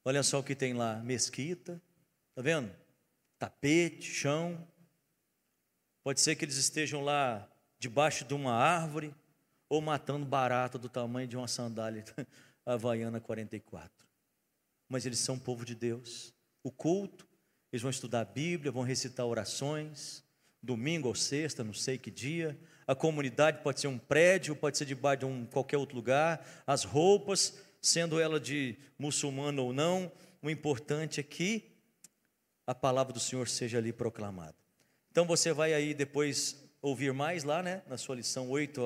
[0.07, 1.83] Olha só o que tem lá: mesquita,
[2.33, 2.73] tá vendo?
[3.41, 4.65] Tapete, chão.
[6.05, 9.13] Pode ser que eles estejam lá debaixo de uma árvore
[9.69, 12.05] ou matando barata do tamanho de uma sandália
[12.65, 13.91] havaiana 44.
[14.89, 16.33] Mas eles são povo de Deus.
[16.63, 17.27] O culto,
[17.73, 20.23] eles vão estudar a Bíblia, vão recitar orações,
[20.63, 22.57] domingo ou sexta, não sei que dia.
[22.87, 26.47] A comunidade pode ser um prédio, pode ser debaixo de um, qualquer outro lugar.
[26.65, 30.11] As roupas sendo ela de muçulmano ou não,
[30.43, 31.71] o importante é que
[32.67, 34.57] a palavra do Senhor seja ali proclamada.
[35.09, 38.83] Então você vai aí depois ouvir mais lá, né, na sua lição 8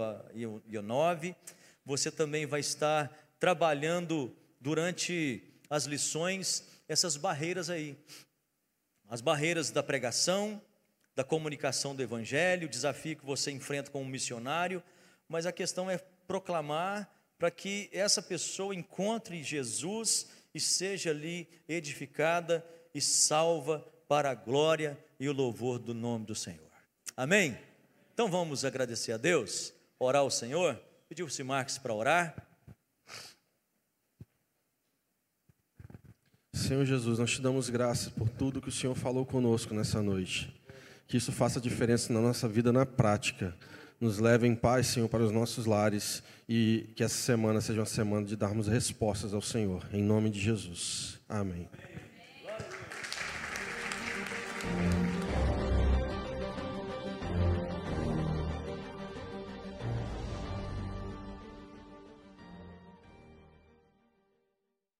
[0.68, 1.34] e 9.
[1.82, 7.96] Você também vai estar trabalhando durante as lições essas barreiras aí.
[9.08, 10.60] As barreiras da pregação,
[11.16, 14.82] da comunicação do evangelho, o desafio que você enfrenta como missionário,
[15.26, 15.96] mas a questão é
[16.26, 17.10] proclamar
[17.40, 22.62] para que essa pessoa encontre Jesus e seja ali edificada
[22.94, 26.70] e salva para a glória e o louvor do nome do Senhor.
[27.16, 27.58] Amém?
[28.12, 30.78] Então vamos agradecer a Deus, orar ao Senhor.
[31.08, 32.46] Pediu o Marcos para orar.
[36.52, 40.54] Senhor Jesus, nós te damos graças por tudo que o Senhor falou conosco nessa noite.
[41.08, 43.56] Que isso faça diferença na nossa vida na prática
[44.00, 47.86] nos leve em paz, Senhor, para os nossos lares e que essa semana seja uma
[47.86, 49.86] semana de darmos respostas ao Senhor.
[49.92, 51.20] Em nome de Jesus.
[51.28, 51.68] Amém.
[54.62, 55.19] Amém.